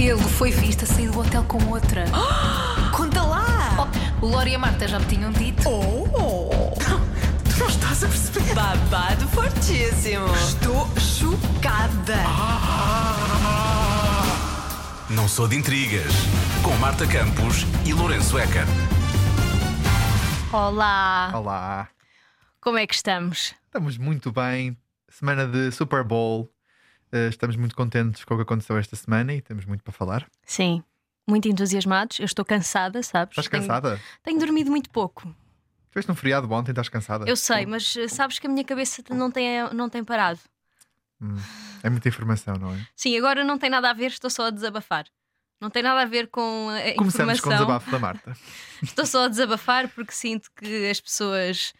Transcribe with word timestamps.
Ele 0.00 0.16
foi 0.22 0.50
visto 0.50 0.84
a 0.84 0.86
sair 0.86 1.10
do 1.10 1.20
hotel 1.20 1.44
com 1.44 1.62
outra. 1.68 2.06
Conta 2.90 3.22
lá! 3.22 3.90
Oh, 4.22 4.24
o 4.24 4.28
Lori 4.30 4.52
e 4.52 4.54
a 4.54 4.58
Marta 4.58 4.88
já 4.88 4.98
me 4.98 5.04
tinham 5.04 5.30
dito. 5.30 5.68
Oh! 5.68 6.72
Tu 7.44 7.58
não 7.58 7.68
estás 7.68 8.02
a 8.02 8.08
perceber? 8.08 8.54
Babado 8.54 9.28
fortíssimo. 9.28 10.26
Estou 10.34 10.88
chocada! 10.98 12.16
Não 15.10 15.28
sou 15.28 15.46
de 15.46 15.56
intrigas. 15.56 16.12
Com 16.62 16.74
Marta 16.78 17.06
Campos 17.06 17.66
e 17.84 17.92
Lourenço 17.92 18.38
Eker. 18.38 18.64
Olá, 20.50 21.30
Olá, 21.34 21.88
como 22.60 22.78
é 22.78 22.86
que 22.86 22.94
estamos? 22.94 23.54
estamos 23.66 23.98
muito 23.98 24.32
bem. 24.32 24.76
Semana 25.10 25.46
de 25.46 25.70
Super 25.70 26.02
Bowl. 26.02 26.50
Eh, 27.12 27.28
estamos 27.28 27.56
muito 27.56 27.74
contentes 27.74 28.24
com 28.24 28.34
o 28.34 28.36
que 28.36 28.42
aconteceu 28.42 28.76
esta 28.78 28.94
semana 28.96 29.34
e 29.34 29.40
temos 29.40 29.64
muito 29.64 29.82
para 29.82 29.92
falar. 29.92 30.26
Sim, 30.44 30.82
muito 31.28 31.48
entusiasmados. 31.48 32.18
Eu 32.20 32.24
estou 32.24 32.44
cansada, 32.44 33.02
sabes? 33.02 33.32
Estás 33.32 33.48
Tenho- 33.48 33.62
cansada? 33.62 34.00
Tenho, 34.22 34.38
dormido 34.38 34.70
muito 34.70 34.90
pouco. 34.90 35.34
Estiveste 35.86 36.08
num 36.08 36.14
feriado 36.14 36.50
ontem, 36.52 36.70
estás 36.70 36.88
cansada? 36.88 37.24
Eu 37.28 37.36
sei, 37.36 37.66
mas 37.66 37.96
eh, 37.96 38.06
sabes 38.06 38.38
que 38.38 38.46
a 38.46 38.50
minha 38.50 38.64
cabeça 38.64 39.02
não 39.10 39.30
tem, 39.30 39.62
não 39.74 39.88
tem 39.88 40.04
parado. 40.04 40.38
Hum, 41.20 41.36
é 41.82 41.90
muita 41.90 42.08
informação, 42.08 42.54
não 42.54 42.72
é? 42.72 42.86
Sim, 42.94 43.16
agora 43.18 43.42
não 43.44 43.58
tem 43.58 43.68
nada 43.68 43.90
a 43.90 43.92
ver, 43.92 44.06
estou 44.06 44.30
só 44.30 44.46
a 44.46 44.50
desabafar. 44.50 45.04
Não 45.60 45.68
tem 45.68 45.82
nada 45.82 46.00
a 46.00 46.04
ver 46.06 46.28
com 46.28 46.68
a 46.70 46.94
Começamos 46.96 47.40
com 47.40 47.50
o 47.50 47.52
desabafo 47.52 47.90
da 47.90 47.98
Marta. 47.98 48.34
Estou 48.82 49.04
só 49.04 49.24
a 49.24 49.28
desabafar 49.28 49.88
porque 49.88 50.12
sinto 50.12 50.50
que 50.56 50.88
as 50.88 50.98
pessoas 51.02 51.74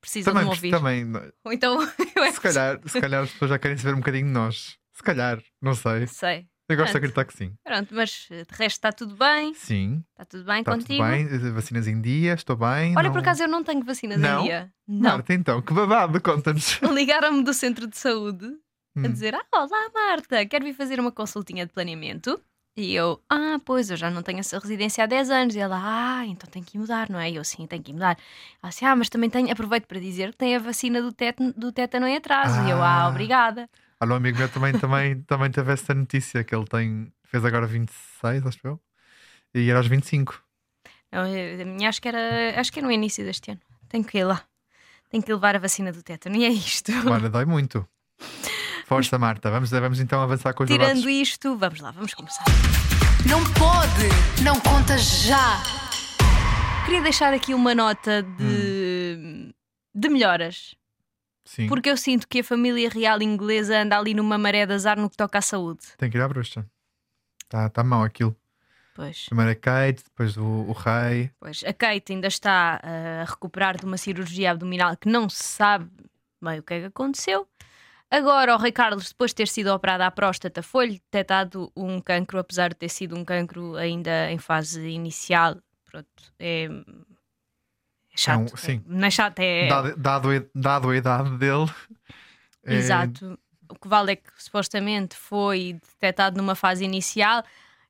precisam 0.00 0.32
também, 0.32 0.44
de 0.44 0.48
me 0.48 0.56
ouvir. 0.56 0.70
também, 0.70 1.32
Ou 1.44 1.52
então 1.52 1.78
eu 2.16 2.24
é 2.24 2.32
se 2.32 2.40
calhar, 2.40 2.80
se 2.86 2.98
calhar 2.98 3.24
as 3.24 3.30
pessoas 3.32 3.50
já 3.50 3.58
querem 3.58 3.76
saber 3.76 3.92
um 3.92 3.98
bocadinho 3.98 4.24
de 4.24 4.32
nós. 4.32 4.78
Se 4.96 5.02
calhar, 5.02 5.38
não 5.60 5.74
sei. 5.74 6.06
Sei. 6.06 6.46
Eu 6.68 6.76
gosto 6.76 6.92
de 6.92 6.96
acreditar 6.96 7.24
que 7.26 7.36
sim. 7.36 7.52
Pronto, 7.62 7.94
mas 7.94 8.26
de 8.30 8.38
resto 8.50 8.78
está 8.78 8.90
tudo 8.90 9.14
bem? 9.14 9.52
Sim, 9.54 10.02
Está 10.12 10.24
tudo 10.24 10.44
bem 10.44 10.60
está 10.60 10.72
tudo 10.72 10.82
contigo? 10.86 11.04
bem. 11.04 11.26
eh, 11.26 11.50
Vacinas 11.52 11.86
em 11.86 12.00
dia, 12.00 12.32
estou 12.34 12.56
bem. 12.56 12.96
Olha, 12.96 13.04
não- 13.04 13.12
por 13.12 13.18
acaso 13.20 13.42
eu 13.42 13.48
não 13.48 13.62
tenho 13.62 13.84
vacinas 13.84 14.18
Não? 14.18 14.40
em 14.40 14.44
dia. 14.44 14.72
Não. 14.88 15.10
Marta, 15.10 15.34
então, 15.34 15.60
que 15.62 15.72
babado, 15.74 16.20
conta-nos. 16.20 16.80
Ligaram-me 16.90 17.44
do 17.44 17.52
centro 17.52 17.86
de 17.86 17.96
saúde 17.98 18.46
a 18.96 19.00
Hum. 19.06 19.12
dizer: 19.12 19.34
Ah, 19.34 19.44
olá 19.52 19.90
Marta, 19.94 20.44
quero 20.46 20.64
vir 20.64 20.72
fazer 20.74 20.98
uma 20.98 21.12
consultinha 21.12 21.66
de 21.66 21.72
planeamento. 21.72 22.40
E 22.78 22.94
eu, 22.94 23.22
ah, 23.30 23.58
pois, 23.64 23.90
eu 23.90 23.96
já 23.96 24.10
não 24.10 24.22
tenho 24.22 24.38
essa 24.40 24.58
residência 24.58 25.04
há 25.04 25.06
10 25.06 25.30
anos. 25.30 25.54
E 25.54 25.58
ela, 25.60 25.78
ah, 25.82 26.26
então 26.26 26.50
tem 26.50 26.62
que 26.62 26.76
mudar, 26.78 27.08
não 27.08 27.18
é? 27.20 27.30
E 27.30 27.36
eu, 27.36 27.44
sim, 27.44 27.66
tenho 27.66 27.82
que 27.82 27.92
mudar. 27.92 28.18
Ela 28.62 28.68
assim, 28.70 28.84
ah, 28.86 28.96
mas 28.96 29.08
também 29.08 29.30
tenho, 29.30 29.50
aproveito 29.52 29.86
para 29.86 30.00
dizer 30.00 30.32
que 30.32 30.36
tem 30.38 30.56
a 30.56 30.58
vacina 30.58 31.00
do, 31.00 31.12
tétano, 31.12 31.54
do 31.56 31.70
tétano 31.72 32.06
em 32.06 32.16
atraso. 32.16 32.60
E 32.66 32.70
eu, 32.70 32.82
ah, 32.82 33.04
Ah. 33.04 33.08
obrigada. 33.08 33.68
Olha, 34.00 34.12
um 34.12 34.16
amigo 34.16 34.38
meu 34.38 34.48
também, 34.48 34.72
também, 34.78 35.20
também 35.26 35.50
teve 35.50 35.72
essa 35.72 35.94
notícia 35.94 36.44
que 36.44 36.54
ele 36.54 36.64
tem, 36.66 37.12
fez 37.24 37.44
agora 37.44 37.66
26, 37.66 38.46
acho 38.46 38.58
eu, 38.64 38.80
e 39.54 39.68
era 39.70 39.78
aos 39.78 39.86
25. 39.86 40.42
Não, 41.12 41.26
eu- 41.26 41.62
a 41.62 41.64
minha 41.64 41.88
acho 41.88 42.00
que, 42.02 42.08
era, 42.08 42.60
acho 42.60 42.72
que 42.72 42.80
é 42.80 42.82
no 42.82 42.90
início 42.90 43.24
deste 43.24 43.50
ano. 43.50 43.60
Tenho 43.88 44.04
que 44.04 44.18
ir 44.18 44.24
lá. 44.24 44.42
Tenho 45.08 45.22
que 45.22 45.32
levar 45.32 45.54
a 45.56 45.58
vacina 45.58 45.92
do 45.92 46.02
tétano. 46.02 46.36
E 46.36 46.44
é 46.44 46.48
isto. 46.48 46.90
Olha, 47.08 47.30
dói 47.30 47.44
muito. 47.44 47.86
Força, 48.86 49.16
Marta. 49.18 49.50
Vamos, 49.50 49.70
vamos 49.70 50.00
então 50.00 50.20
avançar 50.20 50.52
com 50.52 50.64
os 50.64 50.68
Tirando 50.70 50.96
debates. 51.00 51.28
isto, 51.28 51.56
vamos 51.56 51.80
lá, 51.80 51.90
vamos 51.92 52.12
começar. 52.14 52.44
Não 53.28 53.42
pode! 53.54 54.42
Não 54.44 54.60
conta 54.60 54.98
já! 54.98 55.62
Queria 56.84 57.02
deixar 57.02 57.32
aqui 57.34 57.52
uma 57.54 57.74
nota 57.74 58.22
de, 58.22 59.52
de 59.94 60.08
melhoras. 60.08 60.74
Sim, 61.46 61.68
Porque 61.68 61.88
eu 61.88 61.96
sinto 61.96 62.26
que 62.26 62.40
a 62.40 62.44
família 62.44 62.90
real 62.90 63.22
inglesa 63.22 63.78
anda 63.78 63.96
ali 63.96 64.12
numa 64.12 64.36
maré 64.36 64.66
de 64.66 64.72
azar 64.74 64.98
no 64.98 65.08
que 65.08 65.16
toca 65.16 65.38
à 65.38 65.40
saúde. 65.40 65.80
tem 65.96 66.10
que 66.10 66.18
ir 66.18 66.20
à 66.20 66.28
bruxa. 66.28 66.66
Está 67.44 67.68
tá 67.70 67.84
mal 67.84 68.02
aquilo. 68.02 68.36
Pois. 68.96 69.26
Primeiro 69.26 69.52
a 69.52 69.54
Kate, 69.54 70.02
depois 70.02 70.36
o, 70.36 70.42
o 70.42 70.72
rei. 70.72 71.30
Pois, 71.38 71.62
a 71.64 71.72
Kate 71.72 72.12
ainda 72.12 72.26
está 72.26 72.80
a 72.82 73.24
recuperar 73.24 73.78
de 73.78 73.84
uma 73.84 73.96
cirurgia 73.96 74.50
abdominal 74.50 74.96
que 74.96 75.08
não 75.08 75.28
se 75.28 75.44
sabe 75.44 75.88
bem 76.42 76.58
o 76.58 76.62
que 76.62 76.74
é 76.74 76.80
que 76.80 76.86
aconteceu. 76.86 77.46
Agora, 78.10 78.54
o 78.54 78.58
Rei 78.58 78.72
Carlos, 78.72 79.08
depois 79.10 79.30
de 79.32 79.36
ter 79.36 79.48
sido 79.48 79.68
operado 79.72 80.02
à 80.04 80.10
próstata, 80.10 80.62
foi-lhe 80.62 80.94
detectado 80.94 81.70
um 81.76 82.00
cancro, 82.00 82.38
apesar 82.38 82.70
de 82.70 82.76
ter 82.76 82.88
sido 82.88 83.16
um 83.16 83.24
cancro 83.24 83.76
ainda 83.76 84.30
em 84.30 84.38
fase 84.38 84.88
inicial. 84.88 85.56
Pronto, 85.84 86.32
é 86.38 86.68
chato. 88.16 88.40
É 88.50 88.54
um- 88.54 88.56
sim. 88.56 88.82
É, 88.88 88.92
não 88.92 89.06
é 89.06 89.10
chato, 89.10 89.38
é. 89.40 89.68
Dado, 89.68 89.96
dado, 89.96 90.30
a- 90.30 90.42
dado 90.54 90.90
a 90.90 90.96
idade 90.96 91.30
dele. 91.38 91.70
é- 92.64 92.74
Exato. 92.74 93.38
O 93.68 93.74
que 93.74 93.88
vale 93.88 94.12
é 94.12 94.16
que 94.16 94.30
supostamente 94.38 95.16
foi 95.16 95.76
detectado 95.82 96.36
numa 96.36 96.54
fase 96.54 96.84
inicial. 96.84 97.42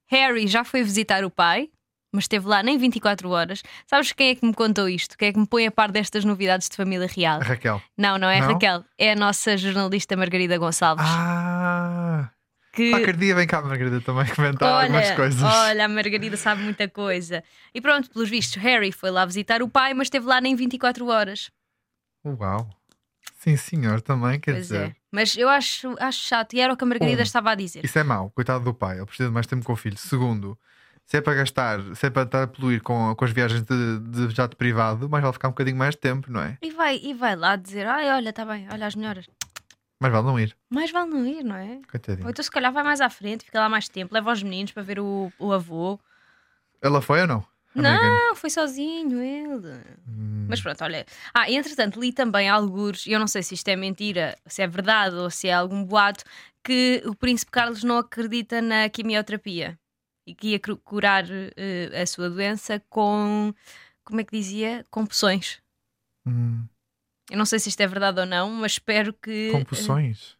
Harry 0.06 0.46
já 0.46 0.64
foi 0.64 0.82
visitar 0.82 1.22
o 1.24 1.30
pai, 1.30 1.68
mas 2.12 2.24
esteve 2.24 2.46
lá 2.46 2.62
nem 2.62 2.78
24 2.78 3.28
horas. 3.28 3.62
Sabes 3.86 4.10
quem 4.12 4.30
é 4.30 4.34
que 4.34 4.46
me 4.46 4.54
contou 4.54 4.88
isto? 4.88 5.18
Quem 5.18 5.28
é 5.28 5.32
que 5.34 5.38
me 5.38 5.46
põe 5.46 5.66
a 5.66 5.70
par 5.70 5.90
destas 5.92 6.24
novidades 6.24 6.68
de 6.70 6.76
família 6.76 7.06
real? 7.06 7.40
Raquel. 7.40 7.82
Não, 7.96 8.16
não 8.16 8.28
é 8.30 8.40
Não? 8.40 8.52
Raquel, 8.54 8.84
é 8.96 9.12
a 9.12 9.16
nossa 9.16 9.56
jornalista 9.58 10.16
Margarida 10.16 10.56
Gonçalves. 10.56 11.04
Ah! 11.06 12.30
Que... 12.76 12.90
Qualquer 12.90 13.16
dia 13.16 13.34
vem 13.34 13.46
cá, 13.46 13.60
Margarida, 13.62 14.00
também 14.02 14.26
comentar 14.34 14.82
algumas 14.84 15.06
Olha, 15.06 15.16
coisas. 15.16 15.42
olha, 15.42 15.84
a 15.86 15.88
Margarida 15.88 16.36
sabe 16.36 16.62
muita 16.62 16.86
coisa. 16.88 17.42
E 17.74 17.80
pronto, 17.80 18.10
pelos 18.10 18.28
vistos, 18.28 18.62
Harry 18.62 18.92
foi 18.92 19.10
lá 19.10 19.24
visitar 19.24 19.62
o 19.62 19.68
pai, 19.68 19.94
mas 19.94 20.06
esteve 20.06 20.26
lá 20.26 20.40
nem 20.40 20.54
24 20.54 21.06
horas. 21.08 21.50
Uau! 22.24 22.68
Sim, 23.38 23.56
senhor, 23.56 24.00
também 24.00 24.38
quer 24.40 24.52
Pois 24.52 24.64
dizer. 24.68 24.80
é. 24.90 24.94
Mas 25.12 25.36
eu 25.36 25.48
acho, 25.48 25.94
acho 25.98 26.18
chato, 26.24 26.54
e 26.54 26.60
era 26.60 26.72
o 26.72 26.76
que 26.76 26.84
a 26.84 26.86
Margarida 26.86 27.20
Um, 27.20 27.24
estava 27.24 27.50
a 27.52 27.54
dizer. 27.54 27.84
Isso 27.84 27.98
é 27.98 28.02
mau, 28.02 28.30
coitado 28.30 28.64
do 28.64 28.74
pai, 28.74 28.96
ele 28.98 29.06
precisa 29.06 29.28
de 29.28 29.34
mais 29.34 29.46
tempo 29.46 29.64
com 29.64 29.72
o 29.72 29.76
filho. 29.76 29.96
Segundo, 29.96 30.58
se 31.06 31.16
é 31.16 31.20
para 31.20 31.34
gastar, 31.34 31.80
se 31.94 32.06
é 32.06 32.10
para 32.10 32.22
estar 32.24 32.42
a 32.42 32.46
poluir 32.46 32.82
com, 32.82 33.14
com 33.14 33.24
as 33.24 33.30
viagens 33.30 33.62
de, 33.62 33.98
de 34.00 34.34
jato 34.34 34.56
privado, 34.56 35.08
mais 35.08 35.22
vale 35.22 35.32
ficar 35.32 35.48
um 35.48 35.52
bocadinho 35.52 35.76
mais 35.76 35.94
de 35.94 36.00
tempo, 36.00 36.30
não 36.30 36.40
é? 36.42 36.58
E 36.60 36.70
vai, 36.72 36.96
e 37.02 37.14
vai 37.14 37.36
lá 37.36 37.54
dizer: 37.56 37.86
Ai, 37.86 38.10
olha, 38.10 38.30
está 38.30 38.44
bem, 38.44 38.66
olha 38.70 38.86
as 38.86 38.94
melhoras. 38.96 39.26
Mais 40.00 40.12
vale 40.12 40.26
não 40.26 40.38
ir, 40.38 40.56
Mais 40.68 40.90
vale 40.90 41.10
não 41.10 41.26
ir, 41.26 41.42
não 41.44 41.56
é? 41.56 41.80
coitadinho. 41.90 42.24
Ou 42.26 42.30
então, 42.30 42.42
se 42.42 42.50
calhar, 42.50 42.72
vai 42.72 42.82
mais 42.82 43.00
à 43.00 43.08
frente, 43.08 43.44
fica 43.44 43.58
lá 43.60 43.68
mais 43.68 43.88
tempo, 43.88 44.14
leva 44.14 44.32
os 44.32 44.42
meninos 44.42 44.72
para 44.72 44.82
ver 44.82 44.98
o, 45.00 45.32
o 45.38 45.52
avô. 45.52 45.98
Ela 46.82 47.00
foi 47.00 47.20
ou 47.22 47.26
não? 47.26 47.46
A 47.74 47.82
Megan? 47.82 48.10
Não, 48.28 48.34
foi 48.36 48.50
sozinho 48.50 49.20
ele. 49.22 49.68
Hum, 50.08 50.46
Mas 50.48 50.60
pronto, 50.60 50.82
olha. 50.84 51.04
Ah, 51.34 51.50
entretanto, 51.50 52.00
li 52.00 52.12
também 52.12 52.48
alguns, 52.48 53.06
e 53.06 53.12
eu 53.12 53.18
não 53.20 53.26
sei 53.26 53.42
se 53.42 53.54
isto 53.54 53.68
é 53.68 53.76
mentira, 53.76 54.36
se 54.46 54.62
é 54.62 54.66
verdade 54.66 55.14
ou 55.16 55.30
se 55.30 55.48
é 55.48 55.52
algum 55.54 55.84
boato, 55.84 56.24
que 56.64 57.02
o 57.06 57.14
Príncipe 57.14 57.50
Carlos 57.52 57.82
não 57.84 57.98
acredita 57.98 58.60
na 58.62 58.88
quimioterapia 58.88 59.78
e 60.26 60.34
que 60.34 60.48
ia 60.48 60.60
cu- 60.60 60.76
curar 60.78 61.24
eh, 61.56 62.02
a 62.02 62.06
sua 62.06 62.28
doença 62.30 62.80
com, 62.88 63.54
como 64.04 64.20
é 64.20 64.24
que 64.24 64.36
dizia? 64.36 64.84
Com 64.90 65.06
poções. 65.06 65.60
hum, 66.26 66.66
Eu 67.30 67.38
não 67.38 67.44
sei 67.46 67.58
se 67.58 67.68
isto 67.68 67.80
é 67.80 67.86
verdade 67.86 68.20
ou 68.20 68.26
não, 68.26 68.50
mas 68.50 68.72
espero 68.72 69.12
que. 69.12 69.50
com 69.50 69.64
poções. 69.64 70.36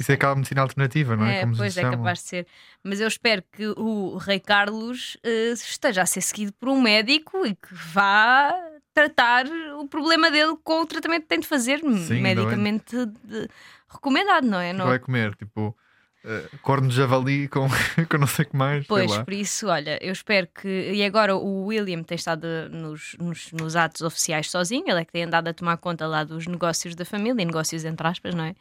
Isso 0.00 0.12
é 0.12 0.14
aquela 0.14 0.36
medicina 0.36 0.62
alternativa, 0.62 1.16
não 1.16 1.26
é? 1.26 1.38
É, 1.38 1.40
Como 1.40 1.56
pois 1.56 1.76
é 1.76 1.82
capaz 1.82 2.20
de 2.20 2.28
ser. 2.28 2.46
Mas 2.84 3.00
eu 3.00 3.08
espero 3.08 3.42
que 3.50 3.66
o 3.76 4.16
Rei 4.16 4.38
Carlos 4.38 5.16
eh, 5.24 5.50
esteja 5.52 6.02
a 6.02 6.06
ser 6.06 6.20
seguido 6.20 6.52
por 6.52 6.68
um 6.68 6.80
médico 6.80 7.44
e 7.44 7.54
que 7.56 7.74
vá 7.74 8.54
tratar 8.94 9.46
o 9.76 9.88
problema 9.88 10.30
dele 10.30 10.56
com 10.62 10.82
o 10.82 10.86
tratamento 10.86 11.22
que 11.22 11.28
tem 11.28 11.40
de 11.40 11.48
fazer, 11.48 11.80
bem. 11.82 12.22
medicamente 12.22 12.94
de- 13.06 13.48
recomendado, 13.88 14.44
não 14.46 14.60
é? 14.60 14.72
Não- 14.72 14.86
vai 14.86 15.00
comer, 15.00 15.34
tipo, 15.34 15.76
eh, 16.24 16.48
corno 16.62 16.88
de 16.88 16.94
javali 16.96 17.48
com, 17.48 17.68
com 18.10 18.18
não 18.18 18.26
sei 18.26 18.44
o 18.44 18.48
que 18.48 18.56
mais. 18.56 18.86
Pois, 18.86 19.16
por 19.18 19.32
isso, 19.32 19.66
olha, 19.68 19.98
eu 20.02 20.12
espero 20.12 20.46
que. 20.48 20.68
E 20.92 21.04
agora 21.04 21.36
o 21.36 21.66
William 21.66 22.02
tem 22.02 22.16
estado 22.16 22.46
nos, 22.70 23.14
nos, 23.18 23.52
nos 23.52 23.76
atos 23.76 24.02
oficiais 24.02 24.50
sozinho, 24.50 24.84
ele 24.88 25.00
é 25.00 25.04
que 25.04 25.12
tem 25.12 25.24
andado 25.24 25.48
a 25.48 25.54
tomar 25.54 25.76
conta 25.78 26.06
lá 26.06 26.24
dos 26.24 26.46
negócios 26.46 26.94
da 26.94 27.04
família, 27.04 27.44
negócios 27.44 27.84
entre 27.84 28.06
aspas, 28.06 28.34
não 28.34 28.44
é? 28.44 28.54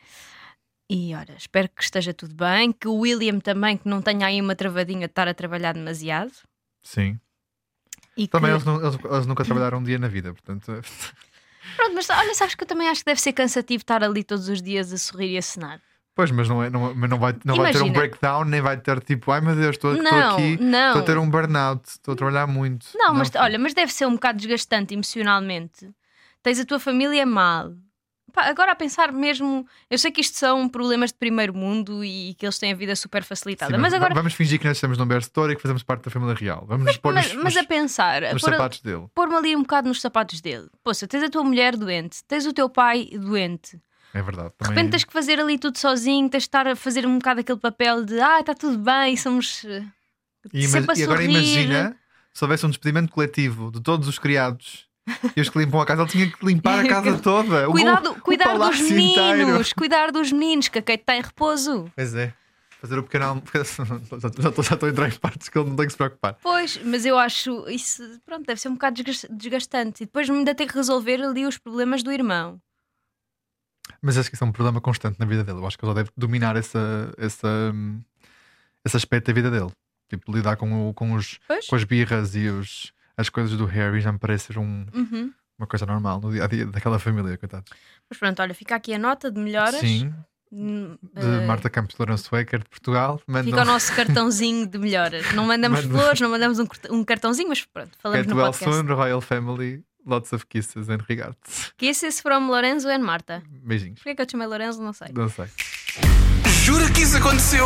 E 0.89 1.13
olha, 1.15 1.35
espero 1.37 1.67
que 1.67 1.83
esteja 1.83 2.13
tudo 2.13 2.33
bem, 2.33 2.71
que 2.71 2.87
o 2.87 2.95
William 2.95 3.39
também, 3.39 3.75
que 3.75 3.89
não 3.89 4.01
tenha 4.01 4.25
aí 4.27 4.39
uma 4.39 4.55
travadinha 4.55 5.07
de 5.07 5.11
estar 5.11 5.27
a 5.27 5.33
trabalhar 5.33 5.73
demasiado. 5.73 6.31
Sim. 6.81 7.19
E 8.15 8.25
Também 8.27 8.49
que... 8.51 8.55
eles, 8.55 8.63
não- 8.65 8.81
eles- 8.81 8.97
eles 9.03 9.25
nunca 9.25 9.43
trabalharam 9.43 9.79
um 9.79 9.83
dia 9.83 9.99
na 9.99 10.07
vida, 10.07 10.31
portanto. 10.33 10.71
Pronto, 11.75 11.93
mas 11.93 12.09
olha, 12.09 12.33
sabes 12.33 12.55
que 12.55 12.63
eu 12.63 12.67
também 12.67 12.87
acho 12.87 13.01
que 13.01 13.05
deve 13.05 13.19
ser 13.19 13.33
cansativo 13.33 13.81
estar 13.83 14.01
ali 14.01 14.23
todos 14.23 14.47
os 14.47 14.61
dias 14.61 14.93
a 14.93 14.97
sorrir 14.97 15.33
e 15.33 15.37
a 15.37 15.41
cenar. 15.41 15.81
Pois, 16.17 16.31
mas 16.31 16.49
não, 16.49 16.63
é, 16.63 16.69
não, 16.71 16.95
mas 16.95 17.09
não, 17.11 17.19
vai, 17.19 17.35
não 17.45 17.55
vai 17.55 17.71
ter 17.71 17.83
um 17.83 17.91
breakdown, 17.91 18.43
nem 18.43 18.59
vai 18.59 18.75
ter 18.75 18.99
tipo, 19.03 19.31
ai 19.31 19.39
meu 19.39 19.55
Deus, 19.55 19.75
estou 19.75 19.93
Não, 19.93 20.31
aqui, 20.31 20.57
não. 20.59 20.87
estou 20.87 21.01
a 21.03 21.05
ter 21.05 21.17
um 21.19 21.29
burnout, 21.29 21.87
estou 21.87 22.15
a 22.15 22.17
trabalhar 22.17 22.47
muito. 22.47 22.87
Não, 22.95 23.13
mas 23.13 23.29
filho. 23.29 23.43
olha, 23.43 23.59
mas 23.59 23.75
deve 23.75 23.93
ser 23.93 24.07
um 24.07 24.13
bocado 24.13 24.39
desgastante 24.39 24.95
emocionalmente. 24.95 25.87
Tens 26.41 26.59
a 26.59 26.65
tua 26.65 26.79
família 26.79 27.23
mal. 27.23 27.71
Pá, 28.33 28.49
agora 28.49 28.71
a 28.71 28.75
pensar 28.75 29.11
mesmo, 29.11 29.63
eu 29.91 29.97
sei 29.99 30.09
que 30.09 30.19
isto 30.19 30.37
são 30.37 30.67
problemas 30.67 31.11
de 31.11 31.19
primeiro 31.19 31.53
mundo 31.53 32.03
e 32.03 32.33
que 32.33 32.47
eles 32.47 32.57
têm 32.57 32.73
a 32.73 32.75
vida 32.75 32.95
super 32.95 33.23
facilitada, 33.23 33.75
Sim, 33.75 33.79
mas 33.79 33.93
agora 33.93 34.15
Vamos 34.15 34.33
fingir 34.33 34.59
que 34.59 34.65
nós 34.67 34.77
estamos 34.77 34.97
num 34.97 35.05
berço 35.05 35.29
e 35.51 35.55
que 35.55 35.61
fazemos 35.61 35.83
parte 35.83 36.05
da 36.05 36.09
família 36.09 36.33
real. 36.33 36.65
Vamos 36.67 36.87
nos 36.87 36.97
pôr 36.97 37.13
mas, 37.13 37.31
nos, 37.31 37.43
mas 37.43 37.57
a 37.57 37.63
pensar, 37.63 38.23
nos 38.33 38.41
pôr 38.41 38.51
sapatos 38.53 38.81
dele. 38.81 39.05
pôr-me 39.13 39.35
ali 39.35 39.55
um 39.55 39.61
bocado 39.61 39.87
nos 39.87 40.01
sapatos 40.01 40.41
dele. 40.41 40.67
Poxa, 40.83 41.07
tens 41.07 41.21
a 41.21 41.29
tua 41.29 41.43
mulher 41.43 41.75
doente, 41.77 42.23
tens 42.27 42.47
o 42.47 42.53
teu 42.53 42.67
pai 42.67 43.07
doente. 43.13 43.79
É 44.17 44.21
verdade. 44.21 44.49
De 44.49 44.55
Também... 44.57 44.75
repente 44.75 44.91
tens 44.91 45.03
que 45.03 45.13
fazer 45.13 45.39
ali 45.39 45.57
tudo 45.59 45.77
sozinho, 45.77 46.29
tens 46.29 46.43
de 46.43 46.47
estar 46.47 46.67
a 46.67 46.75
fazer 46.75 47.05
um 47.05 47.17
bocado 47.17 47.41
aquele 47.41 47.59
papel 47.59 48.03
de 48.03 48.19
ah, 48.19 48.39
está 48.39 48.53
tudo 48.55 48.77
bem, 48.77 49.15
somos. 49.15 49.63
E, 50.53 50.63
ima- 50.65 50.93
e 50.95 51.03
agora 51.03 51.23
imagina 51.23 51.95
se 52.33 52.43
houvesse 52.43 52.65
um 52.65 52.69
despedimento 52.69 53.11
coletivo 53.11 53.71
de 53.71 53.81
todos 53.81 54.07
os 54.07 54.17
criados 54.19 54.85
e 55.35 55.41
os 55.41 55.49
que 55.49 55.57
limpam 55.59 55.79
a 55.81 55.85
casa, 55.85 56.01
ele 56.03 56.09
tinha 56.11 56.29
que 56.31 56.45
limpar 56.45 56.79
a 56.79 56.87
casa 56.87 57.17
toda. 57.21 57.67
O- 57.69 57.71
Cuidado, 57.71 58.11
o 58.11 58.21
cuidar 58.21 58.45
dos 58.49 58.53
palácio 58.59 58.83
meninos, 58.83 59.11
inteiro. 59.47 59.75
cuidar 59.75 60.11
dos 60.11 60.31
meninos, 60.31 60.67
que 60.67 60.79
a 60.79 60.81
Kate 60.81 61.01
está 61.01 61.15
em 61.15 61.21
repouso. 61.21 61.91
Pois 61.95 62.13
é. 62.15 62.33
Fazer 62.79 62.99
o 62.99 63.03
pequeno 63.03 63.25
almoço. 63.25 63.83
Já 64.21 64.27
estou- 64.27 64.63
já 64.63 64.73
estou 64.75 64.87
a 64.87 64.91
entrar 64.91 65.07
em 65.09 65.11
partes 65.17 65.49
que 65.49 65.57
ele 65.57 65.67
não 65.69 65.75
tem 65.75 65.85
que 65.87 65.91
se 65.93 65.97
preocupar. 65.97 66.37
Pois, 66.43 66.79
mas 66.83 67.05
eu 67.07 67.17
acho 67.17 67.67
isso, 67.69 68.03
pronto, 68.25 68.45
deve 68.45 68.61
ser 68.61 68.69
um 68.69 68.73
bocado 68.73 69.01
desgas- 69.01 69.25
desgastante. 69.31 70.03
E 70.03 70.05
depois 70.05 70.29
ainda 70.29 70.53
ter 70.53 70.67
que 70.67 70.75
resolver 70.75 71.21
ali 71.23 71.45
os 71.47 71.57
problemas 71.57 72.03
do 72.03 72.11
irmão. 72.11 72.59
Mas 74.01 74.17
acho 74.17 74.29
que 74.29 74.35
isso 74.35 74.43
é 74.43 74.47
um 74.47 74.51
problema 74.51 74.79
constante 74.81 75.19
na 75.19 75.25
vida 75.25 75.43
dele. 75.43 75.59
Eu 75.59 75.67
acho 75.67 75.77
que 75.77 75.85
ele 75.85 75.93
deve 75.93 76.09
dominar 76.15 76.55
essa, 76.55 77.13
essa, 77.17 77.47
hum, 77.73 78.01
esse 78.85 78.95
aspecto 78.97 79.27
da 79.27 79.33
vida 79.33 79.49
dele. 79.51 79.71
Tipo, 80.09 80.31
lidar 80.31 80.55
com, 80.55 80.89
o- 80.89 80.93
com, 80.93 81.13
os, 81.13 81.39
Pois. 81.47 81.67
com 81.67 81.75
as 81.75 81.83
birras 81.83 82.35
e 82.35 82.47
os, 82.47 82.93
as 83.17 83.29
coisas 83.29 83.57
do 83.57 83.65
Harry 83.65 83.99
já 83.99 84.11
me 84.11 84.19
parece 84.19 84.47
ser 84.53 84.57
um- 84.59 84.85
Uhum. 84.93 85.33
uma 85.59 85.67
coisa 85.67 85.85
normal 85.85 86.21
no 86.21 86.31
dia 86.31 86.43
a 86.43 86.47
dia 86.47 86.65
daquela 86.65 86.97
família, 86.99 87.37
coitado. 87.37 87.65
Mas 88.09 88.17
pronto, 88.17 88.41
olha, 88.41 88.53
fica 88.53 88.75
aqui 88.75 88.93
a 88.93 88.99
nota 88.99 89.29
de 89.31 89.39
melhoras. 89.39 89.79
Sim, 89.79 90.13
Hum, 90.49 90.97
de 91.13 91.25
eh, 91.25 91.45
Marta 91.45 91.69
Campos 91.69 91.93
de 91.93 91.99
Lourenço 91.99 92.29
Waker 92.31 92.59
de 92.59 92.69
Portugal. 92.69 93.17
Fica 93.17 93.31
Mandam 93.33 93.63
o 93.63 93.65
nosso 93.65 93.93
cartãozinho 93.93 94.65
de 94.65 94.77
melhoras. 94.77 95.33
Não 95.33 95.43
mandamos 95.45 95.83
Manda- 95.83 95.99
flores, 95.99 96.21
não 96.21 96.29
mandamos 96.29 96.57
um, 96.59 96.65
um 96.89 97.03
cartãozinho, 97.03 97.49
mas 97.49 97.65
pronto, 97.65 97.91
falamos 98.01 98.23
Get 98.23 98.29
no 98.33 98.37
well 98.41 98.53
podcast. 98.53 98.73
soon, 98.87 98.95
Royal 98.95 99.19
Family. 99.19 99.83
Lots 100.07 100.31
of 100.31 100.45
kisses 100.47 100.87
and 100.89 100.99
regards. 101.09 101.73
Kisses 101.77 102.21
from 102.21 102.47
Lorenzo 102.47 102.87
and 102.87 102.99
Marta. 102.99 103.43
Beijinhos. 103.49 103.99
Porquê 103.99 104.15
que 104.15 104.21
eu 104.21 104.25
te 104.25 104.31
chamei 104.31 104.47
Lorenzo? 104.47 104.81
Não 104.81 104.93
sei. 104.93 105.09
Não 105.13 105.27
sei. 105.27 105.47
Jura 106.63 106.89
que 106.93 107.01
isso 107.01 107.17
aconteceu? 107.17 107.65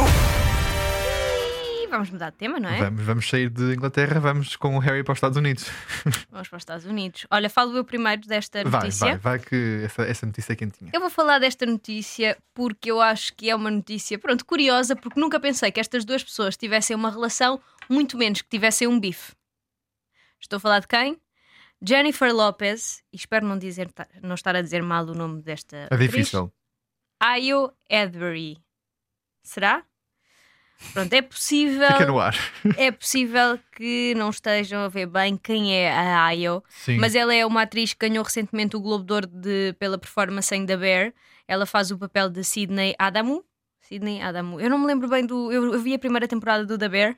E 1.84 1.88
vamos 1.88 2.10
mudar 2.10 2.32
de 2.32 2.38
tema, 2.38 2.60
não 2.60 2.68
é? 2.68 2.80
Vamos, 2.80 3.04
vamos 3.04 3.30
sair 3.30 3.48
de 3.48 3.74
Inglaterra, 3.76 4.20
vamos 4.20 4.56
com 4.56 4.76
o 4.76 4.80
Harry 4.80 5.04
para 5.04 5.12
os 5.12 5.18
Estados 5.18 5.38
Unidos. 5.38 5.66
Vamos 6.32 6.48
para 6.50 6.58
os 6.58 6.62
Estados 6.62 6.86
Unidos. 6.86 7.28
Olha, 7.30 7.48
falo 7.50 7.76
eu 7.78 7.84
primeiro 7.84 8.22
desta 8.28 8.64
Vai, 8.64 8.82
notícia. 8.82 9.18
vai, 9.20 9.38
vai 9.38 9.40
que 9.40 9.82
essa, 9.86 10.02
essa 10.04 10.26
notícia 10.26 10.54
é 10.54 10.56
quentinha. 10.56 10.90
Eu 10.94 11.00
vou 11.00 11.10
falar 11.12 11.38
desta 11.38 11.66
notícia 11.68 12.36
porque 12.56 12.90
eu 12.90 13.00
acho 13.02 13.36
que 13.36 13.50
é 13.52 13.56
uma 13.56 13.70
notícia, 13.70 14.18
pronto, 14.18 14.44
curiosa, 14.46 14.96
porque 14.96 15.20
nunca 15.20 15.40
pensei 15.40 15.72
que 15.72 15.80
estas 15.80 16.04
duas 16.06 16.24
pessoas 16.24 16.58
tivessem 16.58 16.96
uma 16.96 17.12
relação, 17.12 17.62
muito 17.88 18.18
menos 18.18 18.42
que 18.42 18.50
tivessem 18.50 18.88
um 18.88 19.00
bife. 19.00 19.34
Estou 20.40 20.58
a 20.58 20.60
falar 20.60 20.80
de 20.80 20.88
quem? 20.88 21.20
Jennifer 21.84 22.34
Lopez, 22.34 23.04
e 23.12 23.16
espero 23.18 23.46
não, 23.46 23.58
dizer, 23.58 23.90
não 24.22 24.36
estar 24.36 24.56
a 24.56 24.62
dizer 24.62 24.84
mal 24.84 25.04
o 25.06 25.16
nome 25.16 25.42
desta. 25.42 25.88
É 25.90 25.98
difícil. 25.98 26.52
Ayo 27.20 27.72
Edbury. 27.90 28.58
Será? 29.44 29.84
Pronto, 30.94 31.14
é 31.14 31.22
possível. 31.22 31.88
Fica 31.88 32.06
no 32.08 32.20
ar. 32.20 32.36
É 32.78 32.92
possível 32.92 33.60
que 33.76 34.14
não 34.16 34.30
estejam 34.32 34.82
a 34.84 34.88
ver 34.88 35.06
bem 35.06 35.38
quem 35.38 35.76
é 35.76 35.92
a 35.92 36.26
Ayo, 36.26 36.64
Sim. 36.70 36.98
mas 36.98 37.14
ela 37.14 37.34
é 37.34 37.46
uma 37.46 37.62
atriz 37.64 37.94
que 37.94 38.08
ganhou 38.08 38.24
recentemente 38.24 38.76
o 38.76 38.80
Globo 38.82 39.04
de 39.06 39.14
Ouro 39.14 39.28
de- 39.28 39.74
pela 39.80 39.98
performance 39.98 40.54
em 40.56 40.66
The 40.66 40.78
Bear. 40.78 41.14
Ela 41.48 41.66
faz 41.68 41.92
o 41.92 41.98
papel 42.00 42.30
de 42.30 42.44
Sidney 42.44 42.96
Adamu. 42.98 43.44
Sidney 43.82 44.22
Adamu. 44.22 44.60
Eu 44.60 44.70
não 44.70 44.80
me 44.80 44.88
lembro 44.88 45.08
bem 45.08 45.26
do. 45.26 45.52
Eu, 45.52 45.80
vi 45.80 45.94
a 45.94 46.00
primeira 46.00 46.28
temporada 46.28 46.66
do 46.66 46.78
The 46.78 46.90
Bear, 46.90 47.16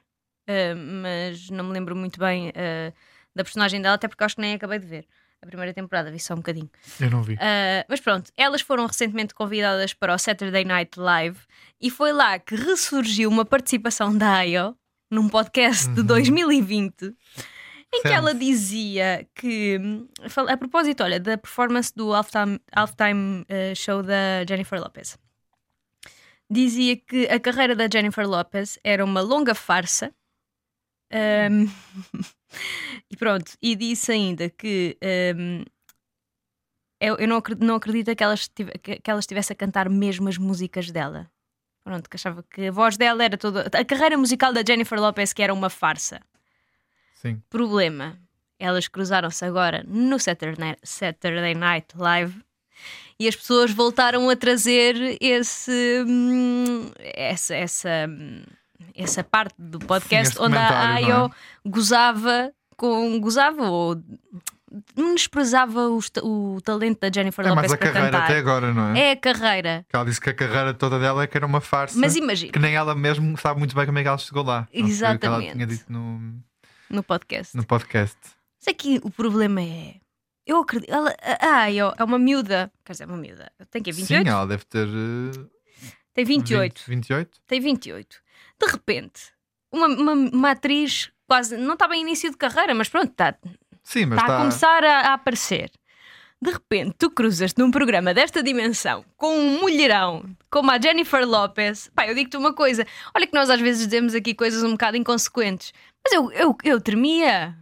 eh, 0.47 0.73
mas 0.75 1.49
não 1.49 1.63
me 1.65 1.71
lembro 1.71 1.95
muito 1.95 2.19
bem 2.19 2.51
eh, 2.55 2.91
da 3.35 3.43
personagem 3.43 3.81
dela, 3.81 3.95
até 3.95 4.07
porque 4.07 4.23
acho 4.23 4.35
que 4.35 4.41
nem 4.41 4.53
acabei 4.53 4.79
de 4.79 4.85
ver. 4.85 5.07
A 5.41 5.45
primeira 5.45 5.73
temporada, 5.73 6.09
vi 6.09 6.19
só 6.19 6.33
um 6.33 6.37
bocadinho. 6.37 6.69
Eu 6.99 7.09
não 7.09 7.21
vi. 7.21 7.33
Uh, 7.33 7.83
mas 7.89 7.99
pronto, 7.99 8.31
elas 8.37 8.61
foram 8.61 8.85
recentemente 8.85 9.33
convidadas 9.33 9.93
para 9.93 10.13
o 10.13 10.17
Saturday 10.17 10.63
Night 10.63 10.97
Live 10.97 11.39
e 11.81 11.89
foi 11.89 12.13
lá 12.13 12.39
que 12.39 12.55
ressurgiu 12.55 13.29
uma 13.29 13.43
participação 13.43 14.17
da 14.17 14.37
Ayo 14.37 14.75
num 15.11 15.27
podcast 15.27 15.89
de 15.89 16.01
2020 16.01 17.13
em 17.93 18.01
que 18.01 18.07
ela 18.07 18.33
dizia 18.33 19.27
que, 19.35 19.79
a 20.47 20.57
propósito, 20.57 21.03
olha, 21.03 21.19
da 21.19 21.37
performance 21.37 21.93
do 21.95 22.11
halftime, 22.11 22.59
halftime 22.71 23.41
uh, 23.41 23.75
show 23.75 24.01
da 24.01 24.43
Jennifer 24.47 24.79
Lopez, 24.79 25.19
dizia 26.49 26.97
que 26.97 27.27
a 27.27 27.39
carreira 27.39 27.75
da 27.75 27.87
Jennifer 27.91 28.27
Lopez 28.27 28.79
era 28.83 29.05
uma 29.05 29.21
longa 29.21 29.53
farsa. 29.53 30.11
Um, 31.11 31.69
e 33.09 33.15
pronto, 33.15 33.53
e 33.61 33.75
disse 33.75 34.11
ainda 34.11 34.49
que 34.49 34.97
um, 35.35 35.63
eu, 36.99 37.17
eu 37.17 37.27
não 37.27 37.37
acredito, 37.37 37.65
não 37.65 37.75
acredito 37.75 38.15
que, 38.15 38.23
ela 38.23 38.33
estive, 38.33 38.71
que, 38.79 39.11
ela 39.11 39.19
estivesse 39.19 39.51
a 39.51 39.55
cantar 39.55 39.89
mesmo 39.89 40.29
as 40.29 40.37
músicas 40.37 40.89
dela. 40.89 41.29
Pronto, 41.83 42.09
que 42.09 42.15
achava 42.15 42.43
que 42.43 42.67
a 42.67 42.71
voz 42.71 42.95
dela 42.95 43.23
era 43.23 43.37
toda. 43.37 43.69
A 43.77 43.83
carreira 43.83 44.17
musical 44.17 44.53
da 44.53 44.63
Jennifer 44.65 44.97
Lopez 44.97 45.33
que 45.33 45.43
era 45.43 45.53
uma 45.53 45.69
farsa. 45.69 46.21
Sim. 47.15 47.41
Problema. 47.49 48.17
Elas 48.57 48.87
cruzaram-se 48.87 49.43
agora 49.43 49.83
no 49.85 50.17
Saturday 50.17 50.57
Night, 50.57 50.79
Saturday 50.83 51.53
Night 51.53 51.87
Live 51.97 52.41
e 53.19 53.27
as 53.27 53.35
pessoas 53.35 53.71
voltaram 53.71 54.29
a 54.29 54.35
trazer 54.35 55.17
esse, 55.21 56.05
hum, 56.07 56.89
essa, 56.99 57.53
essa, 57.53 57.89
hum, 58.07 58.43
essa 58.95 59.23
parte 59.23 59.55
do 59.57 59.79
podcast 59.79 60.37
onde 60.39 60.55
a 60.57 60.69
não 60.69 60.77
é? 60.77 60.85
Ayo 60.95 61.31
gozava 61.65 62.51
com 62.77 63.19
gozava 63.19 63.63
ou 63.69 64.01
menosprezava 64.97 65.87
o, 65.89 65.99
o 66.23 66.61
talento 66.61 66.99
da 67.01 67.11
Jennifer 67.13 67.45
É 67.45 67.49
Lopez 67.49 67.71
a 67.71 67.77
para 67.77 67.87
carreira 67.91 68.11
cantar. 68.11 68.23
até 68.25 68.37
agora, 68.37 68.73
não 68.73 68.95
é? 68.95 68.99
É 68.99 69.11
a 69.11 69.15
carreira. 69.15 69.85
Que 69.87 69.95
ela 69.95 70.05
disse 70.05 70.19
que 70.19 70.29
a 70.29 70.33
carreira 70.33 70.73
toda 70.73 70.99
dela 70.99 71.23
é 71.23 71.27
que 71.27 71.37
era 71.37 71.45
uma 71.45 71.61
farsa. 71.61 71.97
Mas 71.99 72.15
imagina, 72.15 72.51
Que 72.51 72.59
nem 72.59 72.75
ela 72.75 72.95
mesmo 72.95 73.37
sabe 73.37 73.59
muito 73.59 73.75
bem 73.75 73.85
como 73.85 73.99
é 73.99 74.01
que 74.01 74.07
ela 74.07 74.17
chegou 74.17 74.43
lá. 74.43 74.61
Não 74.61 74.65
que 74.67 74.79
ela 74.79 74.89
Exatamente. 74.89 75.51
tinha 75.53 75.67
dito 75.67 75.85
no, 75.91 76.39
no 76.89 77.03
podcast. 77.03 77.55
no 77.55 77.63
podcast. 77.65 78.17
Sei 78.59 78.73
que 78.73 78.99
o 79.03 79.11
problema 79.11 79.61
é. 79.61 79.95
Eu 80.45 80.57
acredito. 80.59 80.89
Ela, 80.91 81.15
a 81.39 81.55
Ayo 81.61 81.93
é 81.97 82.03
uma 82.03 82.17
miúda. 82.19 82.71
Quer 82.83 82.93
dizer, 82.93 83.05
uma 83.07 83.17
miúda. 83.17 83.51
Tem 83.69 83.81
que 83.81 83.91
28? 83.91 84.23
Sim, 84.25 84.29
ela 84.29 84.45
deve 84.47 84.65
ter. 84.65 84.87
eh, 84.87 85.45
Tem 86.13 86.25
28. 86.25 86.81
20, 86.87 86.87
28? 86.87 87.37
Tem 87.47 87.61
28. 87.61 88.17
De 88.63 88.71
repente, 88.71 89.33
uma, 89.71 89.87
uma, 89.87 90.13
uma 90.13 90.51
atriz 90.51 91.11
quase. 91.27 91.57
Não 91.57 91.73
está 91.73 91.87
bem 91.87 92.01
início 92.01 92.31
de 92.31 92.37
carreira, 92.37 92.73
mas 92.73 92.87
pronto, 92.87 93.11
está 93.11 93.35
Sim, 93.83 94.05
mas 94.05 94.19
está 94.19 94.23
está. 94.23 94.35
a 94.35 94.39
começar 94.39 94.83
a, 94.83 94.99
a 95.09 95.13
aparecer. 95.13 95.69
De 96.41 96.51
repente, 96.51 96.95
tu 96.97 97.09
cruzas-te 97.09 97.59
num 97.59 97.71
programa 97.71 98.13
desta 98.13 98.41
dimensão 98.41 99.05
com 99.17 99.37
um 99.37 99.59
mulherão 99.61 100.25
como 100.49 100.71
a 100.71 100.79
Jennifer 100.79 101.25
Lopez. 101.27 101.89
Pá, 101.93 102.07
eu 102.07 102.15
digo-te 102.15 102.37
uma 102.37 102.53
coisa: 102.53 102.85
olha 103.13 103.27
que 103.27 103.33
nós 103.33 103.49
às 103.49 103.59
vezes 103.59 103.85
dizemos 103.85 104.15
aqui 104.15 104.33
coisas 104.33 104.63
um 104.63 104.71
bocado 104.71 104.97
inconsequentes, 104.97 105.73
mas 106.03 106.13
eu, 106.13 106.31
eu, 106.31 106.57
eu 106.63 106.81
tremia. 106.81 107.57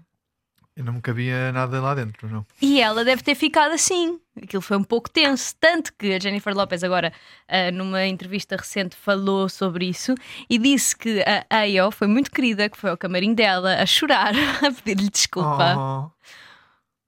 E 0.78 0.84
não 0.84 0.94
me 0.94 1.02
cabia 1.02 1.52
nada 1.52 1.82
lá 1.82 1.96
dentro, 1.96 2.30
não. 2.30 2.46
E 2.62 2.80
ela 2.80 3.04
deve 3.04 3.24
ter 3.24 3.36
ficado 3.36 3.72
assim. 3.74 4.20
Aquilo 4.36 4.62
foi 4.62 4.78
um 4.78 4.84
pouco 4.84 5.10
tenso. 5.10 5.54
Tanto 5.60 5.92
que 5.94 6.14
a 6.14 6.20
Jennifer 6.20 6.56
Lopez, 6.56 6.84
agora, 6.84 7.12
ah, 7.48 7.72
numa 7.72 8.06
entrevista 8.06 8.56
recente, 8.56 8.96
falou 8.96 9.50
sobre 9.50 9.86
isso 9.86 10.16
e 10.50 10.58
disse 10.58 10.96
que 10.96 11.22
a 11.50 11.58
Ayo 11.58 11.92
foi 11.92 12.08
muito 12.08 12.32
querida, 12.32 12.70
que 12.70 12.78
foi 12.78 12.90
ao 12.90 12.98
camarim 12.98 13.34
dela 13.34 13.76
a 13.76 13.86
chorar, 13.86 14.34
a 14.66 14.72
pedir-lhe 14.72 15.10
desculpa. 15.10 15.76
Oh, 15.78 16.12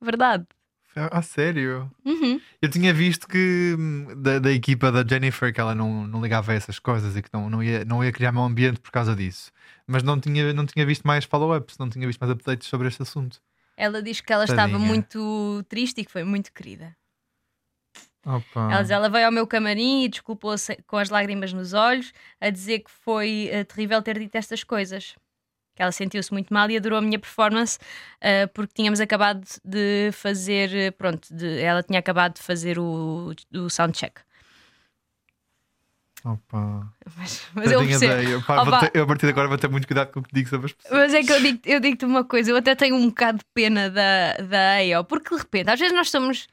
Verdade. 0.04 0.46
a 0.96 1.22
sério? 1.22 1.90
Uhum. 2.04 2.42
Eu 2.62 2.70
tinha 2.70 2.94
visto 2.94 3.26
que 3.26 3.76
hum, 3.80 4.08
da, 4.18 4.40
da 4.40 4.52
equipa 4.52 4.92
da 4.92 5.08
Jennifer 5.08 5.54
que 5.54 5.62
ela 5.62 5.74
não, 5.74 6.06
não 6.06 6.22
ligava 6.22 6.52
a 6.52 6.56
essas 6.56 6.78
coisas 6.78 7.16
e 7.16 7.22
que 7.22 7.30
não, 7.32 7.50
não, 7.50 7.64
ia, 7.64 7.86
não 7.86 8.04
ia 8.04 8.12
criar 8.12 8.34
mau 8.34 8.44
ambiente 8.46 8.82
por 8.82 8.92
causa 8.92 9.16
disso. 9.16 9.50
Mas 9.88 10.04
não 10.04 10.20
tinha, 10.20 10.54
não 10.54 10.66
tinha 10.66 10.86
visto 10.86 11.08
mais 11.08 11.24
follow-ups, 11.24 11.78
não 11.78 11.90
tinha 11.90 12.06
visto 12.06 12.20
mais 12.20 12.32
updates 12.32 12.68
sobre 12.68 12.90
este 12.90 13.02
assunto. 13.02 13.42
Ela 13.78 14.04
diz 14.04 14.20
que 14.20 14.32
ela 14.32 14.44
estava 14.44 14.74
Tadinha. 14.74 14.80
muito 14.80 15.64
triste 15.70 16.02
e 16.02 16.06
que 16.06 16.12
foi 16.12 16.24
muito 16.24 16.52
querida. 16.52 16.96
Opa. 18.26 18.70
Ela, 18.72 18.82
diz, 18.82 18.92
ela 18.92 19.10
veio 19.10 19.26
ao 19.26 19.32
meu 19.32 19.46
camarim 19.46 20.04
e 20.04 20.08
desculpou-se 20.10 20.78
com 20.88 20.98
as 20.98 21.10
lágrimas 21.10 21.52
nos 21.52 21.74
olhos, 21.74 22.14
a 22.40 22.50
dizer 22.50 22.80
que 22.80 22.90
foi 22.92 23.50
eh, 23.52 23.64
terrível 23.66 24.02
ter 24.02 24.18
dito 24.18 24.36
estas 24.36 24.64
coisas. 24.64 25.16
Que 25.76 25.82
ela 25.82 25.92
sentiu-se 25.92 26.32
muito 26.32 26.54
mal 26.54 26.70
e 26.70 26.78
adorou 26.78 27.00
a 27.00 27.02
minha 27.02 27.18
performance 27.18 27.80
eh, 28.22 28.46
porque 28.48 28.74
tínhamos 28.76 29.00
acabado 29.02 29.44
de 29.66 30.12
fazer. 30.14 30.74
eh, 30.76 30.92
Pronto, 30.92 31.28
de- 31.36 31.60
ela 31.62 31.82
tinha 31.84 32.00
acabado 32.00 32.36
de 32.36 32.42
fazer 32.44 32.78
o, 32.80 33.34
o 33.54 33.70
soundcheck. 33.70 34.22
Opa. 36.26 36.88
Mas, 37.18 37.42
mas 37.54 37.72
eu 37.72 37.80
percebo. 37.86 38.42
pá, 38.46 38.62
Opa. 38.62 38.80
ter- 38.80 38.92
eu 38.98 39.04
a 39.04 39.08
partir 39.08 39.26
de 39.26 39.32
agora 39.34 39.48
vou 39.50 39.58
ter 39.58 39.68
muito 39.70 39.86
cuidado 39.86 40.10
com 40.12 40.22
o 40.22 40.24
que 40.24 40.34
digo 40.34 40.48
sobre 40.48 40.68
as 40.68 40.72
pessoas. 40.74 40.94
Mas 41.02 41.14
é 41.14 41.22
que 41.22 41.32
eu 41.34 41.42
digo- 41.42 41.80
digo-te 41.82 42.06
uma 42.06 42.24
coisa, 42.24 42.52
eu 42.52 42.56
até 42.56 42.74
tenho 42.76 42.96
um 42.96 43.08
bocado 43.10 43.40
de 43.40 43.46
pena 43.54 43.90
da, 43.90 44.36
da 44.38 45.04
porque 45.04 45.36
de 45.36 45.42
repente, 45.42 45.70
às 45.70 45.80
vezes 45.80 45.94
nós 45.94 46.10
somos. 46.10 46.48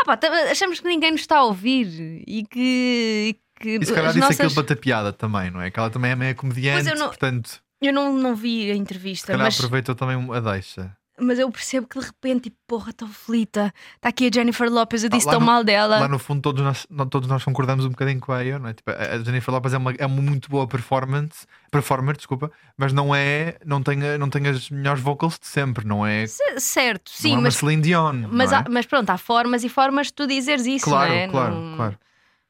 Ah 0.00 0.04
pá, 0.16 0.18
achamos 0.50 0.80
que 0.80 0.86
ninguém 0.88 1.10
nos 1.12 1.22
está 1.22 1.38
a 1.38 1.44
ouvir 1.44 2.22
e 2.26 2.44
que. 2.44 3.36
que 3.60 3.78
E 3.80 3.84
se 3.86 3.92
calhar 3.92 4.08
disse 4.12 4.20
nossas- 4.20 4.40
aquilo 4.40 4.54
para 4.54 4.64
ter 4.64 4.76
piada 4.76 5.12
também, 5.12 5.50
não 5.50 5.60
é? 5.60 5.70
Que 5.70 5.78
ela 5.78 5.90
também 5.90 6.12
é 6.12 6.16
meio 6.16 6.34
comediante, 6.36 6.84
Mas 6.84 6.86
eu 6.86 6.96
não- 6.96 7.08
portanto, 7.08 7.60
Eu 7.80 7.92
não, 7.92 8.12
não 8.12 8.34
vi 8.34 8.70
a 8.70 8.74
se 8.74 8.80
entrevista, 8.80 9.26
calhar 9.28 9.44
mas 9.46 9.56
aproveitou 9.56 9.94
também 9.94 10.16
a 10.34 10.40
deixa. 10.40 10.96
Mas 11.20 11.38
eu 11.38 11.50
percebo 11.50 11.86
que 11.86 11.98
de 11.98 12.06
repente, 12.06 12.44
tipo, 12.44 12.56
porra, 12.66 12.90
estou 12.90 13.08
aflita. 13.08 13.72
Está 13.96 14.08
aqui 14.08 14.28
a 14.28 14.30
Jennifer 14.32 14.70
Lopez, 14.70 15.04
eu 15.04 15.10
disse 15.10 15.26
lá 15.26 15.32
tão 15.32 15.40
no- 15.40 15.46
mal 15.46 15.64
dela. 15.64 15.98
Lá 16.00 16.08
no 16.08 16.18
fundo, 16.18 16.40
todos 16.42 16.62
nós, 16.62 16.86
todos 17.10 17.28
nós 17.28 17.42
concordamos 17.44 17.84
um 17.84 17.90
bocadinho 17.90 18.20
com 18.20 18.32
a 18.32 18.36
Aya, 18.38 18.58
não 18.58 18.68
é? 18.68 18.74
Tipo, 18.74 18.90
a 18.90 19.18
Jennifer 19.18 19.52
Lopez 19.52 19.74
é 19.74 19.78
uma, 19.78 19.92
é 19.98 20.06
uma 20.06 20.22
muito 20.22 20.48
boa 20.48 20.66
performance, 20.66 21.46
performer, 21.70 22.16
desculpa, 22.16 22.50
mas 22.76 22.92
não 22.92 23.14
é, 23.14 23.56
não 23.64 23.82
tem, 23.82 23.96
não 24.18 24.30
tem 24.30 24.46
as 24.48 24.70
melhores 24.70 25.00
vocals 25.02 25.38
de 25.38 25.46
sempre, 25.46 25.86
não 25.86 26.06
é? 26.06 26.26
C- 26.26 26.58
Certo, 26.60 27.10
sim, 27.10 27.32
não 27.32 27.38
é 27.40 27.42
mas, 27.44 27.54
Celine 27.56 27.82
Dion. 27.82 28.28
mas, 28.30 28.52
é? 28.52 28.56
há- 28.56 28.64
mas 28.70 28.86
pronto, 28.86 29.10
há 29.10 29.18
formas 29.18 29.64
e 29.64 29.68
formas 29.68 30.08
de 30.08 30.12
tu 30.14 30.26
dizeres 30.26 30.66
isso, 30.66 30.84
claro, 30.84 31.10
não 31.10 31.18
é? 31.18 31.28
claro, 31.28 31.54
Não- 31.54 31.76
claro. 31.76 31.98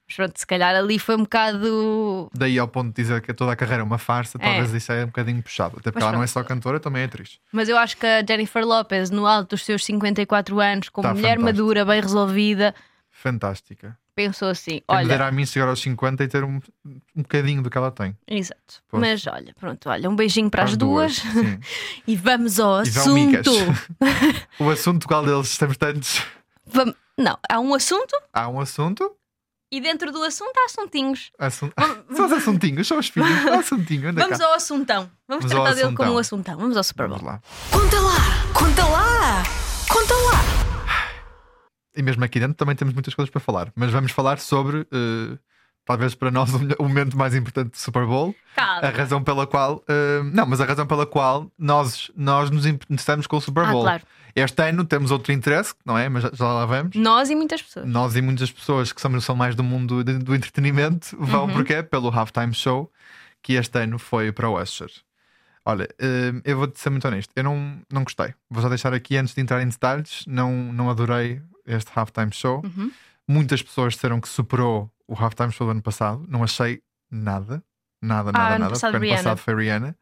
Mas 0.09 0.17
pronto, 0.17 0.39
se 0.39 0.47
calhar 0.47 0.75
ali 0.75 0.99
foi 0.99 1.17
um 1.17 1.23
bocado. 1.25 2.31
Daí 2.35 2.59
ao 2.59 2.67
ponto 2.67 2.89
de 2.89 2.95
dizer 3.03 3.21
que 3.21 3.35
toda 3.35 3.53
a 3.53 3.57
carreira 3.57 3.83
é 3.83 3.85
uma 3.85 3.99
farsa, 3.99 4.39
É. 4.41 4.43
talvez 4.45 4.73
isso 4.73 4.91
é 4.91 5.03
um 5.05 5.09
bocadinho 5.09 5.43
puxado. 5.43 5.77
Até 5.79 5.91
porque 5.91 5.97
Mas 5.97 6.03
ela 6.05 6.13
não 6.13 6.23
é 6.23 6.27
pronto. 6.27 6.33
só 6.33 6.43
cantora, 6.45 6.81
também 6.81 7.03
é 7.03 7.05
atriz. 7.05 7.39
Mas 7.53 7.69
eu 7.69 7.77
acho 7.77 7.97
que 7.97 8.07
a 8.07 8.25
Jennifer 8.27 8.65
Lopez, 8.67 9.11
no 9.11 9.27
alto 9.27 9.51
dos 9.51 9.65
seus 9.65 9.85
54 9.85 10.59
anos, 10.61 10.89
como 10.89 11.07
Tá 11.07 11.13
mulher 11.15 11.39
madura, 11.39 11.85
bem 11.85 12.01
resolvida, 12.01 12.75
Fantástica. 13.11 13.99
pensou 14.15 14.49
assim: 14.49 14.81
olha. 14.89 15.07
dera 15.09 15.27
a 15.27 15.31
mim 15.33 15.45
chegar 15.45 15.69
aos 15.69 15.81
50 15.81 16.25
e 16.25 16.29
ter 16.29 16.43
um, 16.43 16.59
um 16.87 17.23
bocadinho 17.23 17.63
do 17.63 17.69
que 17.69 17.77
ela 17.77 17.91
tem. 17.91 18.17
Exato. 18.27 18.83
Pois. 18.89 19.01
Mas 19.01 19.27
olha, 19.27 19.55
pronto, 19.61 19.91
olha, 19.91 20.09
um 20.09 20.17
beijinho 20.17 20.49
para 20.51 20.63
as, 20.65 20.71
Às 20.71 20.77
duas, 20.79 21.17
Sim. 21.17 21.59
e 22.07 22.17
vamos 22.17 22.59
ao 22.59 22.79
E 22.79 22.89
assunto. 22.89 23.51
o 24.59 24.71
assunto 24.71 25.07
qual 25.07 25.23
deles? 25.25 25.59
Temos 25.59 25.77
tantos. 25.79 26.23
Não, 27.17 27.37
há 27.51 27.59
um 27.59 27.75
assunto 27.75 28.15
Há 28.33 28.49
um 28.49 28.61
assunto. 28.61 29.13
E 29.71 29.81
dentro 29.81 30.11
do 30.11 30.23
assunto 30.23 30.57
há 30.59 30.65
assuntinhos. 30.65 31.31
assunto... 31.39 31.75
São 32.15 32.27
os 32.27 32.33
assuntinhos, 32.33 32.87
são 32.87 32.99
os 32.99 33.09
filhos. 33.09 33.31
É 33.31 33.53
um 33.53 33.61
assuntinho, 33.61 34.09
anda 34.09 34.23
Vamos 34.23 34.39
cá. 34.39 34.47
ao 34.47 34.55
assuntão. 34.55 35.11
Vamos, 35.29 35.45
Vamos 35.45 35.51
tratar 35.51 35.75
dele 35.75 35.97
como 35.97 36.13
um 36.13 36.19
assuntão. 36.19 36.57
Vamos 36.57 36.77
ao 36.77 36.83
Super 36.85 37.09
Bowl. 37.09 37.19
Vamos 37.19 37.35
lá. 37.35 37.43
Conta 37.71 38.01
lá! 38.01 38.53
Conta 38.55 38.85
lá! 38.87 39.43
Conta 39.89 40.15
lá! 40.15 40.59
E 41.95 42.03
mesmo 42.03 42.25
aqui 42.25 42.39
dentro 42.39 42.55
também 42.55 42.77
temos 42.77 42.95
muitas 42.95 43.13
coisas 43.13 43.31
para 43.31 43.41
falar. 43.41 43.73
Mas 43.75 43.91
vamos 43.91 44.13
falar 44.13 44.39
sobre, 44.39 44.87
eh, 44.93 45.39
talvez 45.89 46.15
para 46.15 46.31
nós, 46.31 46.51
o 46.79 46.83
momento 46.83 47.17
mais 47.17 47.35
importante 47.35 47.71
do 47.71 47.77
Super 47.79 48.05
Bowl. 48.07 48.35
A 48.55 48.61
Calma. 48.83 48.91
razão 48.91 49.25
pela 49.25 49.47
qual. 49.47 49.83
eh, 49.89 50.21
não, 50.33 50.45
mas 50.47 50.61
a 50.61 50.65
razão 50.67 50.87
pela 50.87 51.07
qual 51.07 51.51
nós, 51.59 52.11
nós 52.15 52.51
nos 52.51 52.67
interessamos 52.67 53.27
com 53.27 53.39
o 53.39 53.41
Super 53.41 53.65
Ah, 53.65 53.73
Bowl. 53.73 53.83
claro. 53.85 54.03
Este 54.37 54.63
ano 54.69 54.85
temos 54.85 55.11
outro 55.11 55.33
interesse, 55.33 55.75
não 55.85 55.97
é? 55.99 56.09
Mas 56.09 56.23
já, 56.25 56.31
já 56.33 56.45
lá 56.45 56.67
vamos. 56.67 56.95
Nós 56.95 57.31
e 57.31 57.35
muitas 57.35 57.63
pessoas. 57.63 57.87
Nós 57.89 58.15
e 58.15 58.21
muitas 58.23 58.53
pessoas 58.53 58.93
que 58.93 59.01
são, 59.01 59.19
são 59.21 59.35
mais 59.35 59.55
do 59.57 59.65
mundo 59.65 60.05
de- 60.05 60.19
do 60.19 60.35
entretenimento 60.35 61.17
vão 61.19 61.47
Uhum. 61.47 61.53
porque 61.55 61.83
pelo 61.83 62.09
halftime 62.11 62.53
show 62.55 62.93
que 63.43 63.55
este 63.55 63.79
ano 63.81 63.99
foi 63.99 64.31
para 64.31 64.49
o 64.49 64.61
Usher. 64.61 64.91
Olha, 65.65 65.89
eh, 65.99 66.33
eu 66.45 66.57
vou-te 66.59 66.79
ser 66.79 66.91
muito 66.91 67.09
honesto, 67.09 67.31
eu 67.35 67.43
não, 67.45 67.81
não 67.91 68.05
gostei. 68.05 68.35
Vou 68.51 68.63
só 68.63 68.69
deixar 68.69 68.93
aqui 68.95 69.17
antes 69.17 69.35
de 69.35 69.41
entrar 69.41 69.61
em 69.63 69.69
detalhes, 69.69 70.25
não, 70.27 70.53
não 70.73 70.89
adorei 70.91 71.41
este 71.67 71.91
halftime 71.95 72.33
show. 72.33 72.63
Uhum. 72.65 72.91
Muitas 73.27 73.63
pessoas 73.63 73.95
disseram 73.95 74.21
que 74.21 74.29
superou 74.29 74.91
o 75.09 75.15
halftime 75.15 75.51
show 75.51 75.67
do 75.67 75.71
ano 75.73 75.83
passado. 75.83 76.25
Não 76.29 76.45
achei 76.45 76.81
nada, 77.11 77.63
nada, 78.03 78.31
nada, 78.31 78.55
Ah, 78.55 78.59
nada. 78.59 78.75
porque 78.75 78.87
ano 78.87 78.99
Rihanna. 79.01 79.17
passado 79.17 79.39
foi 79.39 79.55
Rihanna. 79.55 79.97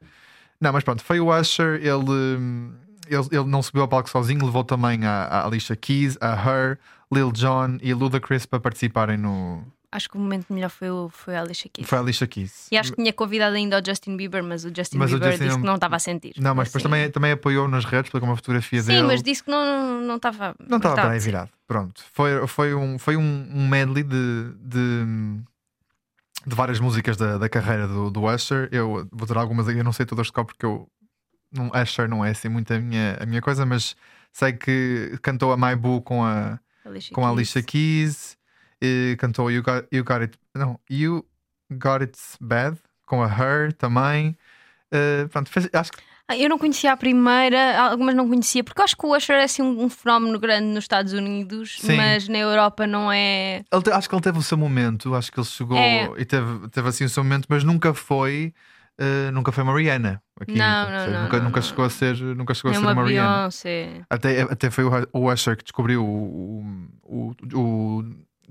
Não, 0.60 0.72
mas 0.72 0.84
pronto, 0.84 1.02
foi 1.04 1.20
o 1.20 1.30
Usher, 1.38 1.74
ele, 1.82 2.10
hum, 2.38 2.74
ele, 3.08 3.26
ele 3.30 3.44
não 3.44 3.62
subiu 3.62 3.82
ao 3.82 3.88
palco 3.88 4.08
sozinho, 4.10 4.44
levou 4.44 4.64
também 4.64 5.04
a, 5.04 5.24
a 5.24 5.46
Alicia 5.46 5.76
Keys, 5.76 6.16
a 6.20 6.32
Her, 6.34 6.78
Lil 7.12 7.30
Jon 7.32 7.78
e 7.82 7.94
Ludacris 7.94 8.46
para 8.46 8.58
participarem 8.58 9.16
no. 9.16 9.62
Acho 9.96 10.10
que 10.10 10.16
o 10.18 10.20
momento 10.20 10.52
melhor 10.52 10.68
foi, 10.68 10.90
o, 10.90 11.08
foi 11.08 11.34
a 11.36 11.40
Alicia 11.40 11.70
Keys. 11.72 11.88
Foi 11.88 11.96
a 11.96 12.00
Alicia 12.02 12.26
Keys. 12.26 12.68
E 12.70 12.76
acho 12.76 12.90
que 12.90 12.96
tinha 12.96 13.14
convidado 13.14 13.56
ainda 13.56 13.80
o 13.80 13.82
Justin 13.84 14.14
Bieber, 14.14 14.44
mas 14.44 14.62
o 14.62 14.68
Justin 14.68 14.98
Mas 14.98 15.10
o 15.10 15.14
Bieber 15.14 15.30
Justin 15.32 15.44
disse 15.44 15.54
não- 15.56 15.60
que 15.62 15.66
não 15.66 15.74
estava 15.76 15.96
a 15.96 15.98
sentir. 15.98 16.34
Não, 16.36 16.54
mas 16.54 16.68
depois 16.68 16.82
Assim. 16.84 16.90
também, 16.92 17.10
também 17.10 17.32
apoiou 17.32 17.66
nas 17.66 17.86
redes, 17.86 18.10
pegou 18.12 18.28
uma 18.28 18.36
fotografia 18.36 18.82
Sim, 18.82 18.88
dele. 18.88 19.06
mas 19.06 19.22
disse 19.22 19.42
que 19.42 19.50
não 19.50 20.02
não 20.02 20.16
estava. 20.16 20.54
Não 20.68 20.76
estava 20.76 21.12
ser. 21.14 21.18
virado. 21.20 21.50
Pronto. 21.66 22.02
Foi, 22.12 22.46
foi, 22.46 22.74
um, 22.74 22.98
foi 22.98 23.16
um, 23.16 23.66
medley 23.68 24.02
de, 24.04 24.52
de, 24.60 25.04
de 26.46 26.54
várias 26.54 26.78
músicas 26.78 27.16
da, 27.16 27.38
da 27.38 27.48
carreira 27.48 27.88
do, 27.88 28.10
do 28.10 28.24
Usher. 28.26 28.68
Eu 28.70 29.08
vou 29.10 29.26
ter 29.26 29.36
algumas 29.36 29.66
aqui, 29.66 29.78
eu 29.78 29.84
não 29.84 29.92
sei 29.92 30.04
todas 30.06 30.26
de 30.26 30.32
cor 30.32 30.44
porque 30.44 30.66
eu. 30.66 30.86
Não, 31.50 31.70
Usher 31.80 32.08
não 32.08 32.24
é 32.24 32.30
assim 32.30 32.48
muito 32.48 32.72
a 32.74 32.78
minha, 32.78 33.16
a 33.18 33.24
minha 33.24 33.40
coisa, 33.40 33.64
mas 33.64 33.96
sei 34.32 34.52
que 34.52 35.18
cantou 35.22 35.52
a 35.52 35.56
My 35.56 35.74
Boo 35.74 36.02
com 36.02 36.22
a, 36.24 36.60
Alicia 36.84 37.14
com 37.14 37.24
a. 37.26 37.30
Alicia 37.30 37.62
Keys, 37.62 38.35
e 38.82 39.16
cantou 39.18 39.50
you 39.50 39.62
got, 39.62 39.86
you 39.92 40.04
got 40.04 40.20
It. 40.22 40.38
Não, 40.54 40.78
You 40.90 41.24
Got 41.70 42.00
It 42.02 42.18
Bad 42.40 42.78
com 43.06 43.22
a 43.22 43.26
Her 43.28 43.72
também. 43.72 44.36
Eh, 44.92 45.26
pronto, 45.30 45.50
fez- 45.50 45.68
acho 45.72 45.92
que 45.92 45.98
Ah, 46.28 46.36
Eu 46.36 46.48
não 46.48 46.58
conhecia 46.58 46.92
a 46.92 46.96
primeira, 46.96 47.80
algumas 47.80 48.12
não 48.14 48.28
conhecia, 48.28 48.64
porque 48.64 48.82
acho 48.82 48.96
que 48.96 49.06
o 49.06 49.16
Usher 49.16 49.36
é 49.36 49.44
assim 49.44 49.62
um, 49.62 49.84
um 49.84 49.88
fenómeno 49.88 50.38
grande 50.40 50.66
nos 50.66 50.82
Estados 50.84 51.12
Unidos, 51.12 51.78
Sim. 51.80 51.96
mas 51.96 52.26
na 52.28 52.38
Europa 52.38 52.84
não 52.86 53.12
é. 53.12 53.62
Te- 53.84 53.90
acho 53.92 54.08
que 54.08 54.14
ele 54.14 54.22
teve 54.22 54.38
o 54.38 54.42
seu 54.42 54.58
momento, 54.58 55.14
acho 55.14 55.30
que 55.30 55.38
ele 55.38 55.46
chegou 55.46 55.78
É. 55.78 56.10
e 56.18 56.24
teve, 56.24 56.68
teve 56.70 56.88
assim 56.88 57.04
o 57.04 57.08
seu 57.08 57.22
momento, 57.22 57.46
mas 57.48 57.62
nunca 57.62 57.94
foi, 57.94 58.52
eh, 58.98 59.30
nunca 59.30 59.52
foi 59.52 59.62
Mariana. 59.62 60.20
Aqui, 60.40 60.58
Não, 60.58 60.90
não, 60.90 61.06
não, 61.12 61.22
nunca, 61.22 61.36
não, 61.38 61.44
nunca 61.44 61.60
não. 61.60 61.66
chegou 61.66 61.84
a 61.84 61.90
ser, 61.90 62.16
nunca 62.16 62.54
chegou 62.54 62.72
É 62.72 62.74
a 62.74 62.78
ser 62.80 62.84
uma 62.86 62.94
Mariana. 62.94 63.48
Até, 64.10 64.42
até 64.42 64.68
foi 64.70 64.82
o, 64.84 65.30
Usher 65.32 65.56
que 65.56 65.62
descobriu 65.62 66.04
o, 66.04 66.64
o- 67.04 67.34
o 67.54 68.04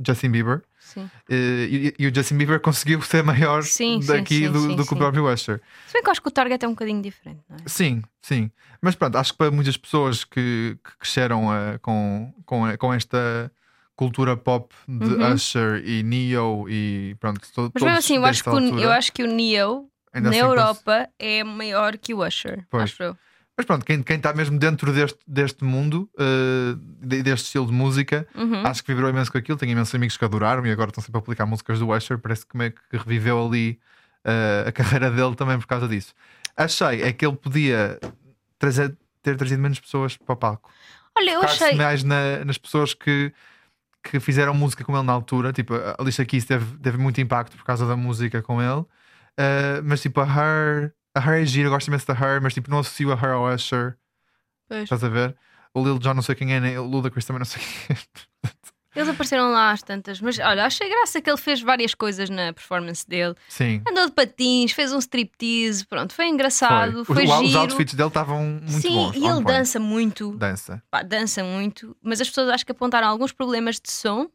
Justin 0.06 0.32
Bieber 0.32 0.62
Sim. 0.80 1.10
eh, 1.30 1.68
e, 1.70 1.94
e 2.00 2.08
o 2.08 2.14
Justin 2.14 2.38
Bieber 2.38 2.60
conseguiu 2.60 3.02
ser 3.02 3.24
maior 3.24 3.64
Sim, 3.64 4.00
daqui 4.06 4.40
sim, 4.40 4.52
do, 4.52 4.76
do 4.76 4.86
que 4.86 4.94
o 4.94 4.98
próprio 4.98 5.32
Usher. 5.32 5.62
Se 5.88 5.94
bem 5.94 6.02
que 6.02 6.08
eu 6.08 6.12
acho 6.12 6.22
que 6.22 6.28
o 6.28 6.32
target 6.32 6.64
é 6.64 6.68
um 6.68 6.72
bocadinho 6.72 7.02
diferente, 7.02 7.42
não 7.50 7.58
é? 7.58 7.60
Sim, 7.66 8.02
sim. 8.22 8.52
Mas 8.82 8.96
pronto, 8.96 9.18
acho 9.18 9.32
que 9.34 9.38
para 9.38 9.52
muitas 9.52 9.78
pessoas 9.78 10.24
que, 10.24 10.78
que 10.84 10.98
cresceram 10.98 11.54
eh, 11.54 11.78
com, 11.80 12.34
com, 12.46 12.78
com 12.78 12.94
esta 12.94 13.52
cultura 13.96 14.36
pop 14.36 14.74
de 14.88 15.06
Uhum. 15.06 15.34
Usher 15.34 15.84
e 15.86 16.04
Neo 16.04 16.66
e 16.70 17.16
pronto, 17.20 17.42
to, 17.54 17.72
Mas 17.74 17.84
mesmo 17.84 17.98
assim, 17.98 18.16
eu 18.18 18.26
acho, 18.26 18.44
que 18.44 18.50
o, 18.50 18.54
altura, 18.54 18.82
eu 18.82 18.92
acho 18.92 19.12
que 19.12 19.24
o 19.24 19.28
Neo 19.28 19.90
ainda 20.14 20.30
na 20.30 20.36
assim 20.36 20.46
Europa 20.46 21.10
é 21.18 21.44
maior 21.44 21.98
que 21.98 22.14
o 22.14 22.26
Usher. 22.26 22.66
Pois. 22.70 22.84
Acho 22.84 23.04
eu. 23.04 23.18
Mas 23.58 23.66
pronto, 23.66 23.86
quem, 23.86 24.04
quem 24.04 24.18
está 24.18 24.34
mesmo 24.34 24.60
dentro 24.60 24.92
deste, 24.92 25.20
deste 25.26 25.64
mundo, 25.64 26.10
de- 27.00 27.24
deste 27.24 27.46
estilo 27.46 27.66
de 27.68 27.72
música, 27.72 28.28
Uhum. 28.36 28.66
acho 28.68 28.84
que 28.84 28.92
vibrou 28.92 29.10
imenso 29.10 29.32
com 29.32 29.38
aquilo. 29.38 29.58
Tenho 29.58 29.72
imensos 29.72 29.96
amigos 29.96 30.18
que 30.18 30.26
adoraram 30.26 30.66
e 30.66 30.72
agora 30.72 30.90
estão 30.90 31.02
sempre 31.04 31.20
a 31.20 31.22
publicar 31.22 31.46
músicas 31.46 31.80
do 31.80 31.90
Usher. 31.90 32.18
Parece 32.18 32.46
que 32.46 32.58
meio 32.58 32.72
que 32.74 32.98
reviveu 32.98 33.46
ali 33.46 33.80
eh, 34.26 34.66
a 34.68 34.72
carreira 34.74 35.10
dele 35.10 35.36
também 35.36 35.58
por 35.58 35.68
causa 35.68 35.88
disso. 35.88 36.14
Achei 36.58 37.02
é 37.04 37.14
que 37.14 37.26
ele 37.26 37.36
podia 37.38 37.98
trazer, 38.60 38.96
ter 39.22 39.38
trazido 39.38 39.62
menos 39.62 39.80
pessoas 39.80 40.18
para 40.18 40.34
o 40.34 40.36
palco. 40.36 40.70
Olha, 41.18 41.32
eu 41.32 41.42
achei. 41.44 41.76
mais 41.76 42.04
na- 42.04 42.44
nas 42.44 42.58
pessoas 42.58 42.94
que, 42.94 43.32
que 44.04 44.20
fizeram 44.20 44.54
música 44.54 44.84
com 44.84 44.94
ele 44.98 45.06
na 45.06 45.14
altura. 45.14 45.54
Tipo, 45.54 45.76
a 45.76 45.96
Alicia 46.00 46.26
Keys 46.26 46.44
teve, 46.44 46.78
teve 46.80 46.98
muito 46.98 47.22
impacto 47.22 47.56
por 47.56 47.64
causa 47.64 47.88
da 47.88 47.96
música 47.96 48.42
com 48.42 48.62
ele. 48.62 48.82
Uh, 48.82 49.80
mas 49.84 50.02
tipo, 50.02 50.20
a 50.22 50.26
Her, 50.26 50.94
a 51.16 51.20
Her 51.20 51.42
é 51.42 51.46
gira, 51.46 51.68
eu 51.68 51.72
gosto 51.72 51.88
imenso 51.88 52.06
da 52.06 52.14
Her, 52.14 52.42
mas 52.42 52.54
tipo, 52.54 52.70
não 52.70 52.80
associo 52.80 53.12
a 53.12 53.16
Her 53.16 53.32
ao 53.34 53.54
Usher. 53.54 53.98
Pois. 54.68 54.84
Estás 54.84 55.04
a 55.04 55.10
ver? 55.10 55.36
O 55.74 55.84
Lil 55.84 56.00
Jon 56.00 56.14
não 56.14 56.22
sei 56.22 56.36
quem 56.36 56.54
é, 56.54 56.60
nem 56.60 56.78
o 56.78 56.84
Ludacris 56.84 57.26
também 57.26 57.40
não 57.40 57.46
sei 57.46 57.62
quem 57.62 57.96
é. 57.96 58.00
Eles 58.96 59.10
apareceram 59.10 59.52
lá 59.52 59.72
às 59.72 59.84
tantas, 59.84 60.22
mas 60.22 60.40
olha, 60.40 60.66
achei 60.66 60.88
graça 60.90 61.22
que 61.22 61.30
ele 61.30 61.36
fez 61.36 61.62
várias 61.62 61.94
coisas 61.94 62.30
na 62.30 62.54
performance 62.54 63.06
dele. 63.06 63.36
Sim. 63.50 63.82
Andou 63.86 64.06
de 64.06 64.14
patins, 64.14 64.72
fez 64.72 64.94
um 64.94 65.00
striptease, 65.00 65.86
pronto, 65.86 66.14
foi 66.14 66.28
engraçado, 66.30 67.04
foi, 67.04 67.26
Os- 67.26 67.30
Os, 67.42 67.48
giro. 67.50 67.60
outfits 67.60 67.94
dele 67.94 68.08
estavam 68.08 68.42
muito 68.46 68.72
Sim, 68.72 68.94
bons. 68.96 69.16
e 69.18 69.20
on 69.24 69.36
ele 69.36 69.44
dança 69.44 69.80
muito, 69.82 70.38
Dança. 70.38 70.82
pá, 70.90 71.04
dança 71.04 71.44
muito, 71.44 71.94
mas 72.02 72.22
as 72.22 72.30
pessoas 72.30 72.48
acho 72.48 72.66
que 72.66 72.72
apontaram 72.72 73.10
alguns 73.10 73.34
problemas 73.34 73.82
de 73.82 73.92
som, 73.92 74.30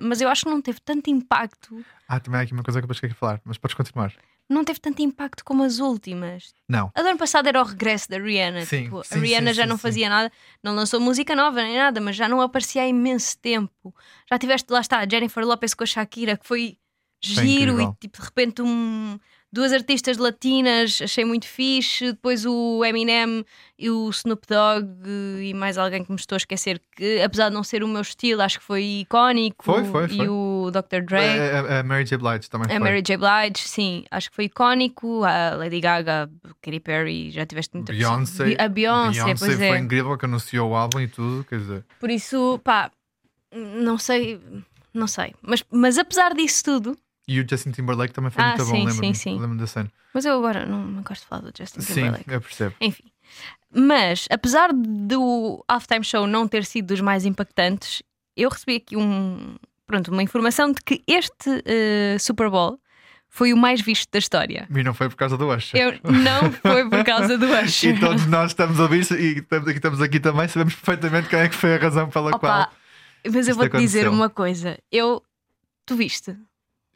mas 0.00 0.22
eu 0.22 0.30
acho 0.30 0.44
que 0.44 0.50
não 0.50 0.62
teve 0.62 0.80
tanto 0.80 1.10
impacto, 1.10 1.84
Ah, 2.08 2.18
também 2.18 2.40
há 2.40 2.42
aqui 2.42 2.54
uma 2.54 2.62
coisa 2.62 2.80
que 2.80 2.84
eu 2.84 2.88
depois 2.94 3.12
falar, 3.18 3.38
mas 3.44 3.58
podes 3.58 3.74
continuar. 3.74 4.14
Não 4.48 4.64
teve 4.64 4.80
tanto 4.80 5.02
impacto 5.02 5.44
como 5.44 5.62
as 5.64 5.78
últimas. 5.78 6.52
Não. 6.68 6.90
A 6.94 7.02
do 7.02 7.08
ano 7.08 7.18
passado 7.18 7.48
era 7.48 7.60
o 7.60 7.64
regresso 7.64 8.08
da 8.08 8.18
Rihanna. 8.18 8.64
Sim, 8.64 8.84
tipo, 8.84 9.02
sim, 9.04 9.14
a 9.14 9.18
Rihanna 9.18 9.50
sim, 9.50 9.56
já 9.56 9.62
sim, 9.64 9.68
não 9.68 9.78
fazia 9.78 10.08
nada, 10.08 10.32
não 10.62 10.74
lançou 10.74 11.00
música 11.00 11.34
nova 11.34 11.62
nem 11.62 11.76
nada, 11.76 12.00
mas 12.00 12.16
já 12.16 12.28
não 12.28 12.40
aparecia 12.40 12.82
há 12.82 12.86
imenso 12.86 13.38
tempo. 13.38 13.94
Já 14.30 14.38
tiveste, 14.38 14.72
lá 14.72 14.80
está, 14.80 15.06
Jennifer 15.08 15.44
Lopez 15.44 15.74
com 15.74 15.84
a 15.84 15.86
Shakira, 15.86 16.36
que 16.36 16.46
foi 16.46 16.78
giro 17.20 17.80
e 17.80 17.92
tipo, 17.98 18.18
de 18.18 18.24
repente 18.24 18.62
um, 18.62 19.18
duas 19.52 19.72
artistas 19.72 20.18
latinas, 20.18 21.00
achei 21.02 21.24
muito 21.24 21.46
fixe. 21.46 22.12
Depois 22.12 22.44
o 22.44 22.84
Eminem 22.84 23.44
e 23.78 23.90
o 23.90 24.08
Snoop 24.10 24.46
Dogg 24.46 25.08
e 25.40 25.54
mais 25.54 25.78
alguém 25.78 26.04
que 26.04 26.10
me 26.10 26.16
estou 26.16 26.36
a 26.36 26.38
esquecer, 26.38 26.80
que 26.94 27.20
apesar 27.22 27.48
de 27.48 27.54
não 27.54 27.64
ser 27.64 27.82
o 27.82 27.88
meu 27.88 28.02
estilo, 28.02 28.42
acho 28.42 28.58
que 28.58 28.64
foi 28.64 28.84
icónico. 29.00 29.64
Foi, 29.64 29.84
foi, 29.84 30.08
foi. 30.08 30.16
E 30.16 30.28
o 30.28 30.45
Dr. 30.70 31.02
Dre. 31.04 31.18
A, 31.18 31.60
a- 31.76 31.80
a 31.80 31.82
Mary 31.82 32.04
J. 32.04 32.16
Blige 32.16 32.48
também 32.50 32.66
A 32.66 32.70
foi. 32.70 32.78
Mary 32.78 33.02
J. 33.02 33.16
Blige, 33.16 33.68
sim, 33.68 34.04
acho 34.10 34.30
que 34.30 34.36
foi 34.36 34.44
icónico. 34.46 35.24
A 35.24 35.54
Lady 35.56 35.80
Gaga, 35.80 36.30
Katy 36.62 36.80
Perry, 36.80 37.30
já 37.30 37.44
tiveste 37.46 37.74
muita 37.76 37.92
Beyoncé. 37.92 38.56
A 38.58 38.68
Beyoncé, 38.68 39.34
pois 39.38 39.54
foi 39.56 39.64
é. 39.66 39.78
incrível 39.78 40.16
que 40.18 40.24
anunciou 40.24 40.70
o 40.70 40.74
álbum 40.74 41.00
e 41.00 41.08
tudo, 41.08 41.44
quer 41.44 41.58
dizer. 41.58 41.84
Por 42.00 42.10
isso, 42.10 42.60
pá, 42.64 42.90
não 43.54 43.98
sei, 43.98 44.40
não 44.92 45.06
sei. 45.06 45.34
Mas, 45.42 45.64
mas 45.70 45.98
apesar 45.98 46.34
disso 46.34 46.64
tudo, 46.64 46.98
E 47.28 47.40
o 47.40 47.46
Justin 47.48 47.70
Timberlake 47.72 48.12
também 48.14 48.30
foi 48.30 48.42
Ah, 48.42 48.48
muito 48.48 48.64
sim, 48.64 48.70
bom, 48.72 48.78
lembro-me 48.84 49.14
sim, 49.14 49.14
sim. 49.14 49.38
lembro 49.40 49.56
da 49.58 49.66
cena. 49.66 49.90
mas 50.14 50.24
eu 50.24 50.34
agora 50.38 50.64
não, 50.66 50.84
não 50.84 51.02
gosto 51.02 51.22
de 51.22 51.28
falar 51.28 51.42
do 51.42 51.52
Justin 51.56 51.80
Sim, 51.80 51.94
Timberlake. 51.94 52.24
eu 52.32 52.40
percebo. 52.40 52.74
Enfim, 52.80 53.04
Mas, 53.74 54.26
apesar 54.30 54.70
do 54.72 55.62
halftime 55.68 56.04
show 56.04 56.26
não 56.26 56.46
ter 56.48 56.64
sido 56.64 56.86
dos 56.88 57.00
mais 57.00 57.24
impactantes, 57.26 58.02
eu 58.36 58.48
recebi 58.48 58.76
aqui 58.76 58.96
um, 58.96 59.56
pronto, 59.86 60.10
uma 60.10 60.22
informação 60.22 60.72
de 60.72 60.80
que 60.84 61.02
este 61.06 61.62
eh, 61.64 62.16
Super 62.18 62.50
Bowl 62.50 62.78
foi 63.28 63.52
o 63.52 63.56
mais 63.56 63.80
visto 63.80 64.10
da 64.10 64.18
história. 64.18 64.66
E 64.74 64.82
não 64.82 64.94
foi 64.94 65.08
por 65.08 65.16
causa 65.16 65.36
do 65.36 65.48
Usher. 65.48 65.80
Eu, 65.80 66.12
não 66.12 66.50
foi 66.52 66.88
por 66.88 67.04
causa 67.04 67.36
do 67.36 67.46
Usher. 67.62 67.96
E 67.96 68.00
todos 68.00 68.26
nós 68.26 68.50
estamos 68.50 68.80
a 68.80 68.84
ouvir 68.84 69.06
e 69.12 69.44
estamos 69.70 70.00
aqui, 70.00 70.18
também, 70.18 70.48
sabemos 70.48 70.74
perfeitamente 70.74 71.28
qual 71.28 71.42
é 71.42 71.48
que 71.48 71.54
foi 71.54 71.74
a 71.74 71.78
razão 71.78 72.08
pela 72.08 72.28
Opa, 72.28 72.38
qual 72.38 72.72
mas 73.30 73.48
eu 73.48 73.56
vou-te 73.56 73.76
dizer 73.78 74.08
uma 74.08 74.30
coisa. 74.30 74.78
Eu, 74.90 75.22
tu 75.84 75.96
viste? 75.96 76.36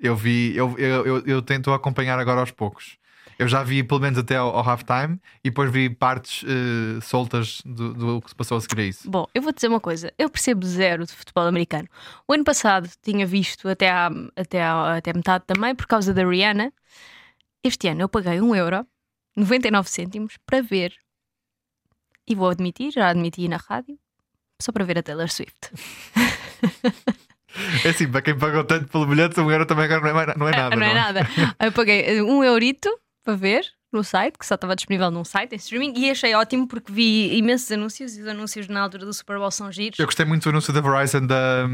eu 0.01 0.17
vi, 0.17 0.57
eu, 0.57 0.75
eu, 0.79 1.07
eu, 1.07 1.27
eu 1.27 1.43
tento 1.43 1.73
acompanhar 1.73 2.19
agora 2.19 2.41
aos 2.41 2.51
poucos. 2.51 2.97
Eu 3.41 3.49
já 3.49 3.63
vi 3.63 3.83
pelo 3.83 4.01
menos 4.01 4.19
até 4.19 4.37
ao, 4.37 4.55
ao 4.55 4.63
halftime 4.63 5.19
e 5.43 5.49
depois 5.49 5.73
vi 5.73 5.89
partes 5.89 6.45
eh, 6.47 7.01
soltas 7.01 7.63
do, 7.65 7.95
do 7.95 8.21
que 8.21 8.29
se 8.29 8.37
passou 8.37 8.59
a 8.59 8.61
seguir 8.61 8.83
a 8.83 8.85
isso. 8.85 9.11
Bom, 9.11 9.27
eu 9.35 9.41
vou 9.41 9.51
dizer 9.51 9.67
uma 9.69 9.81
coisa. 9.81 10.13
Eu 10.19 10.29
percebo 10.29 10.67
zero 10.67 11.07
de 11.07 11.13
futebol 11.13 11.47
americano. 11.47 11.89
O 12.29 12.35
ano 12.35 12.45
passado 12.45 12.87
tinha 13.01 13.27
visto 13.27 13.67
até, 13.67 13.89
à, 13.91 14.11
até, 14.37 14.63
à, 14.63 14.99
até 14.99 15.15
metade 15.15 15.45
também 15.47 15.75
por 15.75 15.87
causa 15.87 16.13
da 16.13 16.23
Rihanna. 16.23 16.71
Este 17.65 17.89
ano 17.89 18.03
eu 18.03 18.11
paguei 18.11 18.43
1 18.43 18.55
euro, 18.57 18.87
99 19.35 19.89
cêntimos, 19.89 20.37
para 20.45 20.61
ver. 20.61 20.93
E 22.29 22.35
vou 22.35 22.51
admitir, 22.51 22.93
já 22.93 23.09
admiti 23.09 23.49
na 23.49 23.57
rádio, 23.57 23.99
só 24.61 24.71
para 24.71 24.85
ver 24.85 24.99
a 24.99 25.03
Taylor 25.03 25.31
Swift. 25.31 25.57
É 27.85 27.89
assim, 27.89 28.09
para 28.09 28.23
quem 28.23 28.39
pagou 28.39 28.63
tanto 28.63 28.87
pelo 28.87 29.07
bilhete, 29.07 29.41
um 29.41 29.51
euro 29.51 29.67
também 29.67 29.87
agora 29.87 30.01
não 30.13 30.21
é, 30.21 30.37
não 30.37 30.49
é 30.49 30.53
nada. 30.53 30.77
não 30.77 30.87
é 30.87 30.95
nada. 30.95 31.29
Eu 31.59 31.73
paguei 31.73 32.23
um 32.23 32.45
eurito 32.45 32.89
para 33.25 33.35
ver 33.37 33.65
no 33.93 34.05
site, 34.05 34.39
que 34.39 34.47
só 34.47 34.55
estava 34.55 34.77
disponível 34.77 35.11
num 35.11 35.25
site 35.25 35.53
em 35.53 35.57
streaming, 35.57 35.93
e 35.99 36.11
achei 36.11 36.33
ótimo 36.35 36.67
porque 36.69 36.93
vi 36.93 37.37
imensos 37.37 37.71
anúncios 37.73 38.17
e 38.17 38.21
os 38.23 38.27
anúncios 38.29 38.69
na 38.69 38.81
altura 38.81 39.05
do 39.05 39.13
Super 39.13 39.37
Bowl 39.39 39.51
são 39.51 39.71
giros. 39.73 39.99
Eu 39.99 40.07
gostei 40.07 40.25
muito 40.25 40.45
do 40.45 40.51
anúncio 40.51 40.73
da 40.73 40.81
Verizon 40.81 41.27
da, 41.27 41.67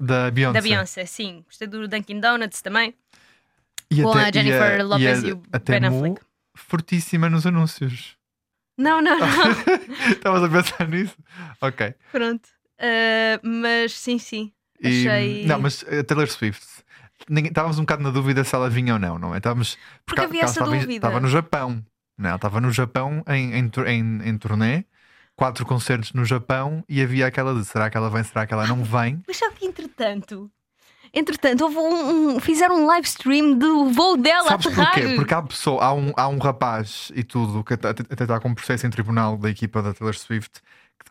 da 0.00 0.30
Beyoncé. 0.30 0.54
Da 0.54 0.62
Beyoncé, 0.62 1.04
sim. 1.06 1.42
Gostei 1.46 1.68
do 1.68 1.86
Dunkin' 1.86 2.20
Donuts 2.20 2.62
também. 2.62 2.94
E 3.90 4.02
Com 4.02 4.12
a 4.12 4.30
Jennifer 4.32 4.80
e 4.80 4.82
Lopez 4.82 5.24
a- 5.24 5.28
e 5.28 5.32
o 5.32 5.42
a 5.52 5.58
Ben 5.58 5.84
Affleck. 5.84 6.20
Fortíssima 6.56 7.28
nos 7.28 7.46
anúncios. 7.46 8.16
Não, 8.78 9.00
não, 9.02 9.18
não. 9.18 9.28
Estavas 10.10 10.42
a 10.42 10.48
pensar 10.48 10.88
nisso? 10.88 11.16
Ok. 11.60 11.94
Pronto. 12.10 12.48
Uh, 12.80 13.38
mas 13.46 13.92
sim, 13.92 14.18
sim. 14.18 14.52
E- 14.80 15.06
Achei- 15.06 15.46
Não, 15.46 15.60
mas 15.60 15.84
a 15.84 16.02
Taylor 16.02 16.28
Swift. 16.28 16.73
Ninguém- 17.28 17.50
Estávamos 17.50 17.78
um 17.78 17.82
bocado 17.82 18.02
na 18.02 18.10
dúvida 18.10 18.44
se 18.44 18.54
ela 18.54 18.68
vinha 18.70 18.94
ou 18.94 18.98
não, 18.98 19.18
não 19.18 19.34
é? 19.34 19.38
Estávamos, 19.38 19.76
Porque 20.06 20.20
ela- 20.20 20.28
havia 20.28 20.40
ela 20.40 20.44
essa 20.50 20.60
estava, 20.60 20.70
dúvida. 20.76 20.92
estava 20.92 21.20
no 21.20 21.28
Japão. 21.28 21.84
Não, 22.18 22.26
é? 22.26 22.28
ela 22.28 22.36
estava 22.36 22.60
no 22.60 22.70
Japão 22.70 23.24
em, 23.28 23.54
em, 23.54 23.70
em, 23.86 24.28
em 24.28 24.38
turnê, 24.38 24.84
quatro 25.34 25.66
concertos 25.66 26.12
no 26.12 26.24
Japão 26.24 26.84
e 26.88 27.02
havia 27.02 27.26
aquela 27.26 27.54
de 27.54 27.64
será 27.64 27.90
que 27.90 27.96
ela 27.96 28.08
vem, 28.08 28.22
será 28.22 28.46
que 28.46 28.54
ela 28.54 28.66
não 28.66 28.84
vem? 28.84 29.22
Mas 29.26 29.36
sabe 29.36 29.56
que 29.56 29.66
entretanto. 29.66 30.50
Entretanto, 31.16 31.62
houve 31.62 31.76
um, 31.76 32.34
um- 32.36 32.40
fizeram 32.40 32.76
um 32.82 32.86
live 32.86 33.06
stream 33.06 33.56
do 33.56 33.88
voo 33.90 34.16
dela 34.16 34.48
Sabes 34.48 34.66
a 34.66 34.70
aterrar. 34.70 34.92
porquê? 34.94 35.14
Porque 35.14 35.34
há, 35.34 35.42
pessoa, 35.42 35.84
há, 35.84 35.92
um, 35.94 36.12
há 36.16 36.26
um 36.28 36.38
rapaz 36.38 37.12
e 37.14 37.22
tudo 37.22 37.62
que 37.62 37.74
até, 37.74 37.90
está 38.24 38.40
com 38.40 38.48
um 38.48 38.54
processo 38.54 38.84
em 38.86 38.90
tribunal 38.90 39.36
da 39.36 39.48
equipa 39.48 39.80
da 39.80 39.94
Taylor 39.94 40.14
Swift 40.16 40.60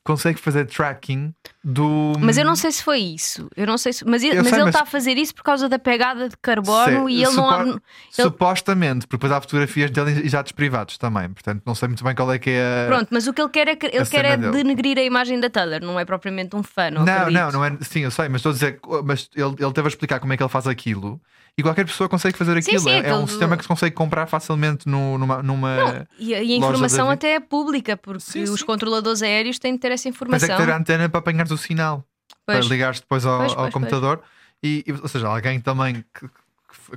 consegue 0.04 0.40
fazer 0.40 0.66
tracking 0.66 1.34
do. 1.64 2.14
Mas 2.20 2.38
eu 2.38 2.44
não 2.44 2.56
sei 2.56 2.72
se 2.72 2.84
foi 2.84 3.00
isso. 3.00 3.50
Eu 3.56 3.66
não 3.66 3.78
sei 3.78 3.94
se... 3.94 4.06
Mas, 4.06 4.22
ele- 4.22 4.34
Eu 4.34 4.44
mas 4.44 4.48
sei, 4.50 4.58
ele 4.58 4.66
mas- 4.66 4.76
está 4.76 4.84
a 4.84 4.86
fazer 4.86 5.18
isso 5.18 5.34
por 5.34 5.44
causa 5.44 5.70
da 5.70 5.80
pegada 5.80 6.28
de 6.28 6.36
carbono 6.42 7.08
Se- 7.08 7.14
e 7.14 7.24
ele 7.24 7.36
não. 7.36 7.62
ele- 7.70 7.80
Supostamente, 8.12 9.08
porque 9.08 9.18
depois 9.18 9.32
há 9.32 9.42
fotografias 9.42 9.92
dele 9.92 10.22
e 10.26 10.30
jatos 10.30 10.52
privados 10.52 10.98
também. 10.98 11.30
Portanto, 11.30 11.62
não 11.66 11.76
sei 11.76 11.88
muito 11.88 12.04
bem 12.04 12.16
qual 12.16 12.32
é 12.32 12.40
que 12.40 12.50
é 12.50 12.86
a. 12.86 12.88
Pronto, 12.88 13.08
mas 13.12 13.28
o 13.28 13.34
que 13.34 13.42
ele 13.42 13.50
quer 13.50 13.68
é, 13.68 13.76
que- 13.76 13.88
ele 13.88 14.06
quer 14.06 14.26
é 14.26 14.38
dele. 14.38 14.52
denegrir 14.52 14.98
a 14.98 15.04
imagem 15.04 15.40
da 15.40 15.50
Taylor, 15.50 15.80
não 15.82 16.00
é 16.00 16.06
propriamente 16.06 16.56
um 16.56 16.64
fã. 16.64 16.90
Não, 16.92 17.06
Não, 17.06 17.30
não, 17.32 17.52
não 17.52 17.66
é. 17.66 17.78
Sim, 17.82 18.02
eu 18.02 18.12
sei, 18.12 18.30
mas 18.30 18.40
estou 18.40 18.52
a 18.52 18.54
dizer. 18.54 18.80
Mas 19.04 19.30
ele, 19.36 19.56
ele 19.60 19.74
teve 19.74 19.88
a 19.88 19.90
explicar 19.90 20.20
como 20.20 20.34
é 20.34 20.38
que 20.38 20.44
ele 20.44 20.50
faz 20.50 20.68
aquilo 20.68 21.20
e 21.58 21.62
qualquer 21.62 21.86
pessoa 21.86 22.10
consegue 22.10 22.38
fazer 22.38 22.54
Sim, 22.64 22.70
aquilo. 22.72 22.84
sim, 22.84 22.90
é, 22.92 23.10
é 23.10 23.16
um 23.16 23.28
sistema 23.28 23.56
que 23.56 23.64
se 23.64 23.68
consegue 23.68 23.96
comprar 23.96 24.26
facilmente 24.28 24.88
no- 24.90 25.18
numa. 25.18 25.44
numa... 25.44 26.08
E, 26.18 26.34
a- 26.34 26.42
e 26.42 26.54
a 26.54 26.56
informação 26.58 27.10
até 27.10 27.36
é 27.36 27.40
pública, 27.40 27.96
porque 27.96 28.20
Sim, 28.22 28.44
os 28.44 28.60
sim. 28.62 28.66
controladores 28.66 29.22
aéreos 29.22 29.60
têm 29.60 29.74
de 29.74 29.80
ter 29.80 29.92
essa 29.92 30.08
Mas 30.10 30.14
é 30.14 30.16
informação. 30.16 30.50
que 30.58 30.64
ter 30.66 30.72
a 30.72 30.78
antena 30.78 31.08
para 31.10 31.20
apanhar 31.20 31.46
o 31.52 31.58
sinal. 31.58 32.04
Pois. 32.46 32.60
Para 32.60 32.68
ligares 32.68 33.00
depois 33.00 33.26
ao, 33.26 33.38
Pois, 33.40 33.52
ao 33.52 33.58
pois, 33.58 33.74
computador. 33.74 34.22
E, 34.64 34.84
ou 35.02 35.08
seja, 35.08 35.28
alguém 35.28 35.60
também 35.60 36.04
que, 36.14 36.28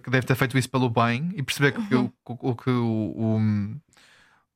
que- 0.02 0.10
deve 0.10 0.26
ter 0.26 0.34
feito 0.34 0.56
isso 0.56 0.70
pelo 0.70 0.88
bem 0.88 1.32
e 1.36 1.42
perceber 1.42 1.72
que, 1.72 1.94
Uhum. 1.94 2.10
o, 2.24 2.54
que 2.54 2.70
o, 2.70 3.14
o, 3.36 3.40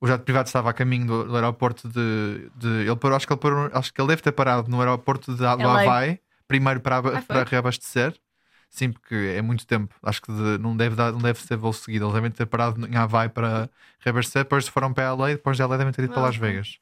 o 0.01 0.07
jato 0.07 0.25
privado 0.25 0.47
estava 0.47 0.71
a 0.71 0.73
caminho 0.73 1.07
do, 1.07 1.25
do 1.25 1.35
aeroporto 1.37 1.89
de, 1.89 2.51
de- 2.57 2.87
Ele 2.89 2.97
parou, 2.97 3.17
acho 3.17 3.27
que 3.27 3.33
ele 3.33 3.41
parou, 3.41 3.71
acho 3.75 3.93
que 3.93 4.01
ele 4.01 4.09
deve 4.09 4.23
ter 4.23 4.33
parado 4.33 4.71
no 4.71 4.79
aeroporto 4.81 5.33
de, 5.33 5.39
do. 5.39 5.47
Havaí, 5.47 6.19
primeiro 6.49 6.81
para, 6.81 6.97
Ah, 7.19 7.23
para 7.23 7.45
reabastecer. 7.45 8.15
Sim, 8.71 8.93
porque 8.93 9.15
é 9.37 9.43
muito 9.43 9.67
tempo. 9.67 9.93
Acho 10.03 10.23
que 10.23 10.33
de- 10.33 10.57
não, 10.59 10.77
deve 10.77 10.95
dar, 10.95 11.11
não 11.13 11.19
deve 11.19 11.41
ser 11.41 11.57
voo 11.57 11.73
seguido. 11.73 12.05
Eles 12.07 12.15
devem 12.15 12.31
ter 12.31 12.47
parado 12.47 12.87
em 12.87 12.97
Havaí 12.97 13.29
para 13.29 13.69
reabastecer, 13.99 14.45
depois 14.45 14.69
foram 14.69 14.93
para 14.93 15.05
LA 15.13 15.33
e 15.33 15.35
depois 15.35 15.57
de 15.57 15.63
LA 15.63 15.77
devem 15.77 15.93
ter 15.93 16.05
ido 16.05 16.13
para 16.13 16.23
Ah, 16.23 16.27
Las 16.27 16.37
ok. 16.37 16.49
Vegas. 16.49 16.79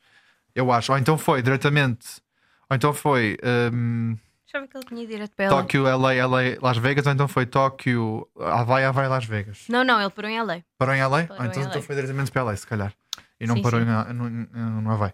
Eu 0.55 0.71
acho. 0.71 0.93
Ou 0.93 0.99
então 0.99 1.17
foi 1.17 1.41
diretamente. 1.43 2.21
Ou 2.69 2.77
então 2.77 2.93
foi. 2.93 3.39
eu 3.43 4.61
ver 4.61 4.69
que 4.69 4.77
ele 4.77 4.85
tinha 4.87 5.07
direto 5.07 5.33
para 5.35 5.45
ela. 5.47 5.63
Tóquio, 5.63 5.87
LA, 5.87 6.15
LA, 6.15 6.41
Las 6.61 6.77
Vegas, 6.77 7.07
ou 7.07 7.13
então 7.13 7.27
foi 7.27 7.47
Tóquio, 7.47 8.29
Havaí, 8.39 8.85
Havaí, 8.85 9.09
Las 9.09 9.25
Vegas. 9.25 9.65
Não, 9.69 9.83
não, 9.83 9.99
ele 10.01 10.11
parou 10.11 10.31
em 10.31 10.39
LA. 10.39 10.63
Parou 10.77 10.95
em 10.95 11.01
LA? 11.01 11.25
Parou 11.25 11.43
Ah, 11.43 11.47
então, 11.47 11.63
em 11.63 11.67
então 11.67 11.81
LA. 11.81 11.87
foi 11.87 11.95
diretamente 11.95 12.31
para 12.31 12.43
LA, 12.43 12.57
se 12.57 12.67
calhar. 12.67 12.93
E 13.41 13.47
não 13.47 13.57
Sim, 13.57 13.63
parou 13.63 13.81
sim. 13.81 13.87
em- 13.87 14.15
no, 14.15 14.29
no, 14.31 14.81
no 14.83 14.91
Havaí. 14.93 15.11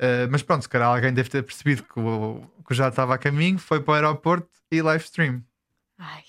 Uh, 0.00 0.28
mas 0.30 0.42
pronto, 0.42 0.62
se 0.62 0.68
calhar 0.68 0.88
alguém 0.88 1.12
deve 1.12 1.28
ter 1.28 1.42
percebido 1.42 1.82
que 1.82 1.98
o, 1.98 2.42
que 2.66 2.72
já 2.74 2.88
estava 2.88 3.14
a 3.14 3.18
caminho, 3.18 3.58
foi 3.58 3.80
para 3.80 3.92
o 3.92 3.94
aeroporto 3.94 4.48
e 4.70 4.80
live 4.80 5.04
stream. 5.04 5.42
Ai, 5.98 6.22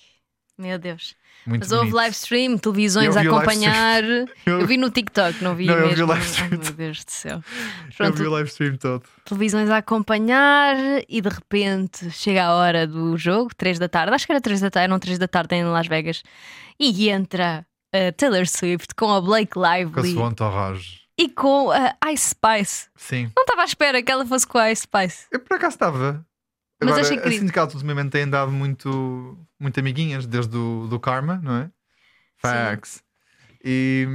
meu 0.57 0.77
Deus. 0.79 1.15
Muito 1.45 1.61
Mas 1.61 1.71
houve 1.71 1.83
bonito. 1.85 1.95
live 1.95 2.15
stream, 2.15 2.57
televisões 2.57 3.15
Eu 3.15 3.21
a 3.21 3.23
acompanhar. 3.23 4.03
Eu- 4.45 4.59
Eu 4.61 4.67
vi 4.67 4.75
no 4.77 4.89
TikTok, 4.89 5.41
não 5.43 5.55
vi 5.55 5.65
Não, 5.67 5.75
eu 5.75 5.83
vi 5.83 5.89
mesmo. 5.89 6.05
o 6.05 6.07
live 6.09 6.25
Ai, 6.25 6.29
stream. 6.31 6.49
meu 6.61 6.73
Deus 6.73 7.05
do 7.05 7.11
céu. 7.11 7.37
Eu 7.87 7.95
Pronto, 7.95 8.17
vi 8.17 8.27
o 8.27 8.29
live 8.31 8.49
stream 8.49 8.75
todo. 8.77 9.03
televisões 9.25 9.69
a 9.69 9.77
acompanhar 9.77 10.75
e 11.07 11.21
de 11.21 11.29
repente 11.29 12.11
chega 12.11 12.45
a 12.45 12.53
hora 12.53 12.85
do 12.85 13.15
jogo, 13.17 13.51
3 13.55 13.79
da 13.79 13.87
tarde. 13.87 14.13
Acho 14.13 14.25
que 14.25 14.31
era 14.33 14.41
3 14.41 14.59
da 14.59 14.69
tarde, 14.69 14.85
eram 14.91 14.99
3 14.99 15.17
da 15.17 15.27
tarde 15.27 15.55
em 15.55 15.63
Las 15.63 15.87
Vegas. 15.87 16.23
E 16.79 17.09
entra 17.09 17.65
a 17.93 18.11
Taylor 18.11 18.45
Swift 18.47 18.93
com 18.95 19.11
a 19.13 19.21
Blake 19.21 19.53
Com 19.53 19.63
a 19.63 19.77
Lively 19.77 20.13
sua 20.13 20.27
entourage. 20.29 20.99
e 21.17 21.29
com 21.29 21.71
a 21.71 21.95
Ice 22.11 22.29
Spice. 22.31 22.87
Sim. 22.97 23.31
Não 23.35 23.43
estava 23.43 23.61
à 23.61 23.65
espera 23.65 24.03
que 24.03 24.11
ela 24.11 24.25
fosse 24.25 24.45
com 24.45 24.57
a 24.57 24.71
Ice 24.71 24.83
Spice. 24.83 25.25
Eu 25.31 25.39
por 25.39 25.55
acaso 25.55 25.75
estava. 25.75 26.25
Mas 26.81 26.89
Agora, 26.91 27.01
achei 27.01 27.17
assim 27.19 27.47
que 27.47 27.59
ultimamente 27.59 28.09
têm 28.11 28.29
dado 28.29 28.51
muito, 28.51 29.37
muito 29.59 29.79
amiguinhas, 29.79 30.25
desde 30.25 30.55
o 30.55 30.87
do 30.87 30.99
Karma, 30.99 31.39
não 31.43 31.55
é? 31.57 31.71
Facts. 32.37 33.03
E, 33.63 34.07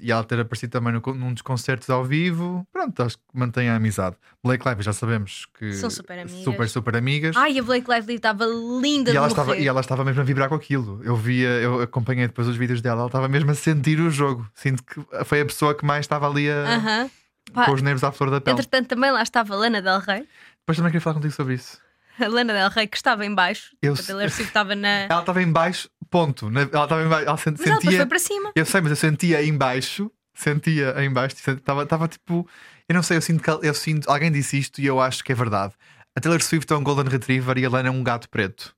e 0.00 0.10
ela 0.10 0.24
ter 0.24 0.40
aparecido 0.40 0.72
também 0.72 0.92
no, 0.92 1.00
num 1.14 1.32
dos 1.32 1.42
concertos 1.42 1.88
ao 1.88 2.04
vivo. 2.04 2.66
Pronto, 2.72 3.02
acho 3.02 3.16
que 3.16 3.22
mantém 3.32 3.68
a 3.68 3.76
amizade. 3.76 4.16
Blake 4.42 4.66
Lively 4.66 4.82
já 4.82 4.92
sabemos 4.92 5.46
que 5.56 5.72
São 5.74 5.88
super 5.88 6.18
amigas. 6.18 6.42
super, 6.42 6.68
super 6.68 6.96
amigas. 6.96 7.36
Ai, 7.36 7.58
a 7.58 7.62
Blake 7.62 7.88
Lively 7.88 8.16
estava 8.16 8.44
linda 8.44 9.12
e, 9.12 9.16
ela 9.16 9.28
estava, 9.28 9.56
e 9.56 9.68
ela 9.68 9.80
estava 9.80 10.04
mesmo 10.04 10.20
a 10.20 10.24
vibrar 10.24 10.48
com 10.48 10.56
aquilo. 10.56 11.00
Eu 11.04 11.14
via, 11.14 11.48
eu 11.48 11.80
acompanhei 11.80 12.26
depois 12.26 12.48
os 12.48 12.56
vídeos 12.56 12.80
dela, 12.80 13.02
ela 13.02 13.06
estava 13.06 13.28
mesmo 13.28 13.52
a 13.52 13.54
sentir 13.54 14.00
o 14.00 14.10
jogo. 14.10 14.50
Sinto 14.52 14.82
que 14.82 15.00
foi 15.24 15.42
a 15.42 15.46
pessoa 15.46 15.76
que 15.76 15.84
mais 15.84 16.00
estava 16.00 16.28
ali 16.28 16.50
a, 16.50 16.74
Aham. 16.74 17.10
Pá, 17.52 17.66
com 17.66 17.72
os 17.72 17.82
nervos 17.82 18.02
à 18.02 18.10
flor 18.10 18.30
da 18.30 18.40
pele. 18.40 18.54
Entretanto, 18.54 18.88
também 18.88 19.10
lá 19.10 19.22
estava 19.22 19.54
a 19.54 19.56
Lana 19.56 19.82
Del 19.82 19.98
Rey. 20.00 20.26
Depois 20.60 20.76
também 20.76 20.90
queria 20.90 21.00
falar 21.00 21.14
contigo 21.14 21.34
sobre 21.34 21.54
isso. 21.54 21.80
A 22.18 22.26
Lana 22.28 22.52
Del 22.52 22.68
Rey 22.70 22.86
que 22.86 22.96
estava 22.96 23.24
em 23.24 23.34
baixo. 23.34 23.74
Eu 23.82 23.94
a. 23.94 23.96
Taylor 23.96 24.28
Swift 24.30 24.50
estava 24.50 24.74
na. 24.74 24.88
Ela 25.10 25.20
estava 25.20 25.42
em 25.42 25.50
baixo, 25.50 25.88
ponto. 26.10 26.50
Na- 26.50 26.62
Ela 26.62 26.84
estava 26.84 27.02
em 27.02 27.08
baixo. 27.08 27.26
Ela 27.28 27.36
sent- 27.36 27.58
Mas 27.58 27.66
ela 27.68 27.80
sentia. 27.80 27.96
foi 27.98 28.06
para 28.06 28.18
cima. 28.18 28.52
Eu 28.54 28.66
sei, 28.66 28.80
mas 28.80 28.90
eu 28.90 28.96
sentia 28.96 29.42
em 29.42 29.56
baixo. 29.56 30.10
Sentia 30.34 30.94
em 31.02 31.10
baixo. 31.12 31.36
Estava 31.36 31.82
estava 31.84 32.08
tipo. 32.08 32.48
Eu 32.88 32.94
não 32.94 33.02
sei, 33.02 33.16
eu 33.16 33.22
sinto 33.22 33.42
que 33.42 33.48
ela- 33.50 33.60
eu 33.62 33.74
sinto. 33.74 34.10
Alguém 34.10 34.30
disse 34.32 34.58
isto 34.58 34.80
e 34.80 34.86
eu 34.86 35.00
acho 35.00 35.22
que 35.24 35.32
é 35.32 35.34
verdade. 35.34 35.74
A 36.16 36.20
Taylor 36.20 36.42
Swift 36.42 36.70
é 36.72 36.76
um 36.76 36.82
Golden 36.82 37.06
Retriever 37.10 37.56
e 37.58 37.64
a 37.64 37.70
Lana 37.70 37.88
é 37.88 37.92
um 37.92 38.02
gato 38.02 38.28
preto. 38.28 38.74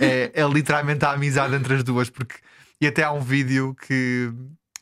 É, 0.00 0.32
é 0.34 0.46
literalmente 0.48 1.04
a 1.04 1.12
amizade 1.12 1.54
entre 1.54 1.74
as 1.74 1.82
duas. 1.84 2.10
Porque, 2.10 2.36
e 2.80 2.86
até 2.86 3.04
há 3.04 3.12
um 3.12 3.20
vídeo 3.20 3.74
que, 3.86 4.30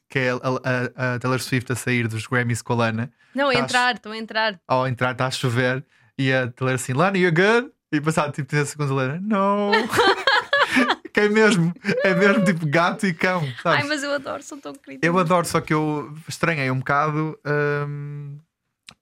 que 0.08 0.18
é 0.18 0.30
a, 0.30 0.34
a- 0.36 1.14
a 1.14 1.18
Taylor 1.18 1.40
Swift 1.40 1.70
a 1.72 1.76
sair 1.76 2.08
dos 2.08 2.26
Grammys 2.26 2.62
com 2.62 2.72
a 2.72 2.76
Lana. 2.76 3.12
Não, 3.34 3.48
a 3.48 3.52
Estás- 3.52 3.64
entrar, 3.70 3.94
estou 3.94 4.12
a 4.12 4.16
entrar. 4.16 4.60
Ao 4.66 4.88
entrar 4.88 5.12
está 5.12 5.26
a 5.26 5.30
chover 5.30 5.84
e 6.18 6.32
a 6.32 6.48
Taylor 6.50 6.74
assim, 6.74 6.92
Lana, 6.94 7.18
you're 7.18 7.30
good? 7.34 7.70
E 7.96 8.00
passado 8.00 8.32
tipo 8.32 8.48
30 8.48 8.66
segundos 8.66 8.92
a 8.92 8.94
Lana, 8.94 9.20
não. 9.22 9.72
que 11.12 11.20
é 11.20 11.28
mesmo, 11.30 11.72
é 12.04 12.14
mesmo 12.14 12.44
tipo 12.44 12.66
gato 12.66 13.06
e 13.06 13.14
cão, 13.14 13.40
sabes? 13.62 13.82
Ai, 13.82 13.88
mas 13.88 14.02
eu 14.02 14.12
adoro, 14.12 14.42
são 14.42 14.60
tão 14.60 14.74
queridos. 14.74 15.02
Eu 15.02 15.18
adoro, 15.18 15.46
só 15.46 15.62
que 15.62 15.72
eu 15.72 16.14
estranhei 16.28 16.70
um 16.70 16.78
bocado 16.78 17.38
hum, 17.88 18.38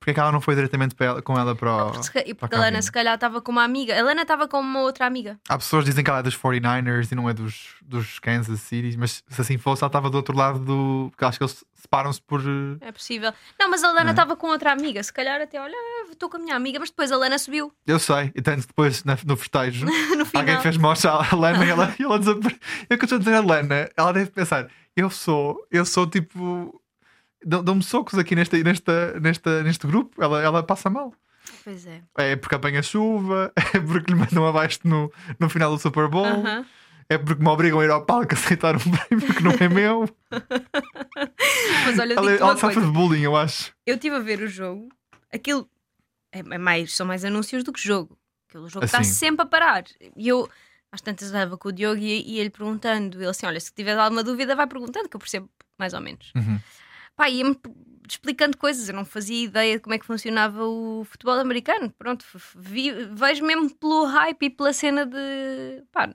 Porque 0.05 0.11
é 0.11 0.13
que 0.13 0.19
ela 0.19 0.31
não 0.31 0.39
foi 0.39 0.53
diretamente 0.53 0.95
ela- 0.99 1.19
com 1.19 1.35
ela 1.39 1.55
para 1.55 1.75
o. 1.87 1.89
Porque, 1.89 2.03
se 2.03 2.11
ca- 2.11 2.23
e 2.27 2.35
porque 2.35 2.53
a 2.53 2.57
a 2.59 2.61
Lana 2.61 2.71
cabine? 2.73 2.83
se 2.83 2.91
calhar 2.91 3.15
estava 3.15 3.41
com 3.41 3.51
uma 3.51 3.63
amiga. 3.63 3.99
A 3.99 4.03
Lana 4.03 4.21
estava 4.21 4.47
com 4.47 4.59
uma 4.59 4.81
outra 4.81 5.07
amiga. 5.07 5.39
Há 5.49 5.57
pessoas 5.57 5.83
que 5.83 5.89
dizem 5.89 6.03
que 6.03 6.09
ela 6.11 6.19
é 6.19 6.21
dos 6.23 6.37
49ers 6.37 7.11
e 7.11 7.15
não 7.15 7.27
é 7.27 7.33
dos, 7.33 7.69
dos 7.81 8.19
Kansas 8.19 8.59
City, 8.59 8.95
mas 8.99 9.23
se 9.27 9.41
assim 9.41 9.57
fosse, 9.57 9.83
ela 9.83 9.89
estava 9.89 10.07
do 10.07 10.15
outro 10.17 10.37
lado 10.37 10.59
do. 10.59 11.07
Porque 11.09 11.25
acho 11.25 11.39
que 11.39 11.43
eles 11.43 11.65
separam-se 11.73 12.21
por. 12.21 12.39
É 12.81 12.91
possível. 12.91 13.33
Não, 13.59 13.67
mas 13.67 13.83
a 13.83 13.87
Lana 13.87 14.01
Não 14.03 14.09
é? 14.09 14.11
estava 14.11 14.35
com 14.35 14.45
outra 14.47 14.71
amiga. 14.71 15.01
Se 15.01 15.11
calhar 15.11 15.41
até, 15.41 15.59
olha, 15.59 15.73
estou 16.11 16.29
com 16.29 16.37
a 16.37 16.39
minha 16.39 16.55
amiga. 16.55 16.77
Mas 16.79 16.91
depois 16.91 17.11
a 17.11 17.17
Lana 17.17 17.39
subiu 17.39 17.73
Eu 17.87 17.97
sei, 17.97 18.31
e 18.35 18.43
tanto 18.43 18.67
depois 18.67 19.03
na- 19.03 19.17
no 19.25 19.35
festejo. 19.35 19.87
no. 20.15 20.27
Alguém 20.39 20.61
fez 20.61 20.77
mocha 20.77 21.09
à 21.09 21.35
Lana 21.35 21.65
e 21.65 21.69
ela, 21.71 21.95
e 21.99 22.03
ela 22.03 22.19
desapare... 22.19 22.59
Eu 22.87 22.97
que 22.99 23.05
estou 23.05 23.15
a 23.15 23.19
dizer 23.19 23.33
a 23.33 23.41
Lana, 23.41 23.89
ela 23.97 24.13
deve 24.13 24.29
pensar: 24.29 24.67
eu 24.95 25.09
sou, 25.09 25.65
eu 25.71 25.83
sou 25.83 26.05
tipo. 26.05 26.79
Dão- 27.43 27.63
Dão-me 27.63 27.83
socos 27.83 28.17
aqui 28.19 28.35
nesta, 28.35 28.57
nesta, 28.57 29.19
nesta, 29.19 29.63
neste 29.63 29.87
grupo, 29.87 30.21
ela, 30.21 30.41
ela 30.41 30.63
passa 30.63 30.89
mal. 30.89 31.13
Pois 31.63 31.85
é. 31.87 32.01
É 32.17 32.35
porque 32.35 32.55
apanha 32.55 32.81
chuva, 32.83 33.51
é 33.73 33.79
porque 33.79 34.11
lhe 34.13 34.19
mandam 34.19 34.45
abaixo 34.47 34.79
no, 34.83 35.11
no 35.39 35.49
final 35.49 35.71
do 35.71 35.79
Super 35.79 36.07
Bowl, 36.07 36.25
Aham. 36.25 36.65
é 37.09 37.17
porque 37.17 37.41
me 37.41 37.49
obrigam 37.49 37.79
a 37.79 37.85
ir 37.85 37.91
ao 37.91 38.05
palco 38.05 38.33
a 38.33 38.37
aceitar 38.37 38.75
um 38.75 38.79
prémio 38.79 39.33
que 39.33 39.43
não 39.43 39.51
é 39.51 39.67
meu. 39.69 40.09
Mas 41.85 41.99
olha, 41.99 42.13
ela 42.13 42.21
digo-te 42.31 42.41
ela 42.41 42.55
coisa. 42.59 42.81
de 42.81 42.87
bullying, 42.87 43.21
eu 43.21 43.35
acho. 43.35 43.73
Eu 43.85 43.95
estive 43.95 44.15
a 44.15 44.19
ver 44.19 44.41
o 44.41 44.47
jogo. 44.47 44.89
Aquilo 45.33 45.69
é, 46.31 46.39
é 46.39 46.57
mais, 46.57 46.93
são 46.95 47.05
mais 47.05 47.23
anúncios 47.25 47.63
do 47.63 47.71
que 47.73 47.81
jogo. 47.81 48.17
Aquele 48.49 48.67
jogo 48.69 48.85
está 48.85 48.99
Assim. 48.99 49.11
sempre 49.11 49.43
a 49.43 49.45
parar. 49.47 49.83
E 50.15 50.27
eu, 50.27 50.49
às 50.91 51.01
tantas, 51.01 51.27
estava 51.27 51.57
com 51.57 51.69
o 51.69 51.71
Diogo 51.71 51.99
e, 52.01 52.21
e 52.35 52.39
ele 52.39 52.49
perguntando. 52.49 53.17
Ele 53.19 53.27
assim: 53.29 53.45
Olha, 53.45 53.59
se 53.59 53.73
tiver 53.73 53.97
alguma 53.97 54.23
dúvida, 54.23 54.55
vai 54.55 54.67
perguntando, 54.67 55.09
que 55.09 55.15
eu 55.15 55.19
percebo 55.19 55.49
mais 55.77 55.93
ou 55.93 56.01
menos. 56.01 56.31
Uhum. 56.35 56.59
Pá, 57.15 57.29
ia-me 57.29 57.57
explicando 58.07 58.57
coisas. 58.57 58.87
Eu 58.89 58.95
não 58.95 59.05
fazia 59.05 59.43
ideia 59.45 59.75
de 59.75 59.81
como 59.81 59.93
é 59.93 59.99
que 59.99 60.05
funcionava 60.05 60.63
o 60.65 61.03
futebol 61.05 61.39
americano. 61.39 61.91
Pronto, 61.97 62.25
vi- 62.55 62.91
vejo 63.11 63.43
mesmo 63.45 63.69
pelo 63.75 64.05
hype 64.05 64.43
e 64.43 64.49
pela 64.49 64.73
cena 64.73 65.05
de. 65.05 65.83
Pá, 65.91 66.09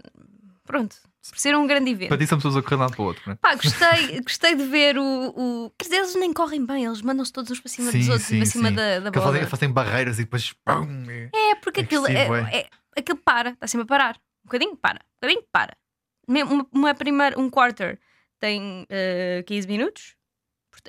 pronto, 0.65 0.97
por 1.29 1.39
ser 1.39 1.57
um 1.57 1.67
grande 1.67 1.91
evento. 1.91 2.09
Para 2.09 2.19
ti 2.19 2.27
são 2.27 2.39
pessoas 2.39 2.57
a 2.57 2.63
correr 2.63 2.77
de 2.77 2.81
lado 2.83 2.93
para 2.97 3.03
o 3.03 3.07
outro, 3.07 3.23
não 3.27 3.33
é? 3.33 3.37
Pá, 3.37 3.55
gostei, 3.55 4.21
gostei 4.23 4.55
de 4.55 4.65
ver 4.65 4.99
o, 4.99 5.03
o. 5.05 5.71
Quer 5.79 5.85
dizer, 5.85 5.97
eles 5.97 6.15
nem 6.15 6.33
correm 6.33 6.65
bem, 6.65 6.85
eles 6.85 7.03
mandam-se 7.03 7.33
todos 7.33 7.51
uns 7.51 7.61
para 7.61 7.71
cima 7.71 7.91
dos 7.91 8.05
Sim, 8.05 8.11
outros 8.11 8.27
e 8.27 8.31
sim, 8.31 8.39
para 8.39 8.47
cima 8.47 8.69
sim. 8.69 8.75
da, 8.75 9.01
da 9.01 9.11
bola. 9.11 9.27
fazem, 9.33 9.47
fazem 9.49 9.73
barreiras 9.73 10.19
e 10.19 10.25
depois. 10.25 10.53
pum, 10.53 11.05
é- 11.09 11.31
É, 11.35 11.55
porque 11.57 11.81
É 11.81 11.83
aquilo, 11.83 12.05
agressivo, 12.07 12.35
é, 12.35 12.57
é, 12.61 12.69
aquilo 13.01 13.19
para, 13.19 13.51
está 13.51 13.67
sempre 13.67 13.85
a 13.85 13.87
parar. 13.89 14.17
Um 14.45 14.47
bocadinho 14.47 14.77
para, 14.77 15.01
um 15.03 15.21
bocadinho 15.21 15.47
para. 15.53 15.77
Uma, 16.29 16.67
uma 16.73 16.95
primeira, 16.95 17.39
um 17.39 17.51
quarter 17.51 17.99
tem 18.39 18.87
eh, 18.89 19.43
15 19.47 19.67
minutos 19.67 20.15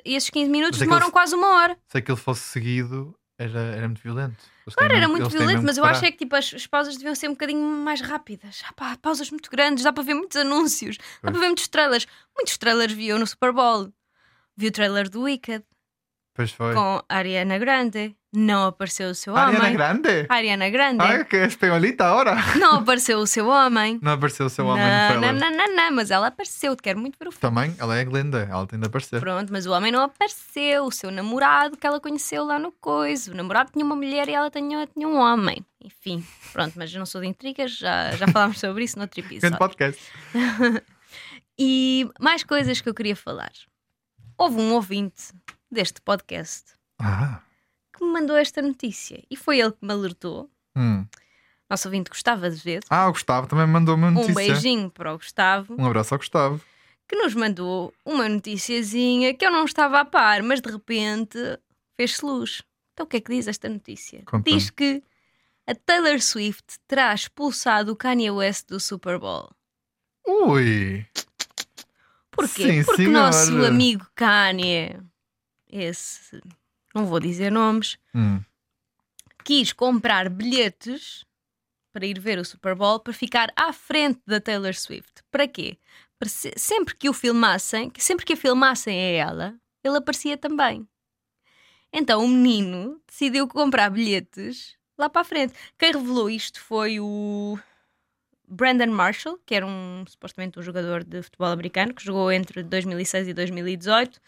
e 0.04 0.14
esses 0.14 0.30
15 0.30 0.50
minutos 0.50 0.78
Mas 0.78 0.86
é 0.86 0.90
demoram 0.90 1.10
quase 1.10 1.34
uma 1.34 1.56
hora. 1.56 1.78
Se 1.88 1.98
aquilo 1.98 2.16
fosse 2.16 2.40
seguido, 2.42 3.14
era, 3.38 3.58
era 3.60 3.88
muito 3.88 4.02
violento. 4.02 4.36
Eles 4.66 4.74
Claro, 4.76 4.94
era 4.94 5.08
muito 5.08 5.28
violento, 5.28 5.62
mas 5.64 5.76
eu 5.76 5.84
acho 5.84 6.04
é 6.04 6.10
que 6.12 6.18
tipo, 6.18 6.36
as, 6.36 6.54
as 6.54 6.66
pausas 6.66 6.96
deviam 6.96 7.14
ser 7.14 7.28
um 7.28 7.32
bocadinho 7.32 7.62
mais 7.62 8.00
rápidas. 8.00 8.62
Ah, 8.68 8.72
pá, 8.72 8.96
pausas 9.00 9.30
muito 9.30 9.50
grandes, 9.50 9.82
dá 9.84 9.92
para 9.92 10.04
ver 10.04 10.14
muitos 10.14 10.36
anúncios, 10.36 10.96
dá 10.96 11.04
Pois. 11.22 11.32
para 11.32 11.40
ver 11.40 11.46
muitos 11.46 11.68
trailers. 11.68 12.06
Muitos 12.36 12.56
trailers 12.58 12.92
vi 12.92 13.08
eu 13.08 13.18
no 13.18 13.26
Super 13.26 13.52
Bowl. 13.52 13.92
Vi 14.56 14.68
o 14.68 14.72
trailer 14.72 15.08
do 15.08 15.22
Wicked 15.22 15.64
Pois 16.34 16.52
foi. 16.52 16.74
com 16.74 17.02
a 17.08 17.16
Ariana 17.16 17.58
Grande. 17.58 18.14
Não 18.34 18.66
apareceu 18.68 19.10
o 19.10 19.14
seu 19.14 19.36
Ariana 19.36 19.58
homem. 19.58 19.72
Grande? 19.74 20.26
A 20.28 20.34
Ariana 20.34 20.70
Grande. 20.70 21.04
Ai, 21.04 21.22
que 21.24 21.36
é 21.36 21.46
espanholita 21.46 22.06
agora. 22.06 22.34
Não 22.58 22.76
apareceu 22.76 23.18
o 23.18 23.26
seu 23.26 23.46
homem. 23.46 23.98
Não 24.00 24.12
apareceu 24.12 24.46
o 24.46 24.48
seu 24.48 24.64
homem 24.66 24.82
não, 24.82 25.20
não, 25.20 25.32
não, 25.34 25.50
não, 25.50 25.76
não, 25.76 25.92
mas 25.92 26.10
ela 26.10 26.28
apareceu. 26.28 26.74
Quero 26.74 26.98
muito 26.98 27.18
ver 27.18 27.28
o 27.28 27.30
filme. 27.32 27.40
Também, 27.54 27.76
ela 27.78 27.94
é 27.96 28.02
Glenda, 28.04 28.48
ela 28.50 28.66
tem 28.66 28.80
de 28.80 28.86
aparecer. 28.86 29.20
Pronto, 29.20 29.52
mas 29.52 29.66
o 29.66 29.72
homem 29.72 29.92
não 29.92 30.02
apareceu. 30.02 30.84
O 30.86 30.90
seu 30.90 31.10
namorado 31.10 31.76
que 31.76 31.86
ela 31.86 32.00
conheceu 32.00 32.42
lá 32.44 32.58
no 32.58 32.72
coiso. 32.72 33.32
O 33.32 33.34
namorado 33.34 33.70
tinha 33.70 33.84
uma 33.84 33.94
mulher 33.96 34.26
e 34.28 34.32
ela 34.32 34.50
tinha, 34.50 34.86
tinha 34.86 35.06
um 35.06 35.18
homem. 35.18 35.62
Enfim, 35.84 36.24
pronto, 36.54 36.72
mas 36.76 36.90
eu 36.92 36.98
não 37.00 37.06
sou 37.06 37.20
de 37.20 37.26
intrigas, 37.26 37.76
já, 37.76 38.12
já 38.12 38.26
falámos 38.28 38.58
sobre 38.58 38.84
isso 38.84 38.96
no 38.96 39.02
outro 39.02 39.20
Grande 39.20 39.36
episódio. 39.36 39.58
podcast. 39.58 40.00
E 41.58 42.08
mais 42.18 42.42
coisas 42.42 42.80
que 42.80 42.88
eu 42.88 42.94
queria 42.94 43.14
falar. 43.14 43.52
Houve 44.38 44.56
um 44.60 44.72
ouvinte 44.72 45.32
deste 45.70 46.00
podcast 46.00 46.72
Ah, 46.98 47.40
que 48.02 48.06
me 48.06 48.12
mandou 48.12 48.36
esta 48.36 48.60
notícia 48.60 49.22
e 49.30 49.36
foi 49.36 49.60
ele 49.60 49.72
que 49.72 49.84
me 49.86 49.92
alertou. 49.92 50.50
hum. 50.76 51.06
Nosso 51.70 51.88
ouvinte 51.88 52.10
Gustavo 52.10 52.44
Azevedo. 52.44 52.84
ah, 52.90 53.08
o 53.08 53.12
Gustavo 53.12 53.46
também 53.46 53.66
me 53.66 53.72
mandou 53.72 53.94
uma 53.94 54.08
Um 54.08 54.10
notícia. 54.10 54.34
beijinho 54.34 54.90
para 54.90 55.14
o 55.14 55.16
Gustavo. 55.16 55.74
Um 55.78 55.86
abraço 55.86 56.12
ao 56.14 56.18
Gustavo. 56.18 56.60
que 57.08 57.16
nos 57.16 57.34
mandou 57.34 57.94
uma 58.04 58.28
noticiazinha 58.28 59.32
que 59.34 59.44
eu 59.46 59.50
não 59.50 59.64
estava 59.64 60.00
a 60.00 60.04
par, 60.04 60.42
mas 60.42 60.60
de 60.60 60.70
repente 60.70 61.38
fez-se 61.96 62.24
luz. 62.24 62.62
Então 62.92 63.06
o 63.06 63.08
que 63.08 63.16
é 63.16 63.20
que 63.20 63.32
diz 63.32 63.48
esta 63.48 63.68
notícia? 63.70 64.22
Diz 64.44 64.68
que 64.68 65.02
a 65.66 65.74
Taylor 65.74 66.20
Swift 66.20 66.78
terá 66.86 67.14
expulsado 67.14 67.92
o 67.92 67.96
Kanye 67.96 68.30
West 68.30 68.68
do 68.68 68.78
Super 68.78 69.18
Bowl. 69.18 69.50
Ui! 70.26 71.06
Porquê? 72.30 72.62
Sim, 72.70 72.84
Porque 72.84 73.02
o 73.02 73.06
senhora. 73.06 73.26
nosso 73.26 73.64
amigo 73.64 74.06
Kanye, 74.14 74.98
esse, 75.70 76.40
não 76.94 77.06
vou 77.06 77.18
dizer 77.20 77.50
nomes, 77.50 77.96
Hum. 78.14 78.40
quis 79.44 79.72
comprar 79.72 80.28
bilhetes 80.28 81.24
para 81.92 82.06
ir 82.06 82.18
ver 82.18 82.38
o 82.38 82.44
Super 82.44 82.74
Bowl 82.74 83.00
para 83.00 83.12
ficar 83.12 83.52
à 83.56 83.72
frente 83.72 84.20
da 84.26 84.40
Taylor 84.40 84.74
Swift. 84.74 85.22
Para 85.30 85.46
quê? 85.46 85.76
Para 86.18 86.28
se- 86.28 86.54
sempre 86.56 86.94
que 86.94 87.08
o 87.08 87.12
filmassem, 87.12 87.92
sempre 87.98 88.24
que 88.24 88.32
a 88.32 88.36
filmassem 88.36 88.98
a 88.98 89.08
ela, 89.26 89.54
ele 89.84 89.96
aparecia 89.96 90.36
também. 90.38 90.86
Então 91.92 92.24
o 92.24 92.28
menino 92.28 93.00
decidiu 93.06 93.46
comprar 93.46 93.90
bilhetes 93.90 94.76
lá 94.96 95.10
para 95.10 95.20
a 95.22 95.24
frente. 95.24 95.52
Quem 95.78 95.92
revelou 95.92 96.30
isto 96.30 96.60
foi 96.60 96.98
o 97.00 97.58
Brandon 98.48 98.86
Marshall, 98.90 99.38
que 99.44 99.54
era 99.54 99.66
um 99.66 100.04
supostamente 100.08 100.58
um 100.58 100.62
jogador 100.62 101.04
de 101.04 101.22
futebol 101.22 101.48
americano 101.48 101.92
que 101.92 102.02
jogou 102.04 102.30
entre 102.32 102.62
2006 102.62 103.28
e 103.28 103.34
2018. 103.34 104.20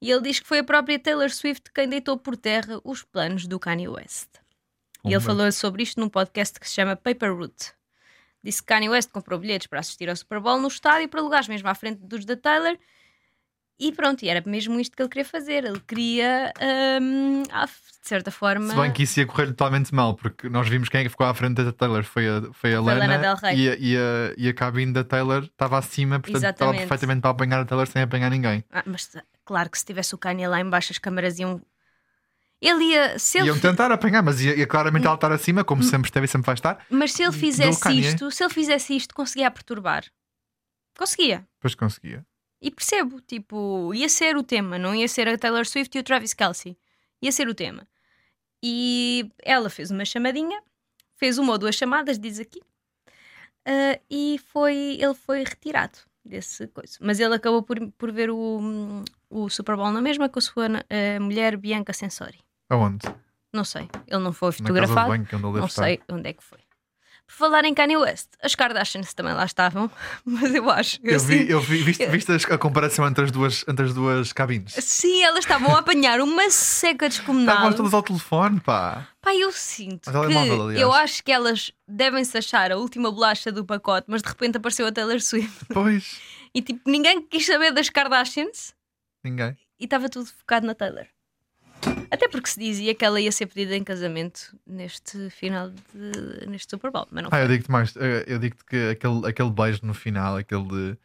E 0.00 0.10
ele 0.10 0.22
diz 0.22 0.40
que 0.40 0.46
foi 0.46 0.58
a 0.58 0.64
própria 0.64 0.98
Taylor 0.98 1.30
Swift 1.30 1.70
quem 1.72 1.88
deitou 1.88 2.18
por 2.18 2.36
terra 2.36 2.80
os 2.84 3.02
planos 3.02 3.46
do 3.46 3.58
Kanye 3.58 3.88
West. 3.88 4.28
E 5.04 5.12
ele 5.12 5.20
falou 5.20 5.50
sobre 5.52 5.82
isto 5.82 6.00
num 6.00 6.08
podcast 6.08 6.58
que 6.58 6.68
se 6.68 6.74
chama 6.74 6.96
Paper 6.96 7.34
Route. 7.34 7.72
Disse 8.42 8.60
que 8.60 8.66
Kanye 8.66 8.88
West 8.88 9.10
comprou 9.10 9.38
bilhetes 9.38 9.66
para 9.66 9.80
assistir 9.80 10.08
ao 10.08 10.16
Super 10.16 10.40
Bowl 10.40 10.58
no 10.60 10.68
estádio 10.68 11.08
para 11.08 11.20
lugares 11.20 11.48
mesmo 11.48 11.68
à 11.68 11.74
frente 11.74 12.00
dos 12.02 12.24
da 12.24 12.36
Taylor. 12.36 12.76
E 13.78 13.92
pronto, 13.92 14.24
e 14.24 14.28
era 14.28 14.42
mesmo 14.46 14.80
isto 14.80 14.96
que 14.96 15.02
ele 15.02 15.08
queria 15.08 15.24
fazer. 15.24 15.64
Ele 15.64 15.80
queria, 15.80 16.52
hum, 17.00 17.42
de 17.42 18.08
certa 18.08 18.30
forma. 18.30 18.68
Se 18.68 18.76
bem 18.76 18.92
que 18.92 19.02
isso 19.02 19.20
ia 19.20 19.26
correr 19.26 19.48
totalmente 19.48 19.94
mal, 19.94 20.14
porque 20.14 20.48
nós 20.48 20.66
vimos 20.68 20.88
quem 20.88 21.00
é 21.00 21.02
que 21.04 21.10
ficou 21.10 21.26
à 21.26 21.34
frente 21.34 21.62
da 21.62 21.72
Taylor. 21.72 22.02
Foi 22.02 22.26
a, 22.26 22.40
foi 22.52 22.74
a 22.74 22.82
Foi 22.82 22.94
Lana, 22.94 23.06
Lana 23.06 23.18
Del 23.18 23.36
Rey. 23.36 23.58
E, 23.58 23.68
a, 23.68 23.76
e, 23.76 23.96
a, 23.96 24.34
e 24.38 24.48
a 24.48 24.54
cabine 24.54 24.92
da 24.92 25.04
Taylor 25.04 25.42
estava 25.44 25.78
acima, 25.78 26.18
portanto 26.18 26.44
estava 26.44 26.72
perfeitamente 26.72 27.20
para 27.20 27.30
apanhar 27.30 27.60
a 27.60 27.64
Taylor 27.64 27.86
sem 27.86 28.02
apanhar 28.02 28.30
ninguém. 28.30 28.64
Ah, 28.72 28.82
mas 28.86 29.10
claro 29.46 29.70
que 29.70 29.78
se 29.78 29.84
tivesse 29.84 30.14
o 30.14 30.18
Kanye 30.18 30.46
lá 30.46 30.60
embaixo, 30.60 30.92
as 30.92 30.98
câmaras 30.98 31.38
iam. 31.38 31.62
Ele 32.60 32.84
ia. 32.84 33.18
Se 33.18 33.38
ele 33.38 33.48
Iam 33.48 33.58
tentar 33.58 33.90
apanhar, 33.90 34.22
mas 34.22 34.40
ia, 34.40 34.54
ia 34.54 34.66
claramente 34.66 35.06
ela 35.06 35.14
estar 35.14 35.32
acima, 35.32 35.64
como 35.64 35.82
sempre 35.82 36.08
esteve 36.08 36.26
e 36.26 36.28
sempre 36.28 36.46
vai 36.46 36.54
estar. 36.54 36.84
Mas 36.90 37.12
se 37.12 37.22
ele 37.22 37.30
do 37.30 37.38
fizesse 37.38 37.80
Kanye. 37.80 38.00
isto, 38.00 38.30
se 38.30 38.44
ele 38.44 38.52
fizesse 38.52 38.94
isto, 38.94 39.14
conseguia 39.14 39.46
a 39.46 39.50
perturbar. 39.50 40.04
Conseguia. 40.98 41.46
Depois 41.56 41.74
conseguia. 41.74 42.26
E 42.60 42.70
percebo, 42.70 43.20
tipo, 43.20 43.94
ia 43.94 44.08
ser 44.08 44.36
o 44.36 44.42
tema, 44.42 44.78
não 44.78 44.94
ia 44.94 45.06
ser 45.08 45.28
a 45.28 45.38
Taylor 45.38 45.66
Swift 45.66 45.96
e 45.96 46.00
o 46.00 46.02
Travis 46.02 46.34
Kelsey. 46.34 46.76
Ia 47.22 47.30
ser 47.30 47.48
o 47.48 47.54
tema. 47.54 47.86
E 48.62 49.30
ela 49.42 49.70
fez 49.70 49.90
uma 49.90 50.04
chamadinha, 50.04 50.62
fez 51.14 51.38
uma 51.38 51.52
ou 51.52 51.58
duas 51.58 51.74
chamadas, 51.74 52.18
diz 52.18 52.40
aqui, 52.40 52.60
ah, 53.66 53.98
e 54.08 54.40
foi, 54.52 54.96
ele 55.00 55.14
foi 55.14 55.42
retirado 55.42 55.98
desse 56.24 56.68
coisa. 56.68 56.96
Mas 57.00 57.18
ele 57.18 57.34
acabou 57.34 57.62
por, 57.62 57.78
por 57.92 58.12
ver 58.12 58.30
o, 58.30 59.04
o 59.30 59.48
Super 59.48 59.76
Bowl 59.76 59.90
na 59.90 60.00
mesma 60.00 60.28
com 60.28 60.38
a 60.38 60.42
sua 60.42 60.66
eh, 60.88 61.18
mulher 61.18 61.56
Bianca 61.56 61.92
Sensori. 61.92 62.38
Aonde? 62.70 63.06
Não 63.52 63.64
sei, 63.64 63.88
ele 64.06 64.22
não 64.22 64.32
foi 64.32 64.52
fotografado, 64.52 65.08
banho, 65.08 65.26
é 65.32 65.36
não 65.36 65.66
estar. 65.66 65.84
sei 65.84 66.00
onde 66.10 66.28
é 66.28 66.32
que 66.32 66.44
foi. 66.44 66.58
Por 67.26 67.34
falar 67.34 67.64
em 67.64 67.74
Kanye 67.74 67.96
West, 67.96 68.28
as 68.40 68.54
Kardashians 68.54 69.12
também 69.12 69.34
lá 69.34 69.44
estavam, 69.44 69.90
mas 70.24 70.54
eu 70.54 70.70
acho. 70.70 70.98
Eu 71.02 71.18
vi, 71.18 71.38
sinto- 71.38 71.50
eu 71.50 71.60
vi 71.60 71.82
viste, 71.82 72.06
viste 72.06 72.30
a 72.52 72.56
comparação 72.56 73.04
entre 73.06 73.24
as 73.24 73.32
duas, 73.32 73.64
entre 73.66 73.86
as 73.86 73.92
duas 73.92 74.32
cabines? 74.32 74.74
Sim, 74.74 75.22
elas 75.24 75.40
estavam 75.40 75.74
a 75.74 75.80
apanhar 75.80 76.20
uma 76.20 76.48
seca 76.50 77.08
descomunal. 77.08 77.56
Estavam 77.56 77.76
todas 77.76 77.94
ao 77.94 78.02
telefone, 78.02 78.60
pá. 78.60 79.08
Pá, 79.20 79.34
eu 79.34 79.50
sinto 79.50 80.08
que 80.08 80.16
aliás. 80.16 80.80
eu 80.80 80.92
acho 80.92 81.24
que 81.24 81.32
elas 81.32 81.72
devem-se 81.88 82.38
achar 82.38 82.70
a 82.70 82.76
última 82.76 83.10
bolacha 83.10 83.50
do 83.50 83.64
pacote, 83.64 84.06
mas 84.08 84.22
de 84.22 84.28
repente 84.28 84.58
apareceu 84.58 84.86
a 84.86 84.92
Taylor 84.92 85.20
Swift 85.20 85.64
Pois, 85.74 86.20
e 86.54 86.62
tipo, 86.62 86.88
ninguém 86.88 87.20
quis 87.22 87.44
saber 87.44 87.72
das 87.72 87.90
Kardashians 87.90 88.72
ninguém. 89.28 89.56
e 89.78 89.84
estava 89.84 90.08
tudo 90.08 90.26
focado 90.26 90.66
na 90.66 90.74
Taylor. 90.74 91.06
Até 92.10 92.28
porque 92.28 92.48
se 92.48 92.58
dizia 92.58 92.94
que 92.94 93.04
ela 93.04 93.20
ia 93.20 93.30
ser 93.32 93.46
pedida 93.46 93.76
em 93.76 93.84
casamento 93.84 94.56
neste 94.66 95.28
final 95.30 95.70
de, 95.70 96.46
neste 96.46 96.70
Super 96.70 96.90
Bowl, 96.90 97.06
mas 97.10 97.22
não 97.24 97.30
Ah, 97.32 97.40
eu 97.40 97.48
digo-te 97.48 97.70
mais, 97.70 97.94
eu 97.96 98.04
eu 98.26 98.38
digo-te 98.38 98.64
que 98.64 98.88
aquele, 98.90 99.26
aquele 99.26 99.50
beijo 99.50 99.80
no 99.82 99.92
final, 99.92 100.36
aquele. 100.36 100.96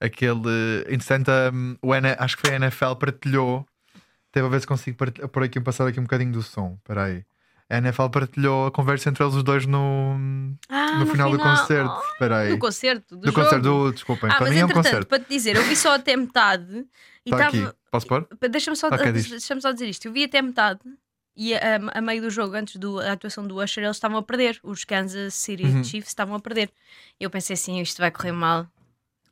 aquele 0.00 0.84
entretanto, 0.88 1.30
um, 1.54 1.76
o 1.82 1.94
N- 1.94 2.16
acho 2.18 2.36
que 2.36 2.42
foi 2.46 2.52
a 2.52 2.56
NFL 2.56 2.94
partilhou 2.98 3.66
Teve 4.32 4.46
a 4.46 4.50
ver 4.50 4.60
se 4.60 4.66
consigo 4.66 4.96
partilhar, 4.96 5.28
por 5.28 5.42
aqui 5.42 5.60
passar 5.60 5.88
aqui 5.88 5.98
um 5.98 6.04
bocadinho 6.04 6.30
do 6.32 6.40
som. 6.42 6.74
Espera 6.78 7.04
aí. 7.06 7.24
A 7.70 7.78
NFL 7.78 8.08
partilhou 8.08 8.66
a 8.66 8.70
conversa 8.72 9.08
entre 9.08 9.22
eles 9.22 9.34
os 9.34 9.42
dois 9.44 9.64
no, 9.64 10.16
Ah, 10.68 10.98
no, 10.98 11.06
final, 11.06 11.30
do 11.30 11.38
concerto. 11.38 11.88
Oh, 11.96 12.12
Espera 12.12 12.38
aí. 12.38 12.48
do 12.50 12.58
concerto, 12.58 13.16
do, 13.16 13.22
do 13.26 13.32
concerto, 13.32 13.64
jogo. 13.64 13.84
do, 13.86 13.92
desculpem. 13.92 14.28
Ah, 14.28 14.34
para 14.34 14.46
mas 14.46 14.54
mim 14.54 14.60
é 14.60 14.66
um 14.66 14.68
concerto. 14.68 15.06
para 15.06 15.20
te 15.20 15.28
dizer, 15.28 15.54
eu 15.54 15.62
vi 15.62 15.76
só 15.76 15.94
até 15.94 16.16
metade 16.16 16.84
e 17.24 17.30
estava. 17.30 17.44
aqui. 17.44 17.68
Posso 17.90 18.06
pôr? 18.08 18.26
Deixa-me 18.50 18.76
só, 18.76 18.88
Ok, 18.88 19.12
diz. 19.12 19.30
deixa 19.30 19.60
só 19.60 19.70
dizer 19.72 19.88
isto. 19.88 20.04
Eu 20.06 20.12
vi 20.12 20.24
até 20.24 20.42
metade 20.42 20.80
e 21.36 21.54
a, 21.54 21.76
a 21.94 22.00
meio 22.00 22.22
do 22.22 22.28
jogo, 22.30 22.56
antes 22.56 22.74
da 22.76 23.12
atuação 23.12 23.46
do 23.46 23.62
Usher, 23.62 23.84
eles 23.84 23.96
estavam 23.96 24.18
a 24.18 24.22
perder. 24.22 24.58
Os 24.64 24.84
Kansas 24.84 25.32
City 25.34 25.62
Uhum. 25.64 25.84
Chiefs 25.84 26.08
estavam 26.10 26.34
a 26.34 26.40
perder. 26.40 26.70
Eu 27.20 27.30
pensei 27.30 27.54
assim: 27.54 27.80
isto 27.80 27.98
vai 27.98 28.10
correr 28.10 28.32
mal. 28.32 28.66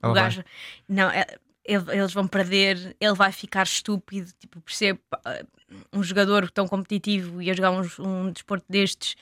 O 0.00 0.12
vai. 0.12 0.22
gajo. 0.22 0.44
Não, 0.88 1.10
é- 1.10 1.26
ele- 1.68 1.96
eles 1.98 2.12
vão 2.12 2.26
perder, 2.26 2.96
ele 3.00 3.14
vai 3.14 3.30
ficar 3.30 3.62
estúpido. 3.64 4.30
Tipo, 4.40 4.60
percebo. 4.60 4.98
Um 5.92 6.02
jogador 6.02 6.50
tão 6.50 6.66
competitivo 6.66 7.42
e 7.42 7.50
a 7.50 7.54
jogar 7.54 7.70
um, 7.70 7.82
um 8.00 8.30
desporto 8.32 8.64
destes 8.68 9.14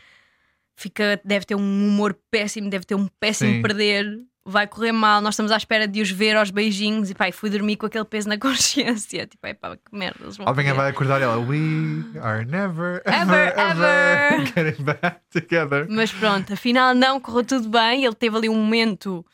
fica, 0.77 1.21
deve 1.25 1.45
ter 1.45 1.55
um 1.57 1.61
humor 1.89 2.17
péssimo, 2.31 2.71
deve 2.71 2.85
ter 2.85 2.95
um 2.95 3.09
péssimo 3.21 3.55
Sim. 3.55 3.63
perder. 3.63 4.21
Vai 4.49 4.65
correr 4.69 4.93
mal, 4.93 5.21
nós 5.21 5.35
estamos 5.35 5.51
à 5.51 5.57
espera 5.57 5.89
de 5.89 6.01
os 6.01 6.09
ver 6.09 6.37
aos 6.37 6.53
beijinhos 6.53 7.11
e 7.11 7.15
pá, 7.17 7.29
e 7.29 7.33
fui 7.33 7.51
dormir 7.51 7.75
com 7.75 7.87
aquele 7.87 8.05
peso 8.05 8.29
na 8.29 8.39
consciência. 8.39 9.27
Tipo, 9.27 9.43
pá, 9.61 9.77
que 9.77 9.83
merda, 9.91 10.21
eles 10.23 10.37
vão 10.37 10.47
Alguém 10.47 10.73
vai 10.73 10.89
acordar 10.89 11.21
e 11.21 11.25
ela. 11.25 11.37
We 11.39 12.05
are 12.23 12.45
never, 12.45 13.03
Ever, 13.05 13.49
ever, 13.49 13.59
ever, 13.59 14.33
ever. 14.35 14.47
getting 14.55 14.85
back 14.85 15.19
together. 15.31 15.87
Mas 15.91 16.13
pronto, 16.13 16.53
afinal 16.53 16.95
não, 16.95 17.19
correu 17.19 17.43
tudo 17.45 17.69
bem. 17.69 18.05
Ele 18.05 18.15
teve 18.15 18.37
ali 18.37 18.49
um 18.49 18.55
momento. 18.55 19.27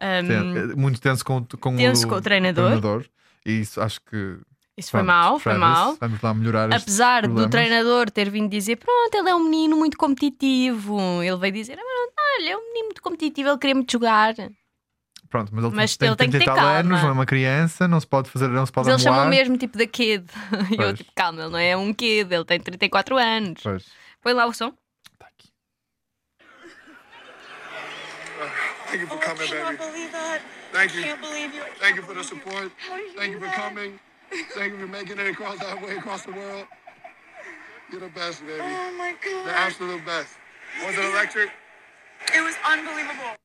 Sim, 0.00 0.58
é 0.72 0.76
muito 0.76 1.00
tenso 1.00 1.24
com, 1.24 1.44
com, 1.60 1.76
Tenso 1.76 2.06
o, 2.06 2.08
com 2.10 2.14
o 2.16 2.20
treinador. 2.20 3.04
E 3.44 3.60
isso 3.60 3.80
acho 3.80 4.00
que. 4.02 4.38
isso 4.76 4.90
foi 4.90 5.02
mau, 5.02 5.38
foi 5.38 5.54
mau. 5.54 5.96
Vamos 6.00 6.20
lá 6.20 6.34
melhorar 6.34 6.72
Apesar 6.74 7.26
do 7.26 7.48
treinador 7.48 8.10
ter 8.10 8.28
vindo 8.30 8.50
dizer: 8.50 8.76
Pronto, 8.76 9.14
ele 9.14 9.30
é 9.30 9.34
um 9.34 9.44
menino 9.44 9.76
muito 9.76 9.96
competitivo. 9.96 11.22
Ele 11.22 11.36
veio 11.36 11.52
dizer: 11.52 11.78
"Ah, 11.78 12.06
Olha, 12.38 12.50
é 12.50 12.56
um 12.56 12.66
menino 12.68 12.84
muito 12.86 13.00
competitivo, 13.02 13.48
ele 13.48 13.58
queria 13.58 13.74
muito 13.74 13.90
jogar. 13.92 14.34
Pronto, 15.30 15.52
mas 15.54 15.64
ele 15.64 15.74
Mas 15.74 15.96
tem 15.96 16.08
ele 16.08 16.16
tem 16.16 16.30
que 16.30 16.36
30 16.38 16.44
e 16.44 16.54
ter 16.54 16.60
calma. 16.60 16.78
anos, 16.78 17.02
não 17.02 17.08
é 17.08 17.12
uma 17.12 17.26
criança, 17.26 17.88
não 17.88 17.98
se 17.98 18.06
pode 18.06 18.30
fazer, 18.30 18.48
não 18.48 18.64
se 18.64 18.70
pode 18.72 18.86
Mas 18.88 18.94
ele 18.96 19.02
chama 19.04 19.16
amoar. 19.22 19.30
mesmo 19.30 19.56
tipo 19.56 19.76
da 19.78 19.86
kid. 19.86 20.24
E 20.78 20.80
eu, 20.82 20.94
tipo, 20.94 21.10
calma, 21.14 21.40
ele 21.42 21.50
não 21.50 21.58
é 21.58 21.76
um 21.76 21.92
kid, 21.92 22.32
ele 22.32 22.44
tem 22.44 22.60
34 22.60 23.16
anos. 23.16 23.60
Pois, 23.62 23.86
Põe 24.22 24.32
lá 24.34 24.46
o 24.46 24.52
som. 24.52 24.70
tá 25.18 25.26
aqui. 25.26 25.48
Thank 28.96 29.10
you 29.10 29.16
for 29.16 29.22
coming, 29.22 29.50
baby. 29.50 29.76
believe 29.76 30.12
that. 30.12 30.40
Thank 30.72 30.94
you. 30.94 31.02
Can't 31.02 31.20
believe 31.20 31.54
you. 31.54 31.62
Thank 31.80 31.96
you 31.96 32.02
for 32.02 32.14
the 32.14 32.24
support. 32.24 32.72
Thank 33.16 33.32
you 33.32 33.38
for 33.40 33.46
coming. 33.52 33.98
Thank 34.54 34.72
you 34.72 34.78
for 34.78 34.86
making 34.88 35.18
it 35.18 35.28
across 35.28 35.58
that 35.60 35.80
way, 35.82 35.96
across 35.96 36.22
the 36.24 36.32
world. 36.32 36.66
You're 37.90 38.00
the 38.00 38.08
best, 38.08 38.40
baby. 38.46 38.58
Oh 38.60 38.92
my 38.98 39.14
The 39.22 39.30
god. 39.30 39.48
absolute 39.48 40.04
best. 40.04 40.32
Was 40.84 40.94
it 40.98 41.04
electric? 41.04 41.50
It 42.34 42.40
was 42.42 42.56
unbelievable. 42.66 43.36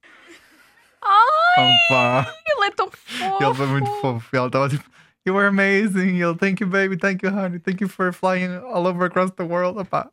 Ai, 1.04 2.26
ele 2.48 2.66
é 2.68 2.72
tão 2.72 2.90
fofo. 2.92 3.44
Ele 3.44 3.54
foi 3.56 3.66
muito 3.68 3.90
fofo. 4.02 4.30
E 4.34 4.38
ela 4.38 4.48
estava 4.48 4.70
tipo, 4.70 4.90
You 5.26 5.36
were 5.36 5.48
amazing. 5.48 6.20
Ele, 6.22 6.36
Thank 6.36 6.62
you, 6.62 6.68
baby. 6.68 6.98
Thank 6.98 7.24
you, 7.24 7.30
honey. 7.32 7.60
Thank 7.60 7.82
you 7.82 7.88
for 7.90 8.12
flying 8.14 8.56
all 8.58 8.88
over 8.88 9.06
across 9.06 9.32
the 9.36 9.44
world. 9.44 9.78
Opa. 9.80 10.10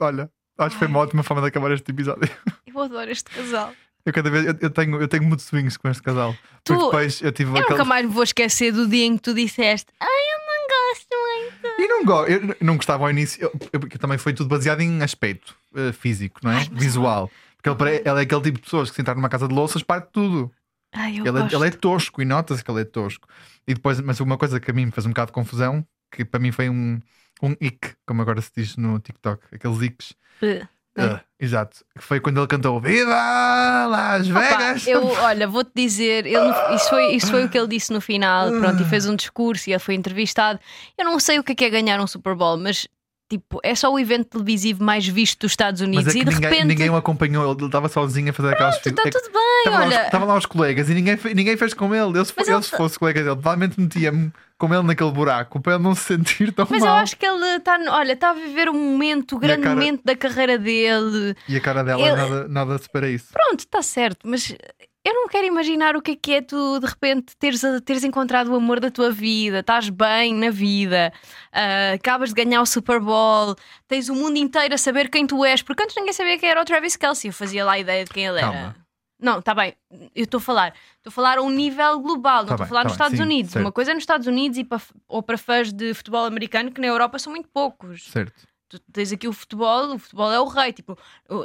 Olha, 0.00 0.30
acho 0.58 0.70
que 0.74 0.78
foi 0.78 0.88
uma 0.88 1.00
ótima 1.00 1.22
forma 1.22 1.42
de 1.42 1.48
acabar 1.48 1.70
este 1.72 1.90
episódio. 1.90 2.28
Eu 2.66 2.80
adoro 2.80 3.10
este 3.10 3.30
casal. 3.30 3.72
Eu 4.08 4.12
cada 4.12 4.30
vez 4.30 4.46
eu, 4.46 4.54
eu 4.60 4.70
tenho, 4.70 5.00
eu 5.00 5.08
tenho 5.08 5.22
muitos 5.24 5.44
swings 5.46 5.76
com 5.76 5.88
este 5.88 6.02
casal. 6.02 6.32
Tu- 6.64 6.72
Porque 6.72 6.84
depois 6.84 7.20
eu 7.22 7.32
tive 7.32 7.50
Eu 7.50 7.56
aquele. 7.58 7.70
nunca 7.70 7.84
mais 7.84 8.06
me 8.06 8.12
vou 8.12 8.22
esquecer 8.22 8.72
do 8.72 8.86
dia 8.88 9.04
em 9.04 9.16
que 9.16 9.22
tu 9.22 9.34
disseste: 9.34 9.92
Ai, 10.00 10.08
eu 10.08 10.38
não 10.46 10.92
gosto 10.92 11.66
muito. 11.66 11.80
E 11.82 11.88
não, 11.88 12.04
go... 12.04 12.24
eu 12.26 12.56
não 12.60 12.76
gostava 12.76 13.04
ao 13.04 13.10
início, 13.10 13.42
eu, 13.42 13.52
eu- 13.72 13.80
porque 13.80 13.98
também 13.98 14.18
foi 14.18 14.32
tudo 14.32 14.48
baseado 14.48 14.80
em 14.80 15.02
aspecto 15.02 15.54
eh, 15.76 15.92
físico, 15.92 16.40
não 16.42 16.52
é? 16.52 16.64
Visual. 16.72 17.30
Porque 17.62 17.82
ele, 17.84 17.96
ele 18.04 18.18
é 18.18 18.22
aquele 18.22 18.40
tipo 18.42 18.56
de 18.58 18.62
pessoas 18.64 18.88
que 18.90 18.96
se 18.96 19.02
entrar 19.02 19.14
numa 19.14 19.28
casa 19.28 19.46
de 19.48 19.54
louças 19.54 19.82
parte 19.82 20.08
tudo. 20.12 20.50
Ai, 20.94 21.18
eu 21.18 21.26
Ele, 21.26 21.38
é- 21.38 21.42
gosto. 21.42 21.54
ele 21.56 21.66
é 21.66 21.70
tosco 21.70 22.22
e 22.22 22.24
nota-se 22.24 22.64
que 22.64 22.70
ele 22.70 22.80
é 22.80 22.84
tosco. 22.84 23.26
E 23.66 23.74
depois, 23.74 24.00
mas 24.00 24.20
uma 24.20 24.38
coisa 24.38 24.58
que 24.58 24.70
a 24.70 24.74
mim 24.74 24.86
me 24.86 24.92
fez 24.92 25.04
um 25.04 25.10
bocado 25.10 25.26
de 25.26 25.32
confusão, 25.34 25.84
que 26.10 26.24
para 26.24 26.40
mim 26.40 26.50
foi 26.52 26.70
um, 26.70 26.98
um 27.42 27.54
ick, 27.60 27.94
como 28.06 28.22
agora 28.22 28.40
se 28.40 28.50
diz 28.56 28.76
no 28.76 28.98
TikTok, 28.98 29.42
aqueles 29.52 29.82
icks. 29.82 30.14
Eh. 30.40 30.66
Ah, 30.98 31.20
exato. 31.38 31.84
Que 31.96 32.02
foi 32.02 32.20
quando 32.20 32.38
ele 32.38 32.46
cantou 32.46 32.80
Viva 32.80 33.86
Las 33.86 34.28
Opa, 34.28 34.40
Vegas! 34.40 34.86
eu, 34.86 35.06
olha, 35.06 35.46
vou-te 35.46 35.70
dizer, 35.74 36.26
ele, 36.26 36.50
isso, 36.74 36.88
foi, 36.88 37.12
isso 37.12 37.30
foi 37.30 37.44
o 37.44 37.48
que 37.48 37.58
ele 37.58 37.68
disse 37.68 37.92
no 37.92 38.00
final, 38.00 38.50
pronto, 38.50 38.82
e 38.82 38.86
fez 38.86 39.06
um 39.06 39.16
discurso 39.16 39.68
e 39.68 39.72
ele 39.72 39.78
foi 39.78 39.94
entrevistado. 39.94 40.58
Eu 40.96 41.04
não 41.04 41.18
sei 41.20 41.38
o 41.38 41.44
que 41.44 41.52
é, 41.52 41.54
que 41.54 41.64
é 41.64 41.70
ganhar 41.70 42.00
um 42.00 42.06
Super 42.06 42.34
Bowl, 42.34 42.56
mas 42.56 42.86
tipo, 43.28 43.60
é 43.62 43.74
só 43.74 43.92
o 43.92 43.98
evento 43.98 44.26
televisivo 44.30 44.82
mais 44.82 45.06
visto 45.06 45.40
dos 45.40 45.52
Estados 45.52 45.80
Unidos 45.80 46.06
Mas 46.06 46.16
é 46.16 46.18
e 46.18 46.24
de 46.24 46.30
ninguém, 46.34 46.50
repente. 46.50 46.64
ninguém 46.66 46.90
o 46.90 46.96
acompanhou, 46.96 47.52
ele 47.52 47.66
estava 47.66 47.88
sozinho 47.88 48.30
a 48.30 48.32
fazer 48.32 48.54
aquelas 48.54 48.76
Está 48.76 48.90
figu- 48.90 49.00
é 49.06 49.10
tudo 49.10 49.32
bem, 49.32 49.72
os- 49.74 49.80
olha. 49.80 50.04
estavam 50.06 50.26
lá 50.28 50.36
os 50.36 50.46
colegas 50.46 50.88
e 50.88 50.94
ninguém, 50.94 51.18
ninguém 51.34 51.56
fez 51.56 51.74
com 51.74 51.94
ele. 51.94 52.18
Eu, 52.18 52.24
se, 52.24 52.32
Mas 52.36 52.48
eu, 52.48 52.56
ele 52.56 52.64
se 52.64 52.70
tá- 52.70 52.76
fosse 52.76 52.98
colega 52.98 53.20
dele, 53.22 53.34
provavelmente 53.34 53.78
metia-me 53.80 54.32
com 54.56 54.74
ele 54.74 54.82
naquele 54.82 55.12
buraco 55.12 55.60
para 55.60 55.74
ele 55.74 55.82
não 55.84 55.94
se 55.94 56.02
sentir 56.04 56.52
tão 56.52 56.66
Mas 56.68 56.80
eu 56.82 56.88
mal. 56.88 56.96
acho 56.98 57.16
que 57.16 57.24
ele 57.26 57.44
está, 57.56 57.78
olha, 57.90 58.12
está 58.12 58.30
a 58.30 58.34
viver 58.34 58.68
um 58.68 58.72
momento, 58.74 59.36
um 59.36 59.38
grande 59.38 59.62
cara- 59.62 59.74
momento 59.76 60.00
da 60.04 60.16
carreira 60.16 60.58
dele. 60.58 61.36
E 61.48 61.56
a 61.56 61.60
cara 61.60 61.84
dela 61.84 62.00
Ele- 62.02 62.16
nada, 62.16 62.48
nada 62.48 62.78
se 62.78 62.88
para 62.88 63.08
isso. 63.08 63.26
Pronto, 63.32 63.60
está 63.60 63.82
certo, 63.82 64.26
mas 64.28 64.56
eu 65.04 65.14
não 65.14 65.28
quero 65.28 65.46
imaginar 65.46 65.96
o 65.96 66.02
que 66.02 66.10
é 66.12 66.16
que 66.16 66.32
é 66.34 66.42
tu 66.42 66.78
de 66.80 66.86
repente 66.86 67.36
teres, 67.38 67.62
teres 67.84 68.04
encontrado 68.04 68.48
o 68.48 68.56
amor 68.56 68.80
da 68.80 68.90
tua 68.90 69.10
vida, 69.10 69.60
estás 69.60 69.88
bem 69.88 70.34
na 70.34 70.50
vida, 70.50 71.12
ah, 71.52 71.92
acabas 71.94 72.30
de 72.32 72.34
ganhar 72.44 72.60
o 72.60 72.66
Super 72.66 73.00
Bowl, 73.00 73.54
tens 73.86 74.08
o 74.08 74.14
mundo 74.14 74.36
inteiro 74.36 74.74
a 74.74 74.78
saber 74.78 75.08
quem 75.08 75.26
tu 75.26 75.44
és, 75.44 75.62
porque 75.62 75.82
antes 75.82 75.96
ninguém 75.96 76.12
sabia 76.12 76.38
quem 76.38 76.48
era 76.48 76.60
o 76.60 76.64
Travis 76.64 76.96
Kelsey, 76.96 77.28
eu 77.30 77.32
fazia 77.34 77.64
lá 77.64 77.72
a 77.72 77.78
ideia 77.78 78.04
de 78.04 78.10
quem 78.10 78.26
ele 78.26 78.38
era. 78.38 78.52
Calma. 78.52 78.76
Não, 79.20 79.40
está 79.40 79.52
bem, 79.52 79.74
eu 80.14 80.22
estou 80.24 80.38
a 80.38 80.40
falar, 80.40 80.74
estou 80.98 81.10
a 81.10 81.10
falar 81.10 81.38
a 81.38 81.42
um 81.42 81.50
nível 81.50 81.98
global, 81.98 82.44
não 82.44 82.48
Tá 82.48 82.54
estou 82.54 82.54
a 82.54 82.58
bem, 82.58 82.68
falar 82.68 82.82
tá 82.82 82.88
nos 82.88 82.92
bem, 82.92 83.04
Estados 83.06 83.16
sim, 83.18 83.24
Unidos. 83.24 83.50
certo. 83.52 83.64
Uma 83.64 83.72
coisa 83.72 83.90
é 83.90 83.94
nos 83.94 84.02
Estados 84.02 84.26
Unidos 84.28 84.58
e 84.58 84.64
para, 84.64 84.80
ou 85.08 85.22
para 85.22 85.36
fãs 85.36 85.72
de 85.72 85.92
futebol 85.92 86.24
americano, 86.24 86.70
que 86.70 86.80
na 86.80 86.86
Europa 86.86 87.18
são 87.18 87.32
muito 87.32 87.48
poucos 87.48 88.04
Certo. 88.12 88.32
Tu 88.68 88.78
tens 88.92 89.12
aqui 89.12 89.26
o 89.26 89.32
futebol, 89.32 89.94
o 89.94 89.98
futebol 89.98 90.30
é 90.32 90.40
o 90.40 90.46
rei, 90.46 90.72
tipo, 90.72 90.96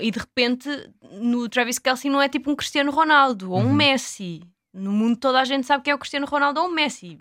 e 0.01 0.11
de 0.11 0.19
repente 0.19 0.69
no 1.13 1.47
Travis 1.49 1.79
Kelsey 1.79 2.09
não 2.11 2.21
é 2.21 2.27
tipo 2.29 2.51
um 2.51 2.55
Cristiano 2.55 2.91
Ronaldo 2.91 3.51
ou 3.51 3.59
um 3.59 3.67
Uhum. 3.67 3.73
Messi. 3.73 4.41
No 4.73 4.91
mundo 4.91 5.17
toda 5.17 5.39
a 5.39 5.45
gente 5.45 5.65
sabe 5.67 5.83
que 5.83 5.89
é 5.91 5.95
o 5.95 5.99
Cristiano 5.99 6.25
Ronaldo 6.25 6.59
ou 6.61 6.67
o 6.67 6.71
Messi. 6.71 7.17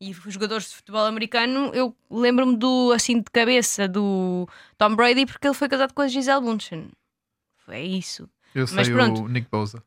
E 0.00 0.10
os 0.12 0.32
jogadores 0.32 0.68
de 0.70 0.76
futebol 0.76 1.04
americano, 1.04 1.70
eu 1.74 1.94
lembro-me 2.10 2.56
do 2.56 2.90
assim 2.92 3.18
de 3.18 3.30
cabeça 3.30 3.86
do 3.86 4.48
Tom 4.78 4.96
Brady 4.96 5.26
porque 5.26 5.46
ele 5.46 5.54
foi 5.54 5.68
casado 5.68 5.92
com 5.92 6.02
a 6.02 6.08
Gisele 6.08 6.40
Bundchen. 6.40 6.90
Foi 7.58 7.80
isso. 7.80 8.28
Eu 8.54 8.66
Mas 8.72 8.86
sei 8.86 8.94
pronto. 8.94 9.22
o 9.22 9.28
Nick 9.28 9.48
Bosa. 9.50 9.82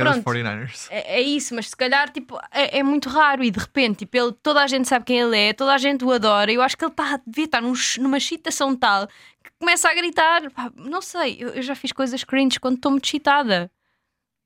Era 0.00 0.10
os 0.10 0.16
Pronto. 0.18 0.38
49ers. 0.38 0.86
É, 0.90 1.16
é 1.18 1.20
isso, 1.20 1.54
mas 1.54 1.68
se 1.68 1.76
calhar 1.76 2.10
tipo, 2.10 2.38
é, 2.52 2.78
é 2.78 2.82
muito 2.82 3.08
raro 3.08 3.42
e 3.44 3.50
de 3.50 3.58
repente 3.58 3.98
tipo, 4.00 4.16
ele, 4.16 4.32
toda 4.42 4.62
a 4.62 4.66
gente 4.66 4.88
sabe 4.88 5.04
quem 5.04 5.20
ele 5.20 5.36
é, 5.36 5.52
toda 5.52 5.74
a 5.74 5.78
gente 5.78 6.04
o 6.04 6.10
adora. 6.12 6.52
Eu 6.52 6.62
acho 6.62 6.76
que 6.76 6.84
ele 6.84 6.92
tá, 6.92 7.20
devia 7.26 7.44
estar 7.44 7.60
num 7.60 7.72
numa 7.98 8.16
excitação 8.18 8.74
tal 8.76 9.06
que 9.42 9.50
começa 9.58 9.88
a 9.88 9.94
gritar. 9.94 10.50
Pá, 10.50 10.70
não 10.76 11.00
sei, 11.02 11.36
eu, 11.40 11.50
eu 11.50 11.62
já 11.62 11.74
fiz 11.74 11.92
coisas 11.92 12.22
cringe 12.24 12.58
quando 12.60 12.76
estou 12.76 12.90
muito 12.90 13.04
excitada. 13.06 13.70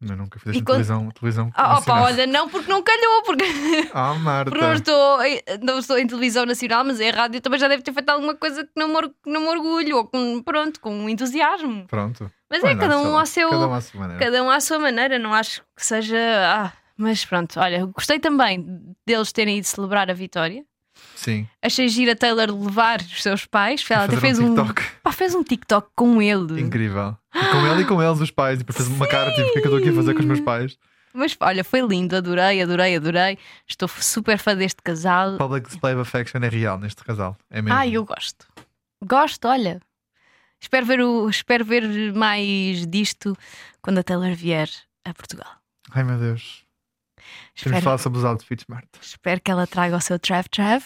Eu 0.07 0.17
nunca 0.19 0.39
fiz 0.39 0.49
E 0.53 0.57
essa 0.57 0.65
quando- 0.65 0.67
televisão, 0.85 1.11
televisão 1.13 1.51
Ah, 1.55 1.79
opa, 1.79 2.03
olha, 2.03 2.27
não 2.27 2.47
porque 2.49 2.71
não 2.71 2.83
calhou, 2.83 3.23
porque, 3.23 3.45
Ah, 3.95 4.13
Marta. 4.15 4.51
porque 4.53 4.63
não, 4.67 4.75
estou, 4.75 5.19
não 5.63 5.79
estou 5.79 5.97
em 5.99 6.07
televisão 6.07 6.45
nacional, 6.45 6.85
mas 6.85 7.01
é 7.01 7.09
rádio 7.09 7.41
também 7.41 7.59
já 7.59 7.69
deve 7.69 7.83
ter 7.83 7.93
feito 7.95 8.11
alguma 8.11 8.35
coisa 8.35 8.65
que 8.65 8.73
não 8.77 8.89
me, 8.89 9.09
que 9.09 9.31
não 9.31 9.41
me 9.43 9.47
orgulho, 9.49 9.97
ou 9.97 10.05
com, 10.07 10.43
pronto, 10.43 10.79
com 10.79 11.09
entusiasmo. 11.09 11.87
Pronto. 11.87 12.31
Mas 12.63 12.71
é 12.71 12.75
cada 12.77 12.99
um 12.99 13.19
ao 13.19 13.27
seu. 13.27 13.51
Cada 13.51 13.69
um 13.69 13.75
à 13.75 13.81
sua 13.81 14.01
maneira. 14.01 14.25
Cada 14.25 14.43
um 14.43 14.51
à 14.51 14.61
sua 14.61 14.79
maneira, 14.79 15.19
não 15.19 15.33
acho 15.35 15.63
que 15.77 15.85
seja. 15.85 16.17
Ah, 16.19 16.73
mas 16.97 17.25
pronto, 17.25 17.59
olha, 17.59 17.85
gostei 17.87 18.19
também 18.19 18.95
deles 19.07 19.33
terem 19.33 19.59
ido 19.59 19.67
celebrar 19.67 20.11
a 20.11 20.15
vitória. 20.15 20.65
Sim. 21.17 21.49
Achei 21.61 21.89
gira 21.89 22.15
Taylor 22.15 22.51
levar 22.51 23.01
os 23.01 23.23
seus 23.23 23.47
pais. 23.47 23.85
Ela 23.89 24.05
até 24.05 24.17
fez 24.17 24.39
um 24.39 24.53
um, 24.53 24.75
pá, 25.03 25.11
fez 25.11 25.35
um 25.35 25.43
TikTok 25.43 25.89
com 25.95 26.23
ele. 26.23 26.61
Incrível. 26.61 27.17
E 27.35 27.45
com 27.47 27.67
ele 27.67 27.83
e 27.83 27.85
com 27.85 28.03
eles, 28.03 28.21
os 28.21 28.31
pais. 28.31 28.61
E 28.61 28.73
fez 28.73 28.89
uma 28.89 29.09
cara 29.09 29.33
tipo: 29.35 29.49
o 29.49 29.53
que 29.53 29.59
é 29.59 29.63
que 29.63 29.69
eu 29.69 29.77
estou 29.77 29.79
aqui 29.79 29.89
a 29.89 29.95
fazer 29.95 30.15
com 30.15 30.21
os 30.21 30.27
meus 30.27 30.41
pais? 30.41 30.79
Mas 31.13 31.37
olha, 31.41 31.63
foi 31.63 31.81
lindo, 31.81 32.17
adorei, 32.17 32.61
adorei, 32.61 32.97
adorei. 32.97 33.39
Estou 33.69 33.89
super 33.89 34.37
fã 34.37 34.57
deste 34.57 34.83
casal. 34.83 35.37
Public 35.37 35.69
display 35.69 35.95
of 35.95 36.03
affection 36.03 36.41
é 36.43 36.49
real 36.49 36.79
neste 36.79 37.05
casal. 37.05 37.37
É 37.51 37.63
mesmo. 37.63 37.79
Ai, 37.79 37.93
eu 37.93 38.05
gosto. 38.05 38.47
Gosto, 39.05 39.47
olha. 39.47 39.81
Espero 40.65 40.87
ver, 40.87 41.01
o, 41.03 41.29
espero 41.29 41.63
ver 41.65 42.13
mais 42.15 42.87
disto 42.87 43.37
quando 43.83 43.99
a 43.99 44.03
Taylor 44.03 44.35
vier 44.35 44.69
a 45.05 45.13
Portugal. 45.13 45.53
Ai 45.91 46.03
meu 46.05 46.19
Deus. 46.19 46.65
Temos 47.17 47.27
de 47.55 47.61
Espero, 47.67 47.83
falar 47.83 47.99
sobre 47.99 48.19
os 48.19 48.25
outfits, 48.25 48.65
Marta. 48.67 48.99
espero 49.03 49.41
que 49.43 49.51
ela 49.51 49.67
traga 49.67 49.95
o 49.97 50.01
seu 50.01 50.19
Trav 50.19 50.49
Trav. 50.49 50.83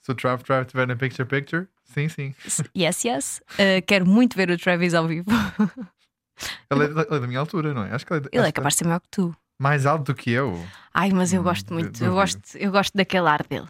Se 0.00 0.10
o 0.10 0.14
Trav 0.14 0.42
Trav 0.42 0.62
estiver 0.62 0.86
na 0.86 0.96
Picture 0.96 1.28
Picture, 1.28 1.66
sim, 1.84 2.08
sim. 2.08 2.34
Yes, 2.76 3.04
yes. 3.04 3.42
Uh, 3.52 3.84
quero 3.86 4.06
muito 4.06 4.34
ver 4.34 4.50
o 4.50 4.56
Travis 4.56 4.94
ao 4.94 5.06
vivo. 5.06 5.26
Ele 6.70 6.84
é, 6.84 6.88
da- 6.88 7.02
ele 7.02 7.16
é 7.16 7.20
da 7.20 7.26
minha 7.26 7.40
altura, 7.40 7.72
não 7.74 7.84
é? 7.84 7.92
Acho 7.94 8.04
que 8.06 8.12
ele 8.12 8.26
é, 8.26 8.38
Ele 8.38 8.46
é 8.48 8.52
capaz 8.52 8.74
de 8.74 8.78
ser 8.78 8.84
maior 8.86 9.00
que 9.00 9.08
tu. 9.10 9.34
mais 9.58 9.86
alto 9.86 10.12
do 10.12 10.14
que 10.14 10.30
eu. 10.30 10.66
Ai, 10.92 11.10
mas 11.10 11.32
eu 11.32 11.40
Hum, 11.40 11.44
gosto 11.44 11.72
muito. 11.72 12.02
Eu 12.04 12.12
gosto, 12.12 12.56
eu 12.56 12.70
gosto 12.70 12.94
daquele 12.94 13.26
ar 13.28 13.42
dele. 13.42 13.66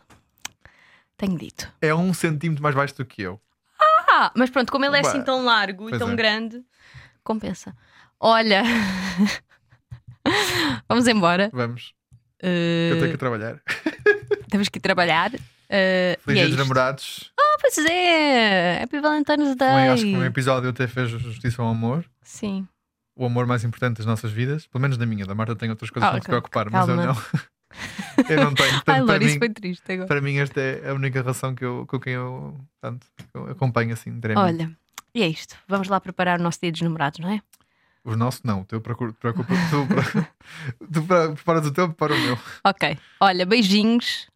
Tenho 1.17 1.39
dito. 1.39 1.73
É 1.81 1.95
um 1.95 2.13
centímetro 2.13 2.63
mais 2.63 2.75
baixo 2.75 2.97
do 2.97 3.05
que 3.05 3.23
eu. 3.23 3.41
Ah, 4.19 4.33
mas 4.35 4.49
pronto, 4.51 4.73
como 4.73 4.85
ele 4.85 4.97
é 4.97 5.03
Bah, 5.03 5.09
assim 5.11 5.23
tão 5.23 5.45
largo 5.45 5.89
e 5.89 5.91
pois 5.91 5.99
tão 5.99 6.13
é. 6.13 6.17
grande, 6.17 6.63
compensa. 7.23 7.77
Olha. 8.19 8.63
Vamos 10.89 11.07
embora. 11.07 11.51
Vamos. 11.53 11.93
Uh, 12.43 12.93
Eu 12.93 12.99
tenho 13.01 13.11
que 13.13 13.19
trabalhar. 13.19 13.61
Temos 14.51 14.69
que 14.69 14.79
ir 14.79 14.81
trabalhar. 14.81 15.33
Uh, 15.35 15.39
e 15.69 16.19
Feliz 16.25 16.29
é 16.29 16.33
dia 16.35 16.43
dos 16.45 16.51
isto. 16.51 16.59
namorados. 16.59 17.33
Ah, 17.39 17.57
pois 17.61 17.79
é! 17.79 18.83
Happy 18.83 19.01
Valentine's 19.01 19.57
Day! 19.57 19.69
Também 19.69 19.89
acho 19.89 20.03
que 20.05 20.17
um 20.17 20.25
episódio 20.25 20.71
até 20.71 20.87
fez 20.87 21.11
justiça 21.11 21.63
ao 21.63 21.69
amor. 21.69 22.05
Sim. 22.23 22.67
O 23.19 23.27
amor 23.27 23.47
mais 23.47 23.65
importante 23.65 23.97
das 23.99 24.07
nossas 24.07 24.31
vidas. 24.33 24.67
Pelo 24.67 24.83
menos 24.83 24.97
da 24.97 25.07
minha. 25.07 25.27
Da 25.27 25.35
Marta 25.35 25.57
tem 25.57 25.71
outras 25.71 25.91
coisas 25.91 26.09
Ah, 26.09 26.13
que 26.15 26.21
se 26.27 26.31
ok. 26.31 26.41
preocupar, 26.41 26.71
mas 26.71 26.89
eu 26.89 26.97
Calma. 26.97 27.13
não. 27.13 27.23
eu 28.33 28.45
não 28.45 28.55
tenho. 28.55 28.71
Portanto, 28.73 28.89
Ai, 28.89 28.97
para, 28.97 29.05
Laura, 29.05 29.25
isso 29.25 29.35
mim, 29.35 29.39
foi 29.39 29.49
triste 29.51 29.93
agora. 29.93 30.07
para 30.09 30.21
mim, 30.21 30.37
esta 30.39 30.61
é 30.61 30.91
a 30.91 30.95
única 30.95 31.21
relação 31.21 31.55
que 31.55 31.65
eu, 31.65 31.87
com 31.87 31.99
quem 32.01 32.15
eu, 32.15 32.59
portanto, 32.81 33.07
eu 33.35 33.51
acompanho 33.51 33.93
assim, 33.93 34.19
diariamente. 34.19 34.63
Olha, 34.65 34.77
e 35.15 35.23
é 35.23 35.29
isto. 35.29 35.57
Vamos 35.69 35.89
lá 35.89 36.01
preparar 36.01 36.39
o 36.41 36.43
nosso 36.43 36.59
dia 36.61 36.71
dos 36.73 36.81
namorados, 36.83 37.19
não 37.19 37.31
é? 37.31 37.41
O 38.05 38.15
nosso 38.17 38.41
não, 38.45 38.61
o 38.61 38.65
teu 38.65 38.81
procura, 38.81 39.13
preocupa, 39.15 39.53
tu, 39.71 39.87
tu 40.93 41.03
pre- 41.03 41.33
preparas 41.35 41.67
o 41.67 41.73
teu, 41.73 41.89
prepara 41.89 42.15
o 42.15 42.19
meu. 42.21 42.39
Ok. 42.65 42.97
Olha, 43.21 43.45
beijinhos 43.45 44.29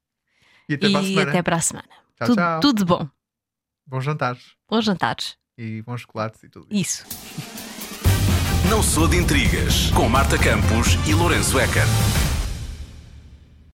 E 0.68 0.74
até 0.74 0.88
para 0.90 0.98
a 0.98 1.02
e 1.02 1.06
semana. 1.08 1.30
até 1.30 1.42
para 1.42 1.56
a 1.56 1.60
semana. 1.60 1.88
Tchau, 2.16 2.26
tudo, 2.28 2.36
tchau. 2.36 2.60
tudo 2.60 2.78
de 2.78 2.84
bom. 2.84 3.08
Bons 3.86 4.04
jantares 4.04 4.54
Bons 4.68 4.84
jantares. 4.84 5.36
e 5.56 5.82
bons 5.82 6.00
chocolates 6.00 6.42
e 6.42 6.48
tudo. 6.48 6.66
Isso. 6.70 7.04
Não 8.68 8.82
sou 8.82 9.08
de 9.08 9.16
intrigas. 9.16 9.90
Com 9.90 10.08
Marta 10.08 10.36
Campos 10.38 10.94
e 11.08 11.14
Lourenço 11.14 11.58
Eker. 11.58 11.84